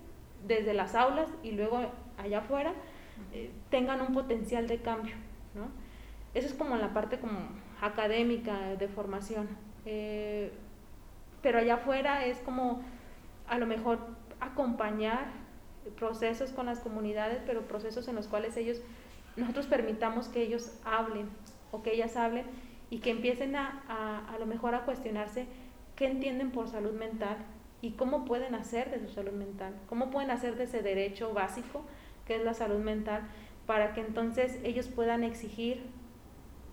desde 0.46 0.74
las 0.74 0.94
aulas 0.94 1.28
y 1.42 1.52
luego 1.52 1.80
allá 2.18 2.38
afuera 2.38 2.74
tengan 3.70 4.00
un 4.00 4.12
potencial 4.12 4.66
de 4.66 4.78
cambio. 4.78 5.14
¿no? 5.54 5.68
Eso 6.34 6.46
es 6.46 6.54
como 6.54 6.76
la 6.76 6.92
parte 6.92 7.18
como 7.18 7.38
académica, 7.80 8.74
de 8.76 8.88
formación. 8.88 9.48
Eh, 9.84 10.52
pero 11.42 11.58
allá 11.58 11.74
afuera 11.74 12.24
es 12.26 12.38
como 12.38 12.82
a 13.48 13.58
lo 13.58 13.66
mejor 13.66 13.98
acompañar 14.40 15.26
procesos 15.98 16.52
con 16.52 16.66
las 16.66 16.80
comunidades, 16.80 17.42
pero 17.44 17.62
procesos 17.62 18.06
en 18.08 18.14
los 18.14 18.28
cuales 18.28 18.56
ellos, 18.56 18.80
nosotros 19.36 19.66
permitamos 19.66 20.28
que 20.28 20.42
ellos 20.42 20.78
hablen 20.84 21.28
o 21.70 21.82
que 21.82 21.92
ellas 21.92 22.16
hablen 22.16 22.46
y 22.90 22.98
que 22.98 23.10
empiecen 23.10 23.56
a, 23.56 23.82
a, 23.88 24.34
a 24.34 24.38
lo 24.38 24.46
mejor 24.46 24.74
a 24.74 24.84
cuestionarse 24.84 25.46
qué 25.96 26.06
entienden 26.06 26.50
por 26.50 26.68
salud 26.68 26.92
mental 26.92 27.38
y 27.82 27.90
cómo 27.92 28.24
pueden 28.24 28.54
hacer 28.54 28.90
de 28.90 29.06
su 29.06 29.12
salud 29.12 29.32
mental, 29.32 29.74
cómo 29.88 30.10
pueden 30.10 30.30
hacer 30.30 30.56
de 30.56 30.64
ese 30.64 30.80
derecho 30.82 31.34
básico 31.34 31.84
que 32.26 32.36
es 32.36 32.44
la 32.44 32.54
salud 32.54 32.78
mental, 32.78 33.22
para 33.66 33.92
que 33.92 34.00
entonces 34.00 34.58
ellos 34.64 34.88
puedan 34.88 35.24
exigir 35.24 35.82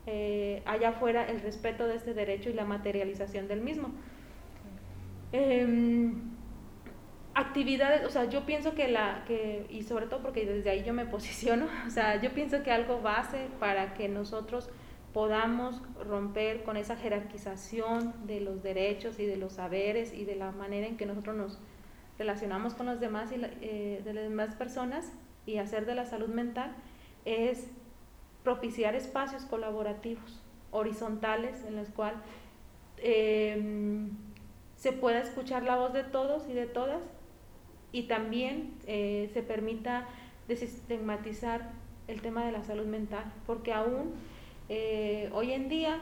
eh, 0.05 0.61
allá 0.65 0.89
afuera 0.89 1.27
el 1.27 1.41
respeto 1.41 1.87
de 1.87 1.95
este 1.95 2.13
derecho 2.13 2.49
y 2.49 2.53
la 2.53 2.65
materialización 2.65 3.47
del 3.47 3.61
mismo. 3.61 3.89
Em, 5.31 6.15
actividades, 7.33 8.05
o 8.05 8.09
sea, 8.09 8.25
yo 8.25 8.45
pienso 8.45 8.73
que 8.73 8.87
la, 8.87 9.23
que, 9.27 9.65
y 9.69 9.83
sobre 9.83 10.07
todo 10.07 10.21
porque 10.21 10.45
desde 10.45 10.69
ahí 10.69 10.83
yo 10.83 10.93
me 10.93 11.05
posiciono, 11.17 11.67
o 11.87 11.89
sea, 11.89 12.21
yo 12.21 12.31
pienso 12.31 12.63
que 12.63 12.71
algo 12.71 13.01
base 13.01 13.47
para 13.59 13.93
que 13.93 14.09
nosotros 14.09 14.69
podamos 15.13 15.81
romper 16.07 16.63
con 16.63 16.77
esa 16.77 16.95
jerarquización 16.95 18.13
de 18.27 18.41
los 18.41 18.61
derechos 18.61 19.19
y 19.19 19.25
de 19.25 19.37
los 19.37 19.53
saberes 19.53 20.13
y 20.13 20.25
de 20.25 20.35
la 20.35 20.51
manera 20.51 20.87
en 20.87 20.97
que 20.97 21.05
nosotros 21.05 21.35
nos 21.35 21.59
relacionamos 22.17 22.73
con 22.73 22.85
los 22.85 22.99
demás 22.99 23.31
y 23.31 23.41
eh, 23.61 24.01
de 24.03 24.13
las 24.13 24.23
demás 24.23 24.53
personas 24.55 25.11
y 25.45 25.57
hacer 25.57 25.85
de 25.85 25.95
la 25.95 26.05
salud 26.05 26.27
mental 26.29 26.75
es 27.25 27.67
propiciar 28.43 28.95
espacios 28.95 29.43
colaborativos, 29.43 30.39
horizontales, 30.71 31.63
en 31.65 31.75
los 31.75 31.89
cuales 31.89 32.19
em, 32.97 34.09
se 34.75 34.91
pueda 34.91 35.19
escuchar 35.21 35.63
la 35.63 35.75
voz 35.75 35.93
de 35.93 36.03
todos 36.03 36.47
y 36.47 36.53
de 36.53 36.67
todas 36.67 37.01
y 37.91 38.03
también 38.03 38.75
eh, 38.85 39.29
se 39.33 39.41
permita 39.41 40.07
desestigmatizar 40.47 41.71
el 42.07 42.21
tema 42.21 42.45
de 42.45 42.51
la 42.51 42.63
salud 42.63 42.85
mental, 42.85 43.23
porque 43.45 43.73
aún 43.73 44.13
eh, 44.69 45.29
hoy 45.33 45.51
en 45.51 45.67
día 45.69 45.99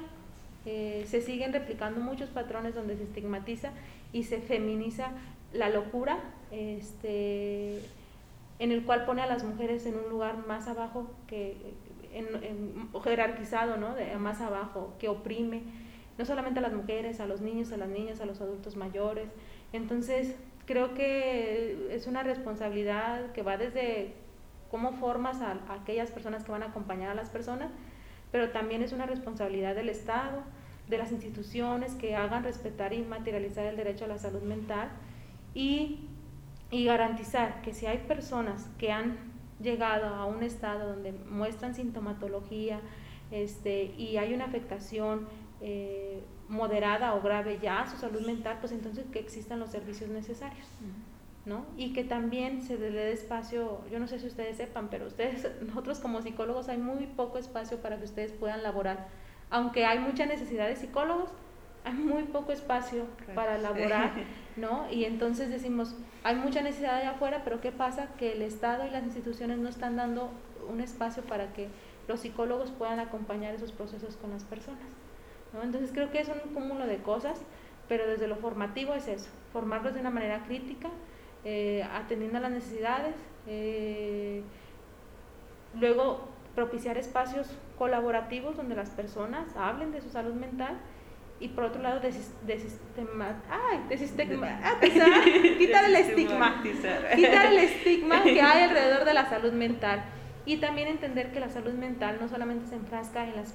eh, 0.65 1.05
se 1.07 1.21
siguen 1.21 1.53
replicando 1.53 1.99
muchos 2.01 2.29
patrones 2.29 2.75
donde 2.75 2.97
se 2.97 3.03
estigmatiza 3.03 3.71
y 4.13 4.23
se 4.23 4.39
feminiza 4.39 5.11
la 5.53 5.69
locura, 5.69 6.19
este, 6.51 7.79
en 8.59 8.71
el 8.71 8.83
cual 8.83 9.05
pone 9.05 9.21
a 9.21 9.27
las 9.27 9.43
mujeres 9.43 9.85
en 9.85 9.95
un 9.95 10.09
lugar 10.09 10.45
más 10.45 10.67
abajo 10.67 11.09
que, 11.27 11.55
en, 12.13 12.27
jerarquizado, 13.03 13.77
¿no? 13.77 13.95
De 13.95 14.15
más 14.17 14.41
abajo, 14.41 14.93
que 14.99 15.07
oprime 15.07 15.61
no 16.17 16.25
solamente 16.25 16.59
a 16.59 16.61
las 16.63 16.73
mujeres, 16.73 17.19
a 17.19 17.27
los 17.27 17.41
niños, 17.41 17.71
a 17.71 17.77
las 17.77 17.89
niñas, 17.89 18.19
a 18.21 18.25
los 18.25 18.41
adultos 18.41 18.75
mayores. 18.75 19.29
Entonces, 19.71 20.35
creo 20.65 20.93
que 20.93 21.87
es 21.91 22.07
una 22.07 22.23
responsabilidad 22.23 23.31
que 23.33 23.43
va 23.43 23.57
desde 23.57 24.13
cómo 24.71 24.93
formas 24.93 25.41
a, 25.41 25.57
aquellas 25.73 26.11
personas 26.11 26.43
que 26.43 26.51
van 26.51 26.63
a 26.63 26.67
acompañar 26.67 27.09
a 27.09 27.15
las 27.15 27.29
personas, 27.29 27.69
pero 28.37 28.51
también 28.51 28.83
es 28.83 28.93
una 28.93 29.07
responsabilidad 29.07 29.73
del 29.73 29.89
Estado, 29.89 30.43
de 30.87 30.99
las 30.99 31.11
instituciones 31.11 31.95
que 31.95 32.15
hagan 32.15 32.43
respetar 32.43 32.93
y 32.93 33.01
materializar 33.01 33.65
el 33.65 33.75
derecho 33.75 34.05
a 34.05 34.07
la 34.07 34.19
salud 34.19 34.43
mental 34.43 34.89
y, 35.55 36.01
y 36.69 36.85
garantizar 36.85 37.63
que 37.63 37.73
si 37.73 37.87
hay 37.87 37.97
personas 37.97 38.69
que 38.77 38.91
han 38.91 39.17
llegado 39.59 40.05
a 40.05 40.27
un 40.27 40.43
estado 40.43 40.93
donde 40.93 41.13
muestran 41.13 41.73
sintomatología 41.73 42.79
este, 43.31 43.85
y 43.97 44.17
hay 44.17 44.35
una 44.35 44.45
afectación 44.45 45.27
eh, 45.59 46.21
moderada 46.47 47.15
o 47.15 47.21
grave 47.23 47.57
ya 47.59 47.81
a 47.81 47.89
su 47.89 47.97
salud 47.97 48.23
mental, 48.23 48.57
pues 48.59 48.71
entonces 48.71 49.07
que 49.11 49.17
existan 49.17 49.59
los 49.59 49.71
servicios 49.71 50.11
necesarios. 50.11 50.67
¿No? 51.47 51.65
Y 51.77 51.93
que 51.93 52.03
también 52.03 52.61
se 52.61 52.77
le 52.77 52.91
dé 52.91 53.13
espacio, 53.13 53.81
yo 53.89 53.99
no 53.99 54.07
sé 54.07 54.19
si 54.19 54.27
ustedes 54.27 54.57
sepan, 54.57 54.89
pero 54.89 55.07
ustedes, 55.07 55.49
nosotros 55.65 55.99
como 55.99 56.21
psicólogos 56.21 56.67
hay 56.67 56.77
muy 56.77 57.07
poco 57.07 57.37
espacio 57.37 57.77
para 57.77 57.97
que 57.97 58.03
ustedes 58.03 58.33
puedan 58.33 58.61
laborar. 58.61 59.07
Aunque 59.49 59.85
hay 59.85 59.99
mucha 59.99 60.25
necesidad 60.25 60.67
de 60.67 60.75
psicólogos, 60.75 61.29
hay 61.85 61.93
muy 61.93 62.23
poco 62.23 62.51
espacio 62.51 63.05
para 63.33 63.57
laborar, 63.57 64.11
¿no? 64.57 64.91
Y 64.91 65.05
entonces 65.05 65.49
decimos, 65.49 65.95
hay 66.23 66.35
mucha 66.35 66.61
necesidad 66.61 66.97
allá 66.97 67.11
afuera, 67.11 67.41
pero 67.45 67.61
¿qué 67.61 67.71
pasa? 67.71 68.09
Que 68.19 68.33
el 68.33 68.41
Estado 68.41 68.85
y 68.85 68.89
las 68.89 69.05
instituciones 69.05 69.57
no 69.57 69.69
están 69.69 69.95
dando 69.95 70.29
un 70.69 70.81
espacio 70.81 71.23
para 71.23 71.53
que 71.53 71.69
los 72.09 72.19
psicólogos 72.19 72.71
puedan 72.71 72.99
acompañar 72.99 73.55
esos 73.55 73.71
procesos 73.71 74.17
con 74.17 74.31
las 74.31 74.43
personas. 74.43 74.83
¿no? 75.53 75.63
Entonces 75.63 75.91
creo 75.93 76.11
que 76.11 76.19
es 76.19 76.27
un 76.27 76.53
cúmulo 76.53 76.85
de 76.85 76.97
cosas, 76.97 77.41
pero 77.87 78.05
desde 78.05 78.27
lo 78.27 78.35
formativo 78.35 78.93
es 78.93 79.07
eso, 79.07 79.29
formarlos 79.53 79.93
de 79.93 80.01
una 80.01 80.09
manera 80.09 80.43
crítica, 80.45 80.89
eh, 81.45 81.85
atendiendo 81.93 82.37
a 82.37 82.41
las 82.41 82.51
necesidades. 82.51 83.15
Eh, 83.47 84.41
luego, 85.79 86.27
propiciar 86.55 86.97
espacios 86.97 87.47
colaborativos 87.77 88.57
donde 88.57 88.75
las 88.75 88.89
personas 88.89 89.47
hablen 89.55 89.91
de 89.91 90.01
su 90.01 90.09
salud 90.09 90.33
mental 90.33 90.77
y 91.39 91.49
por 91.49 91.65
otro 91.65 91.81
lado 91.81 91.99
de, 91.99 92.11
sistema, 92.11 93.43
ay, 93.49 93.83
de 93.89 93.97
sistema, 93.97 94.59
quitar 95.59 95.85
el 95.85 95.95
estigma, 95.95 96.63
quitar 97.15 97.45
el 97.45 97.57
estigma 97.59 98.23
que 98.23 98.41
hay 98.41 98.63
alrededor 98.63 99.05
de 99.05 99.13
la 99.13 99.29
salud 99.29 99.53
mental 99.53 100.03
y 100.45 100.57
también 100.57 100.87
entender 100.87 101.31
que 101.31 101.39
la 101.39 101.49
salud 101.49 101.73
mental 101.73 102.17
no 102.19 102.27
solamente 102.27 102.65
se 102.65 102.75
enfrasca 102.75 103.23
en 103.25 103.35
las, 103.35 103.53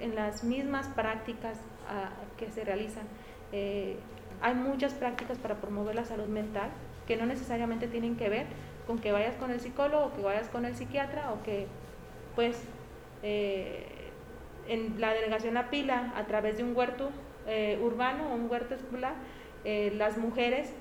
en 0.00 0.14
las 0.14 0.44
mismas 0.44 0.88
prácticas 0.88 1.58
ah, 1.88 2.10
que 2.36 2.50
se 2.50 2.64
realizan, 2.64 3.04
eh, 3.52 3.96
hay 4.42 4.54
muchas 4.54 4.92
prácticas 4.92 5.38
para 5.38 5.54
promover 5.54 5.94
la 5.94 6.04
salud 6.04 6.26
mental 6.26 6.68
que 7.06 7.16
no 7.16 7.26
necesariamente 7.26 7.88
tienen 7.88 8.16
que 8.16 8.28
ver 8.28 8.46
con 8.86 8.98
que 8.98 9.12
vayas 9.12 9.36
con 9.36 9.50
el 9.50 9.60
psicólogo, 9.60 10.06
o 10.06 10.12
que 10.14 10.22
vayas 10.22 10.48
con 10.48 10.64
el 10.64 10.74
psiquiatra 10.74 11.32
o 11.32 11.42
que 11.42 11.66
pues 12.34 12.62
eh, 13.22 13.86
en 14.68 15.00
la 15.00 15.12
delegación 15.12 15.56
Apila, 15.56 16.12
a 16.16 16.24
través 16.24 16.56
de 16.56 16.64
un 16.64 16.76
huerto 16.76 17.10
eh, 17.46 17.78
urbano 17.82 18.30
o 18.30 18.34
un 18.34 18.50
huerto 18.50 18.74
escolar, 18.74 19.14
eh, 19.64 19.92
las 19.96 20.16
mujeres 20.18 20.72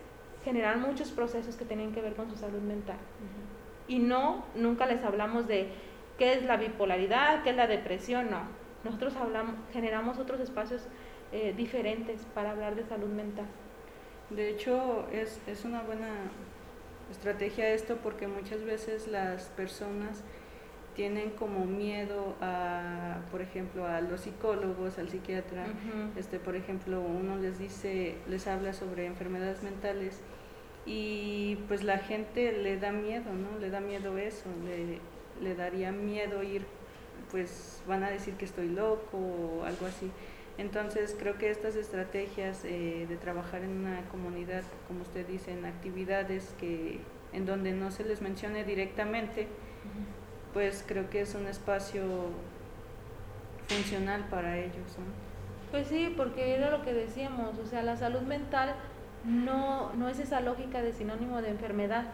generan 0.43 0.81
muchos 0.81 1.12
procesos 1.12 1.55
que 1.55 1.65
tienen 1.65 1.91
que 1.93 2.01
ver 2.01 2.13
con 2.13 2.29
su 2.29 2.36
salud 2.36 2.62
mental. 2.62 2.97
Y 3.88 3.99
no, 3.99 4.45
nunca 4.55 4.86
les 4.86 5.03
hablamos 5.03 5.47
de 5.47 5.69
qué 6.17 6.34
es 6.34 6.43
la 6.43 6.57
bipolaridad, 6.57 7.43
qué 7.43 7.51
es 7.51 7.55
la 7.55 7.67
depresión, 7.67 8.29
no. 8.31 8.41
Nosotros 8.84 9.15
hablamos, 9.15 9.55
generamos 9.71 10.17
otros 10.17 10.39
espacios 10.39 10.88
eh, 11.31 11.53
diferentes 11.55 12.25
para 12.34 12.51
hablar 12.51 12.75
de 12.75 12.84
salud 12.84 13.10
mental. 13.10 13.45
De 14.36 14.50
hecho, 14.50 15.08
es, 15.12 15.39
es 15.48 15.65
una 15.65 15.82
buena 15.82 16.08
estrategia 17.12 17.74
esto 17.74 17.98
porque 18.02 18.28
muchas 18.28 18.63
veces 18.63 19.08
las 19.08 19.44
personas 19.50 20.24
tienen 20.96 21.32
como 21.32 21.65
miedo 21.65 22.36
a, 22.41 23.20
por 23.32 23.41
ejemplo, 23.41 23.86
a 23.88 24.02
los 24.02 24.22
psicólogos, 24.22 24.98
al 24.98 25.10
psiquiatra, 25.10 25.65
este, 26.17 26.39
por 26.39 26.56
ejemplo, 26.56 27.02
uno 27.02 27.38
les 27.38 27.60
dice, 27.60 28.15
les 28.30 28.48
habla 28.48 28.74
sobre 28.74 29.06
enfermedades 29.06 29.63
mentales 29.63 30.20
y 30.86 31.58
pues 31.67 31.84
la 31.84 31.98
gente 32.00 32.52
le 32.52 32.78
da 32.78 32.91
miedo, 32.91 33.32
¿no? 33.34 33.60
Le 33.60 33.70
da 33.70 33.80
miedo 33.80 34.17
eso, 34.17 34.50
le, 34.65 35.00
le 35.44 35.56
daría 35.56 35.91
miedo 35.91 36.44
ir, 36.44 36.65
pues 37.32 37.82
van 37.88 38.04
a 38.04 38.10
decir 38.10 38.34
que 38.36 38.46
estoy 38.46 38.70
loco 38.70 39.17
o 39.17 39.63
algo 39.63 39.86
así. 39.86 40.12
Entonces 40.57 41.15
creo 41.17 41.37
que 41.37 41.49
estas 41.49 41.75
estrategias 41.75 42.63
eh, 42.65 43.05
de 43.07 43.17
trabajar 43.17 43.63
en 43.63 43.71
una 43.71 44.01
comunidad, 44.09 44.63
como 44.87 45.01
usted 45.01 45.25
dice, 45.25 45.51
en 45.51 45.65
actividades 45.65 46.53
que 46.59 46.99
en 47.33 47.45
donde 47.45 47.71
no 47.71 47.91
se 47.91 48.03
les 48.03 48.21
mencione 48.21 48.63
directamente, 48.63 49.47
pues 50.53 50.83
creo 50.85 51.09
que 51.09 51.21
es 51.21 51.33
un 51.33 51.47
espacio 51.47 52.03
funcional 53.67 54.25
para 54.29 54.57
ellos. 54.57 54.97
Pues 55.71 55.87
sí, 55.87 56.13
porque 56.15 56.55
era 56.55 56.69
lo 56.69 56.83
que 56.83 56.93
decíamos, 56.93 57.57
o 57.57 57.65
sea, 57.65 57.81
la 57.81 57.95
salud 57.95 58.21
mental 58.21 58.75
no, 59.23 59.93
no 59.93 60.10
es 60.10 60.19
esa 60.19 60.41
lógica 60.41 60.81
de 60.81 60.93
sinónimo 60.93 61.41
de 61.41 61.49
enfermedad. 61.49 62.05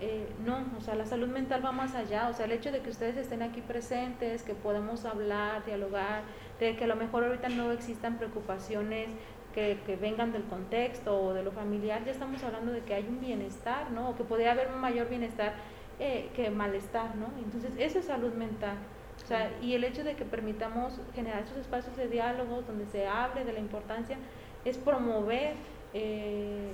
Eh, 0.00 0.26
no, 0.44 0.64
o 0.76 0.80
sea, 0.80 0.94
la 0.94 1.06
salud 1.06 1.28
mental 1.28 1.64
va 1.64 1.72
más 1.72 1.94
allá. 1.94 2.28
O 2.28 2.34
sea, 2.34 2.46
el 2.46 2.52
hecho 2.52 2.72
de 2.72 2.80
que 2.80 2.90
ustedes 2.90 3.16
estén 3.16 3.42
aquí 3.42 3.60
presentes, 3.60 4.42
que 4.42 4.54
podamos 4.54 5.04
hablar, 5.04 5.64
dialogar, 5.64 6.22
de 6.58 6.76
que 6.76 6.84
a 6.84 6.86
lo 6.88 6.96
mejor 6.96 7.24
ahorita 7.24 7.48
no 7.48 7.70
existan 7.70 8.18
preocupaciones 8.18 9.10
que, 9.54 9.78
que, 9.86 9.96
vengan 9.96 10.32
del 10.32 10.44
contexto 10.44 11.20
o 11.20 11.34
de 11.34 11.42
lo 11.44 11.52
familiar, 11.52 12.04
ya 12.04 12.10
estamos 12.10 12.42
hablando 12.42 12.72
de 12.72 12.80
que 12.80 12.94
hay 12.94 13.06
un 13.06 13.20
bienestar, 13.20 13.90
¿no? 13.90 14.10
O 14.10 14.16
que 14.16 14.24
podría 14.24 14.52
haber 14.52 14.68
un 14.72 14.80
mayor 14.80 15.08
bienestar 15.08 15.54
eh, 16.00 16.30
que 16.34 16.50
malestar, 16.50 17.14
¿no? 17.14 17.26
Entonces, 17.38 17.72
eso 17.78 18.00
es 18.00 18.06
salud 18.06 18.32
mental. 18.32 18.76
O 19.22 19.26
sea, 19.26 19.52
y 19.60 19.74
el 19.74 19.84
hecho 19.84 20.02
de 20.02 20.16
que 20.16 20.24
permitamos 20.24 21.00
generar 21.14 21.42
esos 21.42 21.58
espacios 21.58 21.96
de 21.96 22.08
diálogo 22.08 22.62
donde 22.62 22.86
se 22.86 23.06
hable 23.06 23.44
de 23.44 23.52
la 23.52 23.60
importancia 23.60 24.16
es 24.64 24.78
promover 24.78 25.54
eh, 25.94 26.72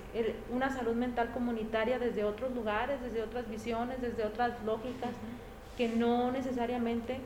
una 0.51 0.71
salud 0.71 0.95
mental 0.95 1.33
comunitaria 1.33 1.99
desde 1.99 2.25
otros 2.25 2.55
lugares, 2.55 3.01
desde 3.03 3.23
otras 3.23 3.49
visiones, 3.49 4.01
desde 4.01 4.25
otras 4.25 4.63
lógicas, 4.65 5.11
que 5.77 5.89
no 5.89 6.31
necesariamente 6.31 7.21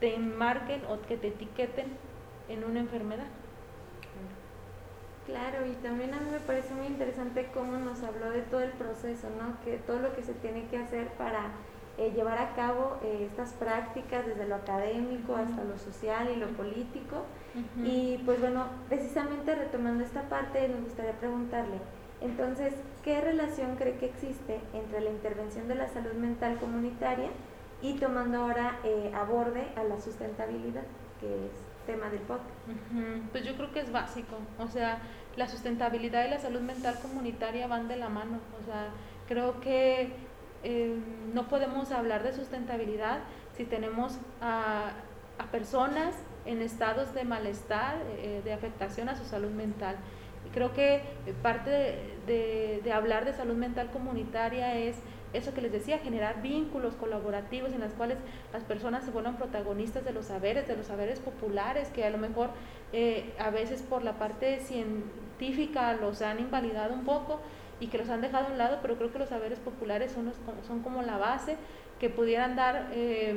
te 0.00 0.14
enmarquen 0.14 0.82
o 0.86 1.00
que 1.02 1.16
te 1.16 1.28
etiqueten 1.28 1.86
en 2.48 2.64
una 2.64 2.80
enfermedad. 2.80 3.26
Claro, 5.26 5.66
y 5.66 5.72
también 5.82 6.14
a 6.14 6.20
mí 6.20 6.30
me 6.30 6.38
parece 6.38 6.72
muy 6.72 6.86
interesante 6.86 7.50
cómo 7.52 7.76
nos 7.78 8.02
habló 8.04 8.30
de 8.30 8.42
todo 8.42 8.60
el 8.60 8.70
proceso, 8.70 9.28
¿no? 9.30 9.60
Que 9.64 9.78
todo 9.78 9.98
lo 9.98 10.14
que 10.14 10.22
se 10.22 10.34
tiene 10.34 10.66
que 10.68 10.78
hacer 10.78 11.08
para 11.14 11.50
eh, 11.98 12.12
llevar 12.14 12.38
a 12.38 12.54
cabo 12.54 12.98
eh, 13.02 13.26
estas 13.28 13.52
prácticas 13.54 14.24
desde 14.24 14.46
lo 14.46 14.54
académico 14.54 15.34
hasta 15.34 15.64
lo 15.64 15.76
social 15.78 16.30
y 16.30 16.36
lo 16.36 16.46
político. 16.48 17.24
Y 17.84 18.18
pues 18.24 18.40
bueno, 18.40 18.66
precisamente 18.88 19.54
retomando 19.54 20.04
esta 20.04 20.22
parte, 20.22 20.68
nos 20.68 20.84
gustaría 20.84 21.12
preguntarle, 21.12 21.78
entonces, 22.20 22.74
¿qué 23.02 23.20
relación 23.20 23.76
cree 23.76 23.96
que 23.96 24.06
existe 24.06 24.60
entre 24.72 25.00
la 25.00 25.10
intervención 25.10 25.68
de 25.68 25.74
la 25.74 25.88
salud 25.88 26.12
mental 26.12 26.58
comunitaria 26.58 27.28
y 27.82 27.94
tomando 27.94 28.38
ahora 28.38 28.78
eh, 28.84 29.12
a 29.14 29.24
borde 29.24 29.68
a 29.76 29.84
la 29.84 30.00
sustentabilidad, 30.00 30.84
que 31.20 31.46
es 31.46 31.52
tema 31.86 32.10
del 32.10 32.20
podcast. 32.20 32.50
Pues 33.30 33.44
yo 33.44 33.54
creo 33.54 33.72
que 33.72 33.80
es 33.80 33.92
básico, 33.92 34.36
o 34.58 34.66
sea, 34.66 34.98
la 35.36 35.48
sustentabilidad 35.48 36.26
y 36.26 36.30
la 36.30 36.38
salud 36.38 36.60
mental 36.60 36.98
comunitaria 37.00 37.66
van 37.66 37.88
de 37.88 37.96
la 37.96 38.08
mano, 38.08 38.40
o 38.60 38.64
sea, 38.64 38.88
creo 39.28 39.60
que 39.60 40.12
eh, 40.64 40.98
no 41.32 41.48
podemos 41.48 41.92
hablar 41.92 42.22
de 42.22 42.32
sustentabilidad 42.32 43.20
si 43.56 43.64
tenemos 43.64 44.18
a, 44.40 44.90
a 45.38 45.46
personas 45.46 46.14
en 46.44 46.62
estados 46.62 47.12
de 47.14 47.24
malestar, 47.24 47.96
eh, 48.18 48.40
de 48.44 48.52
afectación 48.52 49.08
a 49.08 49.16
su 49.16 49.24
salud 49.24 49.50
mental. 49.50 49.96
creo 50.52 50.72
que 50.72 51.02
parte 51.42 51.70
de, 52.26 52.92
hablar 52.92 53.24
de 53.24 53.32
salud 53.32 53.56
mental 53.56 53.90
comunitaria 53.90 54.78
es 54.78 54.96
eso 55.32 55.52
que 55.52 55.60
les 55.60 55.72
decía, 55.72 55.98
generar 55.98 56.40
vínculos 56.40 56.94
colaborativos 56.94 57.72
en 57.72 57.80
los 57.80 57.92
cuales 57.92 58.16
las 58.52 58.62
personas 58.62 59.04
se 59.04 59.10
vuelvan 59.10 59.36
protagonistas 59.36 60.04
de 60.04 60.12
los 60.12 60.26
saberes, 60.26 60.66
de 60.68 60.76
los 60.76 60.86
saberes 60.86 61.18
populares, 61.18 61.88
que 61.88 62.04
a 62.04 62.10
lo 62.10 62.18
mejor 62.18 62.50
eh, 62.92 63.34
a 63.38 63.50
veces 63.50 63.82
por 63.82 64.02
la 64.02 64.14
parte 64.14 64.60
científica 64.60 65.92
los 65.94 66.22
han 66.22 66.38
invalidado 66.38 66.94
un 66.94 67.04
poco 67.04 67.40
y 67.80 67.88
que 67.88 67.98
los 67.98 68.08
han 68.08 68.22
dejado 68.22 68.46
a 68.46 68.50
un 68.52 68.58
lado, 68.58 68.78
pero 68.80 68.96
creo 68.96 69.12
que 69.12 69.18
los 69.18 69.28
saberes 69.28 69.58
populares 69.58 70.12
son, 70.12 70.32
son 70.66 70.80
como 70.80 71.02
la 71.02 71.18
base 71.18 71.56
que 71.98 72.08
pudieran 72.08 72.56
dar 72.56 72.88
eh, 72.92 73.34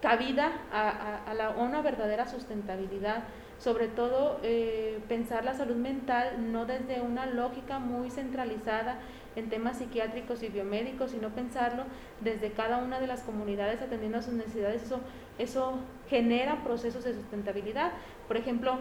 cabida 0.00 0.52
a, 0.72 1.34
la, 1.34 1.50
una 1.50 1.82
verdadera 1.82 2.26
sustentabilidad 2.26 3.24
sobre 3.58 3.88
todo 3.88 4.38
eh, 4.44 5.00
pensar 5.08 5.44
la 5.44 5.52
salud 5.52 5.74
mental 5.74 6.52
no 6.52 6.64
desde 6.64 7.00
una 7.00 7.26
lógica 7.26 7.80
muy 7.80 8.08
centralizada 8.10 9.00
en 9.34 9.48
temas 9.48 9.78
psiquiátricos 9.78 10.42
y 10.42 10.48
biomédicos, 10.48 11.12
sino 11.12 11.30
pensarlo 11.30 11.84
desde 12.20 12.52
cada 12.52 12.78
una 12.78 12.98
de 13.00 13.06
las 13.06 13.22
comunidades 13.22 13.80
atendiendo 13.80 14.18
a 14.18 14.22
sus 14.22 14.34
necesidades. 14.34 14.82
Eso, 14.82 15.00
eso 15.38 15.78
genera 16.08 16.64
procesos 16.64 17.04
de 17.04 17.14
sustentabilidad. 17.14 17.92
Por 18.26 18.36
ejemplo, 18.36 18.78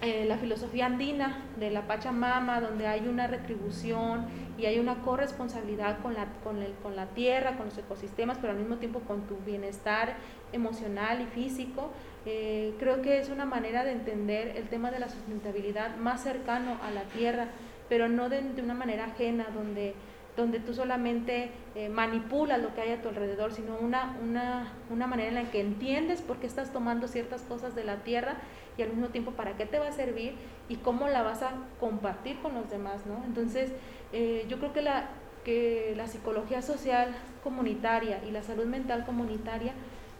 eh, 0.00 0.24
la 0.26 0.38
filosofía 0.38 0.86
andina 0.86 1.44
de 1.58 1.70
la 1.70 1.88
Pachamama, 1.88 2.60
donde 2.60 2.86
hay 2.86 3.08
una 3.08 3.26
retribución 3.26 4.26
y 4.56 4.66
hay 4.66 4.78
una 4.78 5.02
corresponsabilidad 5.02 5.98
con 6.00 6.14
la, 6.14 6.26
con, 6.44 6.62
el, 6.62 6.72
con 6.82 6.94
la 6.94 7.06
tierra, 7.06 7.56
con 7.56 7.66
los 7.66 7.78
ecosistemas, 7.78 8.38
pero 8.40 8.52
al 8.52 8.58
mismo 8.60 8.76
tiempo 8.76 9.00
con 9.00 9.22
tu 9.22 9.36
bienestar 9.38 10.14
emocional 10.52 11.20
y 11.20 11.26
físico. 11.26 11.90
Eh, 12.26 12.74
creo 12.78 13.02
que 13.02 13.18
es 13.18 13.28
una 13.28 13.44
manera 13.44 13.84
de 13.84 13.92
entender 13.92 14.56
el 14.56 14.68
tema 14.68 14.90
de 14.90 15.00
la 15.00 15.08
sustentabilidad 15.08 15.96
más 15.96 16.22
cercano 16.22 16.76
a 16.82 16.90
la 16.90 17.02
tierra, 17.02 17.48
pero 17.88 18.08
no 18.08 18.28
de, 18.28 18.42
una 18.62 18.74
manera 18.74 19.06
ajena, 19.06 19.46
donde, 19.52 19.94
donde 20.38 20.60
tú 20.60 20.72
solamente 20.72 21.50
eh, 21.74 21.88
manipulas 21.88 22.62
lo 22.62 22.72
que 22.72 22.80
hay 22.80 22.92
a 22.92 23.02
tu 23.02 23.08
alrededor, 23.08 23.52
sino 23.52 23.76
una, 23.76 24.16
una, 24.22 24.72
una 24.88 25.08
manera 25.08 25.28
en 25.30 25.34
la 25.34 25.50
que 25.50 25.60
entiendes 25.60 26.22
por 26.22 26.36
qué 26.36 26.46
estás 26.46 26.72
tomando 26.72 27.08
ciertas 27.08 27.42
cosas 27.42 27.74
de 27.74 27.82
la 27.82 28.04
tierra 28.04 28.36
y 28.76 28.82
al 28.82 28.90
mismo 28.90 29.08
tiempo 29.08 29.32
para 29.32 29.56
qué 29.56 29.66
te 29.66 29.80
va 29.80 29.88
a 29.88 29.92
servir 29.92 30.34
y 30.68 30.76
cómo 30.76 31.08
la 31.08 31.22
vas 31.22 31.42
a 31.42 31.54
compartir 31.80 32.38
con 32.38 32.54
los 32.54 32.70
demás, 32.70 33.04
¿no? 33.04 33.24
Entonces, 33.26 33.72
eh, 34.12 34.46
yo 34.48 34.58
creo 34.60 34.72
que 34.72 34.82
la, 34.82 35.08
que 35.44 35.94
la 35.96 36.06
psicología 36.06 36.62
social 36.62 37.16
comunitaria 37.42 38.20
y 38.24 38.30
la 38.30 38.44
salud 38.44 38.66
mental 38.66 39.04
comunitaria 39.04 39.72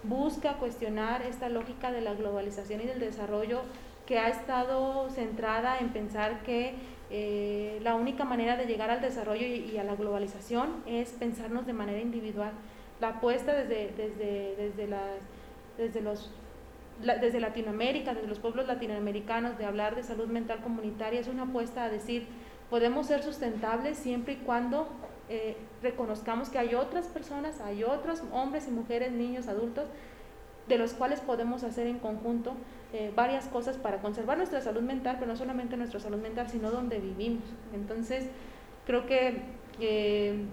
busca 0.03 0.55
cuestionar 0.55 1.23
esta 1.23 1.49
lógica 1.49 1.93
de 1.93 2.01
la 2.01 2.15
globalización 2.15 2.81
y 2.81 2.87
del 2.87 2.99
desarrollo 2.99 3.61
que 4.05 4.19
ha 4.19 4.29
estado 4.29 5.09
centrada 5.11 5.79
en 5.79 5.91
pensar 5.91 6.43
que 6.43 6.75
eh, 7.11 7.81
la 7.83 7.95
única 7.95 8.25
manera 8.25 8.57
de 8.57 8.67
llegar 8.67 8.91
al 8.91 9.01
desarrollo 9.01 9.47
y, 9.47 9.77
a 9.79 9.85
la 9.85 9.97
globalización 9.97 10.83
es 10.87 11.11
pensarnos 11.11 11.67
de 11.67 11.73
manera 11.73 12.01
individual. 12.01 12.53
La 13.01 13.09
apuesta 13.09 13.55
desde, 13.55 13.93
desde, 13.97 14.55
desde, 14.57 14.87
las, 14.89 15.21
desde, 15.79 16.01
los, 16.03 16.31
desde 17.01 17.41
Latinoamérica, 17.41 18.15
desde 18.15 18.29
los 18.29 18.39
pueblos 18.39 18.67
latinoamericanos, 18.67 19.57
de 19.57 19.65
hablar 19.65 19.97
de 19.97 20.03
salud 20.03 20.27
mental 20.27 20.61
comunitaria, 20.61 21.21
es 21.21 21.29
una 21.29 21.45
apuesta 21.45 21.85
a 21.85 21.89
decir, 21.89 22.27
podemos 22.69 23.07
ser 23.07 23.23
sustentables 23.23 23.97
siempre 23.97 24.35
y 24.35 24.37
cuando 24.37 24.89
eh, 25.31 25.57
reconozcamos 25.83 26.51
que 26.51 26.59
hay 26.59 26.75
otras 26.75 27.07
personas, 27.07 27.61
hay 27.61 27.85
otros 27.85 28.23
hombres 28.33 28.69
y 28.69 28.71
mujeres, 28.71 29.13
niños, 29.13 29.49
adultos, 29.49 29.87
de 30.67 30.77
los 30.77 30.93
cuales 30.93 31.21
podemos 31.21 31.65
hacer 31.65 31.87
en 31.87 31.99
conjunto 31.99 32.53
eh, 32.93 33.13
varias 33.15 33.47
cosas 33.47 33.77
para 33.77 33.99
conservar 33.99 34.39
nuestra 34.39 34.61
salud 34.61 34.83
mental, 34.83 35.17
pero 35.19 35.31
no 35.31 35.37
solamente 35.37 35.77
nuestra 35.77 36.01
salud 36.01 36.19
mental, 36.19 36.49
sino 36.49 36.71
donde 36.71 36.99
vivimos. 36.99 37.45
Entonces, 37.75 38.29
creo 38.87 39.07
que 39.07 39.43
eh, 39.81 40.45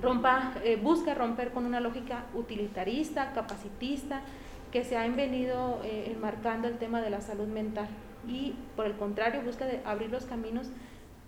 rompa, 0.00 0.54
busca 0.82 1.14
romper 1.14 1.50
con 1.50 1.66
una 1.66 1.80
lógica 1.80 2.24
utilitarista, 2.34 3.32
capacitista, 3.32 4.22
que 4.70 4.84
se 4.84 4.96
ha 4.96 5.08
venido 5.08 5.80
enmarcando 5.82 6.68
el 6.68 6.76
tema 6.76 7.00
de 7.00 7.08
la 7.08 7.22
salud 7.22 7.48
mental 7.48 7.88
y 8.28 8.54
por 8.76 8.86
el 8.86 8.96
contrario 8.96 9.40
busca 9.42 9.64
de 9.64 9.80
abrir 9.84 10.10
los 10.10 10.26
caminos 10.26 10.68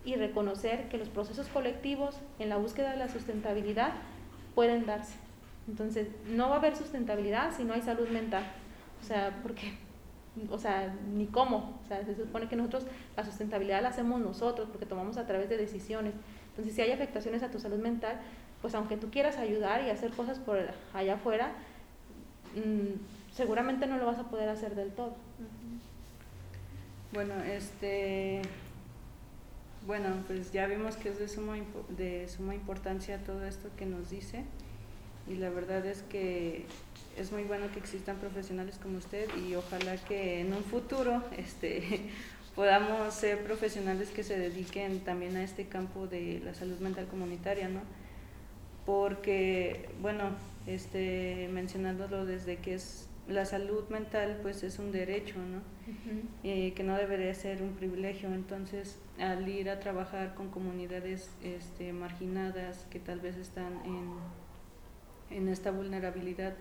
y 0.05 0.17
reconocer 0.17 0.89
que 0.89 0.99
los 0.99 1.09
procesos 1.09 1.49
colectivos 1.49 2.19
en 2.39 2.49
la 2.49 2.57
búsqueda 2.57 2.91
de 2.91 2.97
la 2.97 3.09
sustentabilidad 3.09 3.93
pueden 4.55 4.87
darse. 4.87 5.17
Entonces, 5.69 6.09
no 6.27 6.49
va 6.49 6.57
a 6.57 6.59
haber 6.59 6.77
sustentabilidad 6.77 7.55
si 7.57 7.65
no 7.65 7.75
hay 7.75 7.83
salud 7.83 8.09
mental. 8.09 8.45
O 9.03 9.07
sea, 9.07 9.39
porque, 9.43 9.73
o 10.51 10.59
sea, 10.59 10.95
ni 11.13 11.27
cómo. 11.27 11.81
O 11.85 11.89
sea, 11.89 12.05
se 12.05 12.15
supone 12.15 12.49
que 12.49 12.57
nosotros 12.57 12.87
la 13.17 13.25
sustentabilidad 13.25 13.83
la 13.83 13.89
hacemos 13.89 14.21
nosotros 14.21 14.69
porque 14.71 14.87
tomamos 14.87 15.17
a 15.17 15.27
través 15.27 15.49
de 15.49 15.57
decisiones. 15.57 16.15
Entonces, 16.51 16.75
si 16.75 16.83
hay 16.83 16.93
afectaciones 16.93 17.43
a 17.43 17.51
tu 17.51 17.59
salud 17.59 17.79
mental, 17.79 18.21
pues 18.61 18.75
aunque 18.75 18.97
tú 18.97 19.11
quieras 19.11 19.39
ayudar 19.39 19.85
y 19.85 19.91
hacer 19.91 20.11
cosas 20.11 20.39
por 20.39 20.59
allá 20.93 21.15
afuera, 21.15 21.53
mm, 22.55 23.33
seguramente 23.35 23.87
no 23.87 23.99
lo 23.99 24.07
vas 24.07 24.19
a 24.19 24.25
poder 24.25 24.49
hacer 24.49 24.75
del 24.75 24.91
todo. 24.91 25.15
Bueno, 27.13 27.35
este 27.43 28.43
bueno, 29.87 30.09
pues 30.27 30.53
ya 30.53 30.67
vimos 30.67 30.97
que 30.97 31.09
es 31.09 31.19
de 31.19 31.27
suma, 31.27 31.57
de 31.89 32.29
suma 32.29 32.55
importancia 32.55 33.19
todo 33.25 33.47
esto 33.47 33.71
que 33.77 33.87
nos 33.87 34.11
dice 34.11 34.45
y 35.27 35.37
la 35.37 35.49
verdad 35.49 35.85
es 35.87 36.03
que 36.03 36.67
es 37.17 37.33
muy 37.33 37.45
bueno 37.45 37.67
que 37.73 37.79
existan 37.79 38.17
profesionales 38.17 38.79
como 38.83 38.99
usted 38.99 39.29
y 39.37 39.55
ojalá 39.55 39.97
que 39.97 40.41
en 40.41 40.53
un 40.53 40.65
futuro 40.65 41.23
este, 41.37 42.11
podamos 42.55 43.15
ser 43.15 43.43
profesionales 43.45 44.11
que 44.11 44.23
se 44.23 44.39
dediquen 44.39 45.01
también 45.01 45.37
a 45.37 45.43
este 45.43 45.67
campo 45.67 46.07
de 46.07 46.41
la 46.45 46.55
salud 46.55 46.79
mental 46.79 47.07
comunitaria, 47.07 47.69
¿no? 47.69 47.81
Porque, 48.87 49.89
bueno, 50.01 50.31
este, 50.67 51.49
mencionándolo 51.53 52.27
desde 52.27 52.57
que 52.57 52.75
es 52.75 53.07
la 53.29 53.45
salud 53.45 53.89
mental 53.89 54.39
pues 54.43 54.63
es 54.63 54.79
un 54.79 54.93
derecho, 54.93 55.37
¿no? 55.39 55.61
Eh, 56.45 56.73
que 56.75 56.83
no 56.83 56.97
debería 56.97 57.33
ser 57.35 57.63
un 57.63 57.75
privilegio. 57.75 58.33
Entonces, 58.33 58.99
al 59.19 59.49
ir 59.49 59.71
a 59.71 59.81
trabajar 59.81 60.35
con 60.35 60.51
comunidades 60.51 61.31
este, 61.43 61.93
marginadas 61.93 62.87
que 62.91 62.99
tal 62.99 63.21
vez 63.21 63.37
están 63.37 63.73
en, 63.85 65.37
en 65.37 65.49
esta 65.49 65.71
vulnerabilidad, 65.71 66.55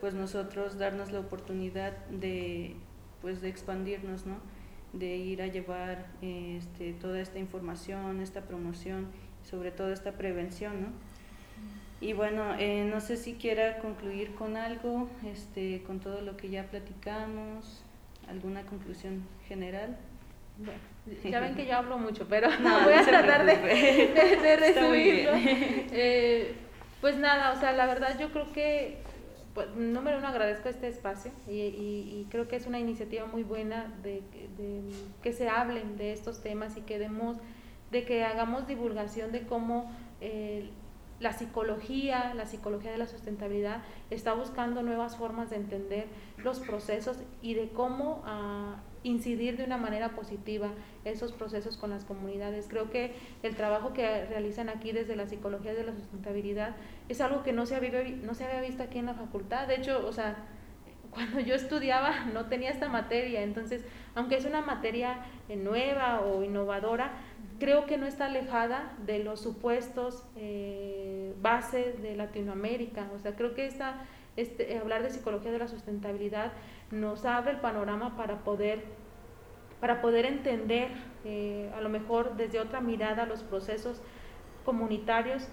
pues 0.00 0.14
nosotros 0.14 0.78
darnos 0.78 1.12
la 1.12 1.20
oportunidad 1.20 1.96
de, 2.08 2.76
pues, 3.20 3.40
de 3.40 3.48
expandirnos, 3.48 4.26
¿no? 4.26 4.36
de 4.92 5.16
ir 5.16 5.42
a 5.42 5.46
llevar 5.46 6.06
este, 6.22 6.92
toda 6.94 7.20
esta 7.20 7.38
información, 7.38 8.20
esta 8.20 8.42
promoción, 8.42 9.08
sobre 9.48 9.70
todo 9.70 9.92
esta 9.92 10.12
prevención, 10.12 10.82
¿no? 10.82 10.88
Y 12.00 12.12
bueno, 12.12 12.54
eh, 12.58 12.88
no 12.88 13.00
sé 13.00 13.16
si 13.16 13.34
quiera 13.34 13.78
concluir 13.78 14.34
con 14.34 14.56
algo, 14.56 15.08
este, 15.26 15.82
con 15.82 15.98
todo 15.98 16.20
lo 16.22 16.36
que 16.36 16.48
ya 16.48 16.64
platicamos, 16.64 17.82
alguna 18.28 18.62
conclusión 18.62 19.24
general. 19.48 19.96
Bueno, 20.58 20.78
ya 21.24 21.40
ven 21.40 21.56
que 21.56 21.66
yo 21.66 21.76
hablo 21.76 21.98
mucho, 21.98 22.26
pero 22.28 22.48
no, 22.60 22.80
voy 22.84 22.94
a 22.94 23.04
tratar 23.04 23.44
de, 23.44 23.56
de, 23.56 24.56
resumirlo. 24.60 25.32
Eh, 25.34 26.54
pues 27.00 27.16
nada, 27.16 27.52
o 27.52 27.60
sea, 27.60 27.72
la 27.72 27.86
verdad 27.86 28.16
yo 28.18 28.30
creo 28.30 28.52
que, 28.52 28.98
pues, 29.58 29.74
número 29.74 30.18
uno, 30.18 30.28
agradezco 30.28 30.68
este 30.68 30.86
espacio 30.86 31.32
y, 31.48 31.52
y, 31.52 32.28
creo 32.30 32.46
que 32.46 32.54
es 32.54 32.68
una 32.68 32.78
iniciativa 32.78 33.26
muy 33.26 33.42
buena 33.42 33.92
de, 34.04 34.22
de, 34.56 34.82
que 35.20 35.32
se 35.32 35.48
hablen 35.48 35.96
de 35.96 36.12
estos 36.12 36.40
temas 36.42 36.76
y 36.76 36.82
que 36.82 37.00
demos, 37.00 37.38
de 37.90 38.04
que 38.04 38.22
hagamos 38.24 38.68
divulgación 38.68 39.32
de 39.32 39.42
cómo... 39.48 39.90
Eh, 40.20 40.70
la 41.18 41.32
psicología, 41.32 42.32
la 42.34 42.46
psicología 42.46 42.92
de 42.92 42.98
la 42.98 43.08
sustentabilidad, 43.08 43.82
está 44.08 44.34
buscando 44.34 44.84
nuevas 44.84 45.16
formas 45.16 45.50
de 45.50 45.56
entender 45.56 46.06
los 46.36 46.60
procesos 46.60 47.18
y 47.42 47.54
de 47.54 47.70
cómo 47.70 48.22
ah, 48.24 48.76
incidir 49.02 49.56
de 49.56 49.64
una 49.64 49.76
manera 49.76 50.10
positiva 50.10 50.70
esos 51.04 51.32
procesos 51.32 51.76
con 51.76 51.90
las 51.90 52.04
comunidades. 52.04 52.66
Creo 52.68 52.90
que 52.90 53.12
el 53.42 53.56
trabajo 53.56 53.92
que 53.92 54.26
realizan 54.26 54.68
aquí 54.68 54.92
desde 54.92 55.16
la 55.16 55.26
psicología 55.26 55.74
de 55.74 55.84
la 55.84 55.94
sustentabilidad 55.94 56.76
es 57.08 57.20
algo 57.20 57.42
que 57.42 57.52
no 57.52 57.66
se 57.66 57.76
había, 57.76 58.02
no 58.22 58.34
se 58.34 58.44
había 58.44 58.60
visto 58.60 58.82
aquí 58.82 58.98
en 58.98 59.06
la 59.06 59.14
facultad. 59.14 59.66
De 59.66 59.76
hecho, 59.76 60.06
o 60.06 60.12
sea, 60.12 60.46
cuando 61.10 61.40
yo 61.40 61.54
estudiaba 61.54 62.24
no 62.34 62.46
tenía 62.46 62.70
esta 62.70 62.88
materia, 62.88 63.42
entonces, 63.42 63.84
aunque 64.14 64.36
es 64.36 64.44
una 64.44 64.60
materia 64.60 65.24
eh, 65.48 65.56
nueva 65.56 66.20
o 66.20 66.42
innovadora, 66.42 67.12
creo 67.58 67.86
que 67.86 67.98
no 67.98 68.06
está 68.06 68.26
alejada 68.26 68.94
de 69.04 69.22
los 69.24 69.40
supuestos 69.40 70.24
eh, 70.36 71.34
bases 71.40 72.00
de 72.02 72.16
Latinoamérica. 72.16 73.08
O 73.14 73.18
sea, 73.18 73.34
creo 73.34 73.54
que 73.54 73.66
esta, 73.66 74.04
este, 74.38 74.78
hablar 74.78 75.02
de 75.02 75.10
psicología 75.10 75.50
de 75.50 75.58
la 75.58 75.66
sustentabilidad 75.66 76.52
nos 76.92 77.24
abre 77.24 77.50
el 77.50 77.56
panorama 77.58 78.16
para 78.16 78.38
poder, 78.44 78.84
para 79.80 80.00
poder 80.00 80.26
entender, 80.26 80.90
eh, 81.24 81.70
a 81.76 81.80
lo 81.80 81.88
mejor 81.88 82.36
desde 82.36 82.60
otra 82.60 82.80
mirada, 82.80 83.26
los 83.26 83.42
procesos 83.42 84.00
comunitarios 84.64 85.48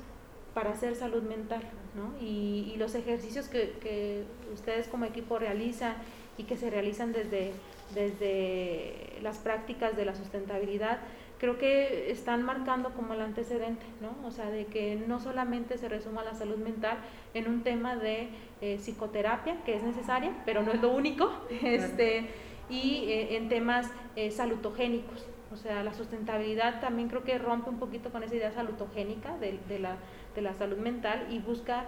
para 0.53 0.71
hacer 0.71 0.95
salud 0.95 1.23
mental. 1.23 1.63
¿no? 1.95 2.13
Y, 2.21 2.71
y, 2.73 2.77
los 2.77 2.93
ejercicios 2.93 3.47
que, 3.47 3.71
que 3.81 4.23
ustedes 4.53 4.87
como 4.87 5.05
equipo 5.05 5.39
realizan 5.39 5.95
y 6.37 6.43
que 6.43 6.55
se 6.55 6.69
realizan 6.69 7.11
desde, 7.11 7.53
desde 7.95 9.17
las 9.23 9.39
prácticas 9.39 9.95
de 9.95 10.05
la 10.05 10.13
sustentabilidad, 10.13 10.99
creo 11.45 11.60
que 11.60 12.12
están 12.12 12.41
marcando 12.41 12.89
como 12.95 13.13
el 13.13 13.21
antecedente, 13.21 13.86
¿no? 14.01 14.27
O 14.27 14.31
sea, 14.31 14.49
de 14.49 14.65
que 14.65 14.95
no 14.95 15.19
solamente 15.19 15.77
se 15.77 15.88
resuma 15.88 16.23
la 16.23 16.34
salud 16.34 16.58
mental 16.58 16.97
en 17.36 17.47
un 17.47 17.62
tema 17.62 17.95
de 17.95 18.29
eh, 18.62 18.77
psicoterapia, 18.79 19.63
que 19.63 19.75
es 19.75 19.84
necesaria, 19.84 20.31
pero 20.43 20.63
no 20.63 20.71
es 20.71 20.81
lo 20.81 20.89
único, 20.89 21.31
este, 21.62 22.29
y 22.67 23.05
eh, 23.10 23.38
en 23.38 23.47
temas 23.47 23.91
eh, 24.15 24.31
salutogénicos. 24.31 25.27
O 25.51 25.55
sea, 25.55 25.84
la 25.84 25.93
sustentabilidad 25.93 26.81
también 26.81 27.10
creo 27.10 27.23
que 27.23 27.38
rompe 27.38 27.69
un 27.69 27.77
poquito 27.77 28.10
con 28.10 28.23
esa 28.23 28.34
idea 28.34 28.51
salutogénica 28.51 29.38
de, 29.38 29.60
de, 29.69 29.77
la, 29.77 29.97
de 30.34 30.41
la 30.41 30.55
salud 30.55 30.77
mental 30.77 31.27
y 31.29 31.38
busca 31.38 31.86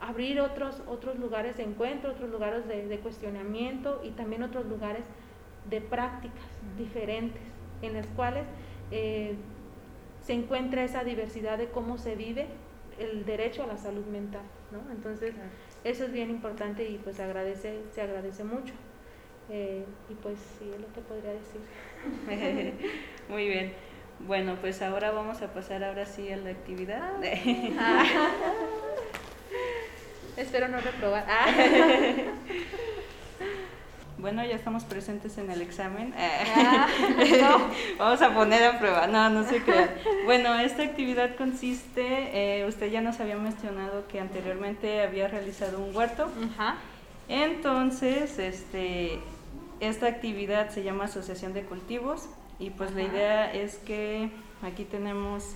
abrir 0.00 0.38
otros, 0.38 0.82
otros 0.86 1.18
lugares 1.18 1.56
de 1.56 1.62
encuentro, 1.62 2.10
otros 2.10 2.28
lugares 2.28 2.68
de, 2.68 2.86
de 2.88 2.98
cuestionamiento 2.98 4.02
y 4.04 4.10
también 4.10 4.42
otros 4.42 4.66
lugares 4.66 5.06
de 5.70 5.80
prácticas 5.80 6.44
diferentes 6.76 7.40
en 7.82 7.94
las 7.94 8.06
cuales 8.08 8.44
eh, 8.92 9.34
se 10.24 10.34
encuentra 10.34 10.84
esa 10.84 11.02
diversidad 11.02 11.58
de 11.58 11.68
cómo 11.68 11.98
se 11.98 12.14
vive 12.14 12.46
el 12.98 13.24
derecho 13.24 13.64
a 13.64 13.66
la 13.66 13.76
salud 13.76 14.04
mental, 14.06 14.42
¿no? 14.70 14.78
Entonces, 14.92 15.34
eso 15.82 16.04
es 16.04 16.12
bien 16.12 16.30
importante 16.30 16.88
y 16.88 16.98
pues 16.98 17.18
agradece, 17.18 17.80
se 17.90 18.02
agradece 18.02 18.44
mucho. 18.44 18.74
Eh, 19.50 19.84
y 20.08 20.14
pues 20.14 20.38
sí, 20.58 20.70
es 20.72 20.80
lo 20.80 20.92
que 20.92 21.00
podría 21.00 21.32
decir. 21.32 21.60
Muy 23.28 23.48
bien. 23.48 23.72
Bueno, 24.20 24.56
pues 24.60 24.80
ahora 24.82 25.10
vamos 25.10 25.42
a 25.42 25.52
pasar 25.52 25.82
ahora 25.82 26.06
sí 26.06 26.30
a 26.30 26.36
la 26.36 26.50
actividad. 26.50 27.20
Ah. 27.78 28.04
Espero 30.36 30.68
no 30.68 30.80
reprobar. 30.80 31.24
Ah. 31.28 31.46
Bueno, 34.22 34.44
ya 34.44 34.54
estamos 34.54 34.84
presentes 34.84 35.36
en 35.38 35.50
el 35.50 35.60
examen. 35.62 36.14
Ah, 36.54 36.86
Vamos 37.98 38.22
a 38.22 38.32
poner 38.32 38.62
a 38.62 38.78
prueba. 38.78 39.08
No, 39.08 39.28
no 39.30 39.42
sé 39.42 39.64
qué. 39.64 39.88
Bueno, 40.24 40.56
esta 40.60 40.84
actividad 40.84 41.34
consiste, 41.34 42.60
eh, 42.60 42.64
usted 42.68 42.88
ya 42.92 43.00
nos 43.00 43.18
había 43.18 43.36
mencionado 43.36 44.06
que 44.06 44.20
anteriormente 44.20 45.02
había 45.02 45.26
realizado 45.26 45.80
un 45.80 45.94
huerto. 45.94 46.28
Entonces, 47.28 48.38
este, 48.38 49.18
esta 49.80 50.06
actividad 50.06 50.70
se 50.70 50.84
llama 50.84 51.04
Asociación 51.06 51.52
de 51.52 51.62
Cultivos 51.62 52.28
y 52.60 52.70
pues 52.70 52.92
la 52.92 53.02
idea 53.02 53.52
es 53.52 53.78
que 53.78 54.30
aquí 54.62 54.84
tenemos 54.84 55.50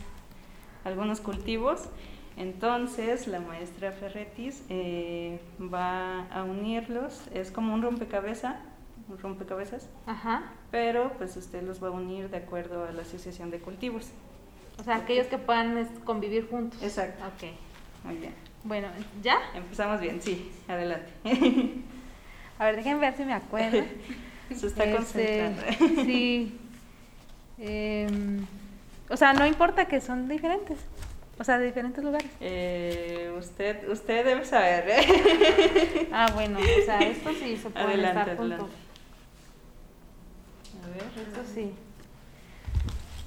algunos 0.84 1.20
cultivos. 1.20 1.82
Entonces 2.36 3.26
la 3.26 3.40
maestra 3.40 3.92
Ferretis 3.92 4.62
eh, 4.68 5.40
va 5.60 6.26
a 6.30 6.44
unirlos, 6.44 7.22
es 7.32 7.50
como 7.50 7.72
un 7.72 7.82
rompecabezas, 7.82 8.56
un 9.08 9.18
rompecabezas, 9.18 9.88
Ajá. 10.06 10.42
pero 10.70 11.12
pues 11.16 11.36
usted 11.36 11.62
los 11.62 11.82
va 11.82 11.88
a 11.88 11.92
unir 11.92 12.28
de 12.28 12.36
acuerdo 12.38 12.84
a 12.84 12.92
la 12.92 13.02
asociación 13.02 13.50
de 13.50 13.58
cultivos. 13.60 14.10
O 14.78 14.84
sea, 14.84 14.96
aquellos 14.96 15.26
que 15.28 15.38
puedan 15.38 15.86
convivir 16.04 16.48
juntos. 16.50 16.82
Exacto. 16.82 17.24
Ok. 17.24 17.50
Muy 18.04 18.16
bien. 18.16 18.34
Bueno, 18.64 18.88
¿ya? 19.22 19.38
Empezamos 19.54 20.00
bien, 20.00 20.20
sí, 20.20 20.50
adelante. 20.68 21.10
a 22.58 22.64
ver, 22.66 22.76
déjenme 22.76 23.00
ver 23.00 23.16
si 23.16 23.24
me 23.24 23.32
acuerdo. 23.32 23.82
Se 24.54 24.66
está 24.66 24.84
este, 24.84 24.96
concentrando. 24.96 26.02
sí. 26.04 26.60
Eh, 27.58 28.06
O 29.08 29.16
sea, 29.16 29.32
no 29.32 29.46
importa 29.46 29.86
que 29.86 29.98
son 30.02 30.28
diferentes. 30.28 30.76
O 31.38 31.44
sea, 31.44 31.58
de 31.58 31.66
diferentes 31.66 32.02
lugares. 32.02 32.30
Eh, 32.40 33.30
usted, 33.38 33.88
usted 33.90 34.24
debe 34.24 34.44
saber. 34.44 34.84
¿eh? 34.88 36.08
Ah, 36.12 36.30
bueno, 36.34 36.58
o 36.58 36.84
sea, 36.84 36.98
esto 37.00 37.30
sí 37.34 37.56
se 37.58 37.68
puede 37.70 37.84
Adelante, 37.84 38.20
estar 38.20 38.36
adelante. 38.38 38.56
juntos. 38.64 38.78
A 40.82 40.88
ver, 40.88 41.26
Esto 41.26 41.40
sí. 41.54 41.72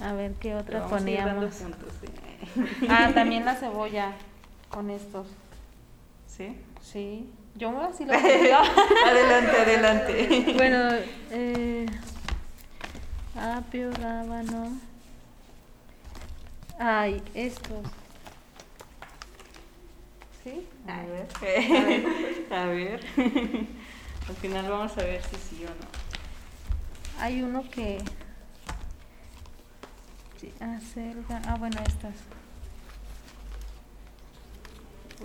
A 0.01 0.13
ver 0.13 0.31
qué 0.39 0.53
lo 0.53 0.59
otras 0.59 0.81
vamos 0.89 1.03
a 1.03 1.09
ir 1.09 1.17
dando 1.17 1.31
poníamos. 1.49 1.55
juntos, 1.61 1.93
sí. 2.01 2.07
Ah, 2.89 3.11
también 3.13 3.45
la 3.45 3.55
cebolla 3.55 4.13
con 4.69 4.89
estos. 4.89 5.27
¿Sí? 6.25 6.55
Sí. 6.81 7.29
Yo 7.55 7.79
así 7.81 8.05
lo. 8.05 8.13
Adelante, 9.05 9.51
adelante. 9.61 10.53
Bueno, 10.55 10.89
eh, 11.31 11.85
apio, 13.35 13.91
rábano. 13.91 14.79
Ay, 16.79 17.21
estos. 17.33 17.85
¿Sí? 20.43 20.67
A 20.87 21.01
ver. 21.03 21.27
A 22.51 22.65
ver. 22.65 23.05
Al 24.29 24.35
final 24.35 24.69
vamos 24.69 24.97
a 24.97 25.01
ver 25.03 25.21
si 25.23 25.35
sí 25.35 25.65
o 25.65 25.69
no. 25.69 27.19
Hay 27.19 27.41
uno 27.41 27.63
que. 27.69 27.97
Sí, 30.39 30.53
acelga. 30.59 31.41
Ah, 31.45 31.55
bueno, 31.59 31.77
estas. 31.85 32.15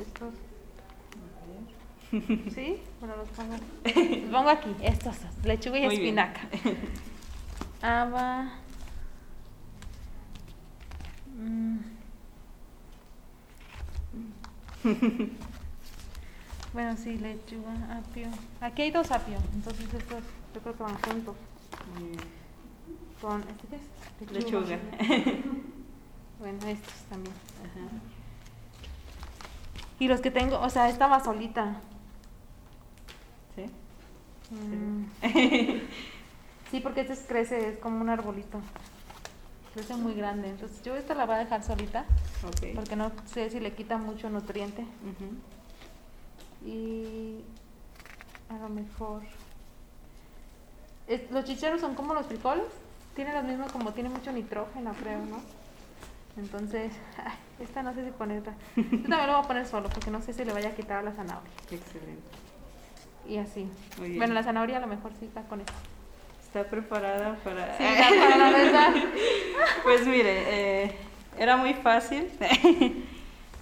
Estos. 0.01 0.35
¿Sí? 2.55 2.81
Bueno, 3.01 3.17
los 3.17 3.29
pongo. 3.29 3.55
Los 3.85 4.31
pongo 4.31 4.49
aquí. 4.51 4.75
Estos. 4.83 5.17
Lechuga 5.45 5.79
y 5.79 5.85
Muy 5.87 5.99
bien. 5.99 6.19
espinaca. 6.19 6.41
Haba. 7.83 8.53
Mm. 11.37 11.94
Bueno, 16.73 16.97
sí, 16.97 17.17
lechuga, 17.19 17.73
apio. 17.99 18.27
Aquí 18.61 18.83
hay 18.83 18.91
dos 18.91 19.13
apio, 19.13 19.39
entonces 19.55 19.85
estos 19.95 20.25
yo 20.55 20.61
creo 20.61 20.77
que 20.77 20.83
van 20.83 20.97
juntos. 21.03 21.37
Con, 23.21 23.41
¿este 23.43 23.67
qué 23.71 23.77
es? 24.27 24.33
Lechuga. 24.33 24.79
Bueno, 26.41 26.59
estos 26.67 26.95
también. 27.09 27.35
Ajá. 27.61 27.87
Y 30.01 30.09
los 30.09 30.21
que 30.21 30.31
tengo, 30.33 30.61
o 30.61 30.69
sea, 30.69 30.89
esta 30.91 31.23
solita. 31.23 31.81
¿Sí? 33.55 33.67
Mm. 34.55 35.05
Sí, 36.71 36.81
porque 36.81 37.03
este 37.03 37.13
es- 37.13 37.25
crece, 37.29 37.69
es 37.69 37.79
como 37.79 38.01
un 38.01 38.09
arbolito. 38.11 38.59
Crece 39.75 39.95
muy 39.97 40.15
grande. 40.15 40.49
Entonces 40.51 40.83
yo 40.83 40.95
esta 40.97 41.15
la 41.15 41.27
voy 41.27 41.35
a 41.35 41.39
dejar 41.39 41.63
solita 41.65 42.05
Ok. 42.47 42.75
porque 42.77 42.95
no 42.97 43.11
sé 43.27 43.51
si 43.51 43.59
le 43.61 43.73
quita 43.75 43.99
mucho 43.99 44.31
nutriente. 44.31 44.83
Ujú. 44.83 46.69
Y 46.71 47.41
a 48.49 48.57
lo 48.59 48.69
mejor... 48.69 49.23
Los 51.31 51.45
chicharos 51.45 51.81
son 51.81 51.95
como 51.95 52.15
los 52.15 52.27
frijoles. 52.27 52.65
Tienen 53.15 53.35
los 53.35 53.45
mismos, 53.45 53.71
como 53.73 53.93
tiene 53.93 54.09
mucho 54.09 54.33
nitrógeno, 54.33 54.93
creo, 54.95 55.19
¿no? 55.27 55.41
Entonces, 56.37 56.93
ay, 57.25 57.35
esta 57.61 57.83
no 57.83 57.93
sé 57.95 58.05
si 58.05 58.11
ponerla. 58.13 58.55
Yo 58.77 58.83
también 58.91 59.27
lo 59.27 59.35
voy 59.35 59.45
a 59.45 59.49
poner 59.49 59.67
solo 59.67 59.89
porque 59.89 60.11
no 60.11 60.21
sé 60.23 60.33
si 60.33 60.45
le 60.45 60.53
vaya 60.53 60.71
a 60.71 60.75
quitar 60.75 60.99
a 60.99 61.03
la 61.03 61.13
zanahoria. 61.13 61.51
Excelente. 61.71 62.23
Y 63.29 63.39
así. 63.39 63.69
Bueno, 63.99 64.35
la 64.35 64.43
zanahoria 64.43 64.79
a 64.79 64.81
lo 64.81 64.87
mejor 64.87 65.13
sí 65.19 65.27
está 65.27 65.43
con 65.43 65.61
esto. 65.61 65.73
¿Está 66.55 66.71
preparada 66.71 67.35
para...? 67.43 67.77
Sí, 67.77 67.83
para 67.85 68.37
la 68.37 68.51
verdad. 68.51 68.95
Pues 69.83 70.07
mire, 70.07 70.85
eh, 70.85 70.93
era 71.37 71.57
muy 71.57 71.75
fácil. 71.75 72.29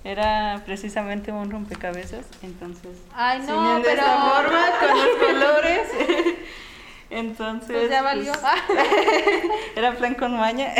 Era 0.04 0.60
precisamente 0.66 1.30
un 1.32 1.48
rompecabezas, 1.50 2.26
entonces... 2.42 2.98
Ay, 3.14 3.40
no, 3.46 3.76
de 3.76 3.82
pero- 3.82 4.02
esta 4.02 4.20
forma, 4.20 4.62
con 4.80 4.98
los 4.98 5.16
colores. 5.16 5.88
Entonces... 7.08 7.76
Pues 7.78 7.88
ya 7.88 8.02
valió. 8.02 8.32
pues, 8.32 8.82
era 9.76 9.94
plan 9.94 10.14
con 10.14 10.36
maña. 10.36 10.74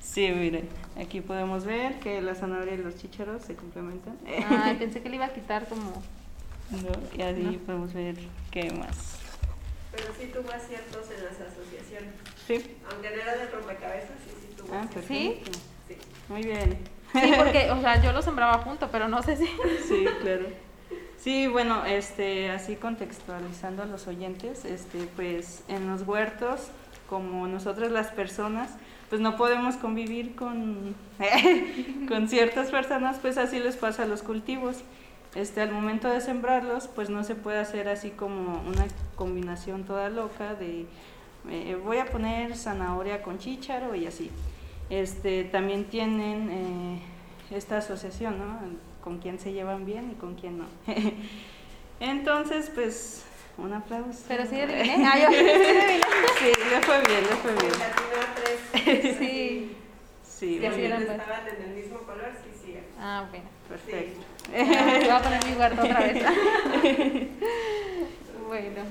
Sí, 0.00 0.28
mire, 0.34 0.64
aquí 0.98 1.20
podemos 1.20 1.64
ver 1.64 2.00
que 2.00 2.22
la 2.22 2.34
zanahoria 2.34 2.74
y 2.74 2.78
los 2.78 2.96
chícharos 2.96 3.42
se 3.42 3.54
complementan. 3.54 4.16
Ay, 4.48 4.76
pensé 4.76 5.02
que 5.02 5.10
le 5.10 5.16
iba 5.16 5.26
a 5.26 5.32
quitar 5.34 5.68
como... 5.68 6.02
¿no? 6.70 7.18
Y 7.18 7.22
ahí 7.22 7.62
podemos 7.66 7.92
ver 7.92 8.16
qué 8.50 8.70
más. 8.72 9.19
Pero 10.00 10.14
sí 10.18 10.26
tuvo 10.32 10.50
aciertos 10.52 11.10
en 11.10 11.24
las 11.24 11.34
asociaciones. 11.40 12.14
Sí. 12.46 12.76
Aunque 12.90 13.10
no 13.10 13.22
era 13.22 13.36
de 13.36 13.46
rompecabezas, 13.50 14.16
sí, 14.24 14.30
sí 14.40 14.54
tuvo 14.56 14.74
Ah, 14.74 14.80
aciertos. 14.82 15.04
perfecto. 15.06 15.58
Sí. 15.88 15.96
Muy 16.28 16.42
bien. 16.42 16.78
Sí, 17.12 17.32
porque, 17.38 17.70
o 17.70 17.80
sea, 17.80 18.02
yo 18.02 18.12
lo 18.12 18.22
sembraba 18.22 18.58
junto, 18.58 18.88
pero 18.90 19.08
no 19.08 19.22
sé 19.22 19.36
si... 19.36 19.46
Sí, 19.88 20.06
claro. 20.22 20.46
Sí, 21.18 21.48
bueno, 21.48 21.84
este, 21.84 22.50
así 22.50 22.76
contextualizando 22.76 23.82
a 23.82 23.86
los 23.86 24.06
oyentes, 24.06 24.64
este, 24.64 25.06
pues 25.16 25.64
en 25.68 25.86
los 25.86 26.00
huertos, 26.08 26.68
como 27.10 27.46
nosotros 27.46 27.90
las 27.90 28.06
personas, 28.06 28.70
pues 29.10 29.20
no 29.20 29.36
podemos 29.36 29.76
convivir 29.76 30.34
con, 30.34 30.94
con 32.08 32.26
ciertas 32.30 32.70
personas, 32.70 33.18
pues 33.20 33.36
así 33.36 33.58
les 33.60 33.76
pasa 33.76 34.04
a 34.04 34.06
los 34.06 34.22
cultivos. 34.22 34.76
Este, 35.34 35.60
al 35.60 35.70
momento 35.70 36.08
de 36.08 36.20
sembrarlos, 36.20 36.88
pues 36.88 37.08
no 37.08 37.22
se 37.22 37.34
puede 37.36 37.58
hacer 37.58 37.88
así 37.88 38.10
como 38.10 38.62
una 38.66 38.86
combinación 39.14 39.84
toda 39.84 40.08
loca 40.08 40.54
de 40.54 40.86
eh, 41.48 41.78
voy 41.82 41.98
a 41.98 42.06
poner 42.06 42.56
zanahoria 42.56 43.22
con 43.22 43.38
chícharo 43.38 43.94
y 43.94 44.06
así. 44.06 44.30
Este, 44.90 45.44
también 45.44 45.84
tienen 45.84 46.50
eh, 46.50 47.00
esta 47.56 47.78
asociación, 47.78 48.38
¿no? 48.38 48.58
Con 49.02 49.18
quién 49.18 49.38
se 49.38 49.52
llevan 49.52 49.86
bien 49.86 50.10
y 50.10 50.14
con 50.14 50.34
quién 50.34 50.58
no. 50.58 50.66
Entonces, 52.00 52.70
pues, 52.74 53.24
un 53.56 53.72
aplauso. 53.72 54.24
Pero 54.28 54.44
sí 54.46 54.60
adiviné. 54.60 55.06
Ah, 55.06 55.18
yo 55.18 55.28
sí 55.28 55.44
le 56.70 56.80
fue 56.82 57.00
bien, 57.06 57.22
le 57.22 57.36
fue 57.36 57.52
bien. 57.52 57.72
La 57.78 57.90
primera 57.94 58.34
tres. 58.34 59.18
Sí. 59.18 59.39
Sí, 60.40 60.58
Y 60.60 60.64
así 60.64 60.68
muy 60.68 60.76
bien. 60.78 60.92
eran, 60.92 61.04
pues. 61.04 61.18
estaban 61.20 61.48
en 61.48 61.62
el 61.68 61.74
mismo 61.76 61.98
color, 61.98 62.30
sí, 62.42 62.50
sí. 62.64 62.78
Ah, 62.98 63.26
bueno. 63.28 63.44
Perfecto. 63.68 64.20
Ya, 64.50 64.98
voy 64.98 65.08
a 65.10 65.22
poner 65.22 65.44
mi 65.44 65.52
huerto 65.52 65.82
otra 65.82 66.00
vez. 66.00 66.24
bueno. 68.48 68.82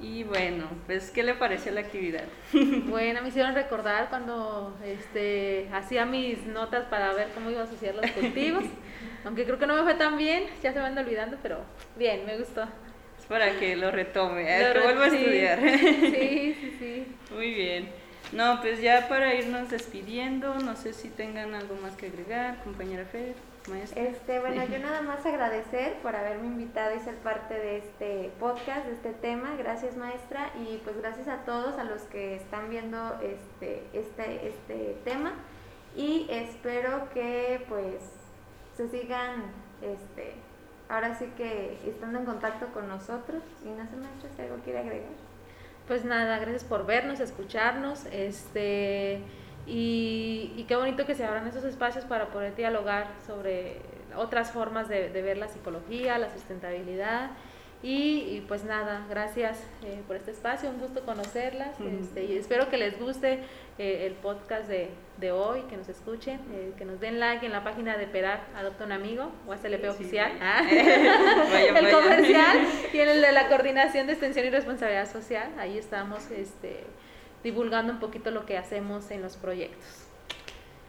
Y 0.00 0.22
bueno, 0.24 0.66
pues, 0.86 1.10
¿qué 1.10 1.22
le 1.22 1.34
pareció 1.34 1.70
la 1.72 1.80
actividad? 1.80 2.24
Bueno, 2.88 3.22
me 3.22 3.28
hicieron 3.28 3.54
recordar 3.54 4.08
cuando 4.08 4.76
este, 4.84 5.68
hacía 5.72 6.04
mis 6.06 6.44
notas 6.46 6.84
para 6.86 7.12
ver 7.14 7.28
cómo 7.34 7.50
iba 7.50 7.60
a 7.60 7.64
asociar 7.64 7.94
los 7.94 8.10
cultivos. 8.10 8.64
Aunque 9.24 9.44
creo 9.44 9.58
que 9.58 9.66
no 9.66 9.76
me 9.76 9.82
fue 9.84 9.94
tan 9.94 10.16
bien, 10.18 10.44
ya 10.62 10.72
se 10.72 10.78
me 10.78 10.82
van 10.90 10.98
olvidando, 10.98 11.36
pero 11.42 11.58
bien, 11.96 12.26
me 12.26 12.36
gustó. 12.36 12.62
Es 13.18 13.26
para 13.28 13.58
que 13.60 13.76
lo 13.76 13.90
retome, 13.92 14.42
¿eh? 14.42 14.58
Lo 14.60 14.72
que 14.72 14.78
re- 14.80 14.84
vuelva 14.84 15.06
a 15.06 15.10
sí. 15.10 15.16
estudiar. 15.16 15.60
Sí, 15.60 16.56
sí, 16.60 16.76
sí. 16.78 17.06
Muy 17.34 17.54
bien. 17.54 17.88
No, 18.32 18.60
pues 18.60 18.80
ya 18.82 19.08
para 19.08 19.34
irnos 19.34 19.70
despidiendo, 19.70 20.54
no 20.56 20.76
sé 20.76 20.92
si 20.92 21.08
tengan 21.08 21.54
algo 21.54 21.76
más 21.76 21.96
que 21.96 22.06
agregar, 22.06 22.62
compañera 22.62 23.06
Fer, 23.06 23.34
maestra. 23.68 24.02
Este, 24.02 24.40
bueno, 24.40 24.62
yo 24.64 24.78
nada 24.78 25.00
más 25.00 25.24
agradecer 25.24 25.94
por 26.02 26.14
haberme 26.14 26.46
invitado 26.46 26.94
y 26.94 27.00
ser 27.00 27.14
parte 27.16 27.54
de 27.54 27.78
este 27.78 28.30
podcast, 28.38 28.84
de 28.84 28.92
este 28.92 29.12
tema. 29.14 29.54
Gracias, 29.56 29.96
maestra, 29.96 30.50
y 30.56 30.76
pues 30.84 30.98
gracias 30.98 31.26
a 31.28 31.44
todos 31.44 31.78
a 31.78 31.84
los 31.84 32.02
que 32.02 32.36
están 32.36 32.68
viendo 32.68 33.18
este, 33.22 33.82
este, 33.94 34.48
este 34.48 34.96
tema. 35.04 35.32
Y 35.96 36.26
espero 36.30 37.08
que 37.14 37.64
pues 37.66 38.02
se 38.76 38.90
sigan, 38.90 39.42
este, 39.80 40.34
ahora 40.90 41.18
sí 41.18 41.32
que 41.36 41.78
estando 41.86 42.18
en 42.18 42.26
contacto 42.26 42.66
con 42.74 42.88
nosotros. 42.88 43.42
Y 43.64 43.68
no 43.70 43.88
sé, 43.88 43.96
maestra, 43.96 44.30
si 44.36 44.42
algo 44.42 44.56
quiere 44.62 44.80
agregar. 44.80 45.27
Pues 45.88 46.04
nada, 46.04 46.38
gracias 46.38 46.64
por 46.64 46.84
vernos, 46.84 47.18
escucharnos, 47.18 48.04
este 48.12 49.22
y, 49.66 50.64
qué 50.68 50.76
bonito 50.76 51.06
que 51.06 51.14
se 51.14 51.24
abran 51.24 51.46
esos 51.48 51.64
espacios 51.64 52.04
para 52.04 52.28
poder 52.28 52.54
dialogar 52.54 53.08
sobre 53.26 53.80
otras 54.14 54.52
formas 54.52 54.88
de 54.88 55.08
ver 55.10 55.38
la 55.38 55.48
psicología, 55.48 56.18
la 56.18 56.30
sustentabilidad 56.30 57.30
y, 57.80 58.24
y 58.30 58.44
pues 58.48 58.64
nada, 58.64 59.06
gracias 59.08 59.62
eh, 59.84 60.00
por 60.08 60.16
este 60.16 60.32
espacio, 60.32 60.68
un 60.68 60.80
gusto 60.80 61.04
conocerlas 61.04 61.76
este, 61.80 62.24
y 62.24 62.36
espero 62.36 62.68
que 62.70 62.76
les 62.76 62.98
guste 62.98 63.38
eh, 63.78 64.06
el 64.06 64.14
podcast 64.14 64.68
de, 64.68 64.90
de 65.18 65.30
hoy, 65.30 65.62
que 65.70 65.76
nos 65.76 65.88
escuchen, 65.88 66.40
eh, 66.52 66.72
que 66.76 66.84
nos 66.84 66.98
den 66.98 67.20
like 67.20 67.46
en 67.46 67.52
la 67.52 67.62
página 67.62 67.96
de 67.96 68.08
Perar 68.08 68.40
Adopta 68.56 68.84
un 68.84 68.90
Amigo 68.90 69.30
o 69.46 69.54
SLP 69.54 69.82
Sí, 69.82 69.86
Oficial. 69.86 70.32
Ah. 70.40 70.62
Vaya, 71.52 71.78
el 71.78 71.90
comercial 71.92 72.58
y 72.92 72.98
en 72.98 73.08
el 73.08 73.22
de 73.22 73.30
la 73.30 73.46
coordinación 73.46 74.08
de 74.08 74.14
extensión 74.14 74.44
y 74.46 74.50
responsabilidad 74.50 75.08
social. 75.08 75.52
Ahí 75.56 75.78
estamos 75.78 76.32
este, 76.32 76.82
divulgando 77.44 77.92
un 77.92 78.00
poquito 78.00 78.32
lo 78.32 78.44
que 78.44 78.58
hacemos 78.58 79.12
en 79.12 79.22
los 79.22 79.36
proyectos. 79.36 80.08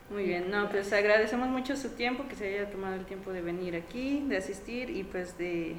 Muy 0.10 0.24
bien, 0.24 0.50
no, 0.50 0.70
pues 0.70 0.92
agradecemos 0.92 1.50
mucho 1.50 1.76
su 1.76 1.90
tiempo, 1.90 2.28
que 2.28 2.36
se 2.36 2.48
haya 2.48 2.72
tomado 2.72 2.96
el 2.96 3.06
tiempo 3.06 3.32
de 3.32 3.42
venir 3.42 3.76
aquí, 3.76 4.26
de 4.28 4.38
asistir 4.38 4.90
y 4.90 5.04
pues 5.04 5.38
de 5.38 5.76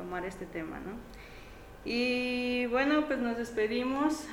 tomar 0.00 0.24
este 0.24 0.46
tema, 0.46 0.80
¿no? 0.80 0.92
Y 1.84 2.66
bueno, 2.66 3.06
pues 3.06 3.18
nos 3.18 3.36
despedimos 3.36 4.26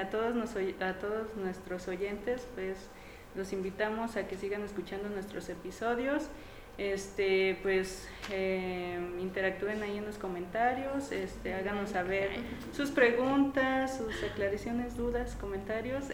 a 0.00 0.10
todos, 0.10 0.34
a 0.80 0.92
todos 0.94 1.36
nuestros 1.36 1.88
oyentes, 1.88 2.46
pues 2.54 2.88
los 3.34 3.52
invitamos 3.52 4.16
a 4.16 4.28
que 4.28 4.36
sigan 4.36 4.62
escuchando 4.62 5.08
nuestros 5.08 5.48
episodios. 5.48 6.28
Este, 6.76 7.58
pues 7.62 8.08
eh, 8.30 9.00
interactúen 9.20 9.82
ahí 9.82 9.98
en 9.98 10.04
los 10.04 10.16
comentarios, 10.16 11.10
este, 11.10 11.52
háganos 11.54 11.90
saber 11.90 12.30
sus 12.72 12.92
preguntas, 12.92 13.96
sus 13.96 14.22
aclaraciones, 14.22 14.96
dudas, 14.96 15.34
comentarios 15.40 16.04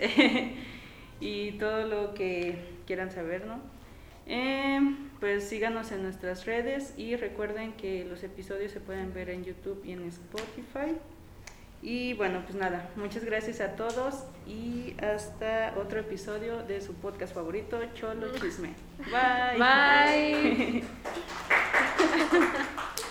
y 1.20 1.52
todo 1.59 1.86
lo 1.86 2.14
que 2.14 2.78
quieran 2.86 3.11
saber, 3.11 3.44
¿no? 3.46 3.61
Eh, 4.26 4.80
pues 5.25 5.49
síganos 5.49 5.91
en 5.91 6.03
nuestras 6.03 6.45
redes 6.45 6.93
y 6.99 7.16
recuerden 7.16 7.72
que 7.72 8.05
los 8.05 8.22
episodios 8.22 8.72
se 8.72 8.79
pueden 8.79 9.14
ver 9.14 9.31
en 9.31 9.43
YouTube 9.43 9.81
y 9.83 9.93
en 9.93 10.07
Spotify. 10.07 10.99
Y 11.81 12.12
bueno, 12.12 12.43
pues 12.43 12.57
nada, 12.57 12.91
muchas 12.95 13.25
gracias 13.25 13.62
a 13.62 13.75
todos 13.75 14.25
y 14.47 14.95
hasta 15.03 15.72
otro 15.79 16.01
episodio 16.01 16.62
de 16.64 16.83
su 16.83 16.93
podcast 16.93 17.35
favorito, 17.35 17.81
Cholo 17.95 18.39
Chisme. 18.39 18.75
Bye. 18.99 20.83
Bye. 20.83 20.85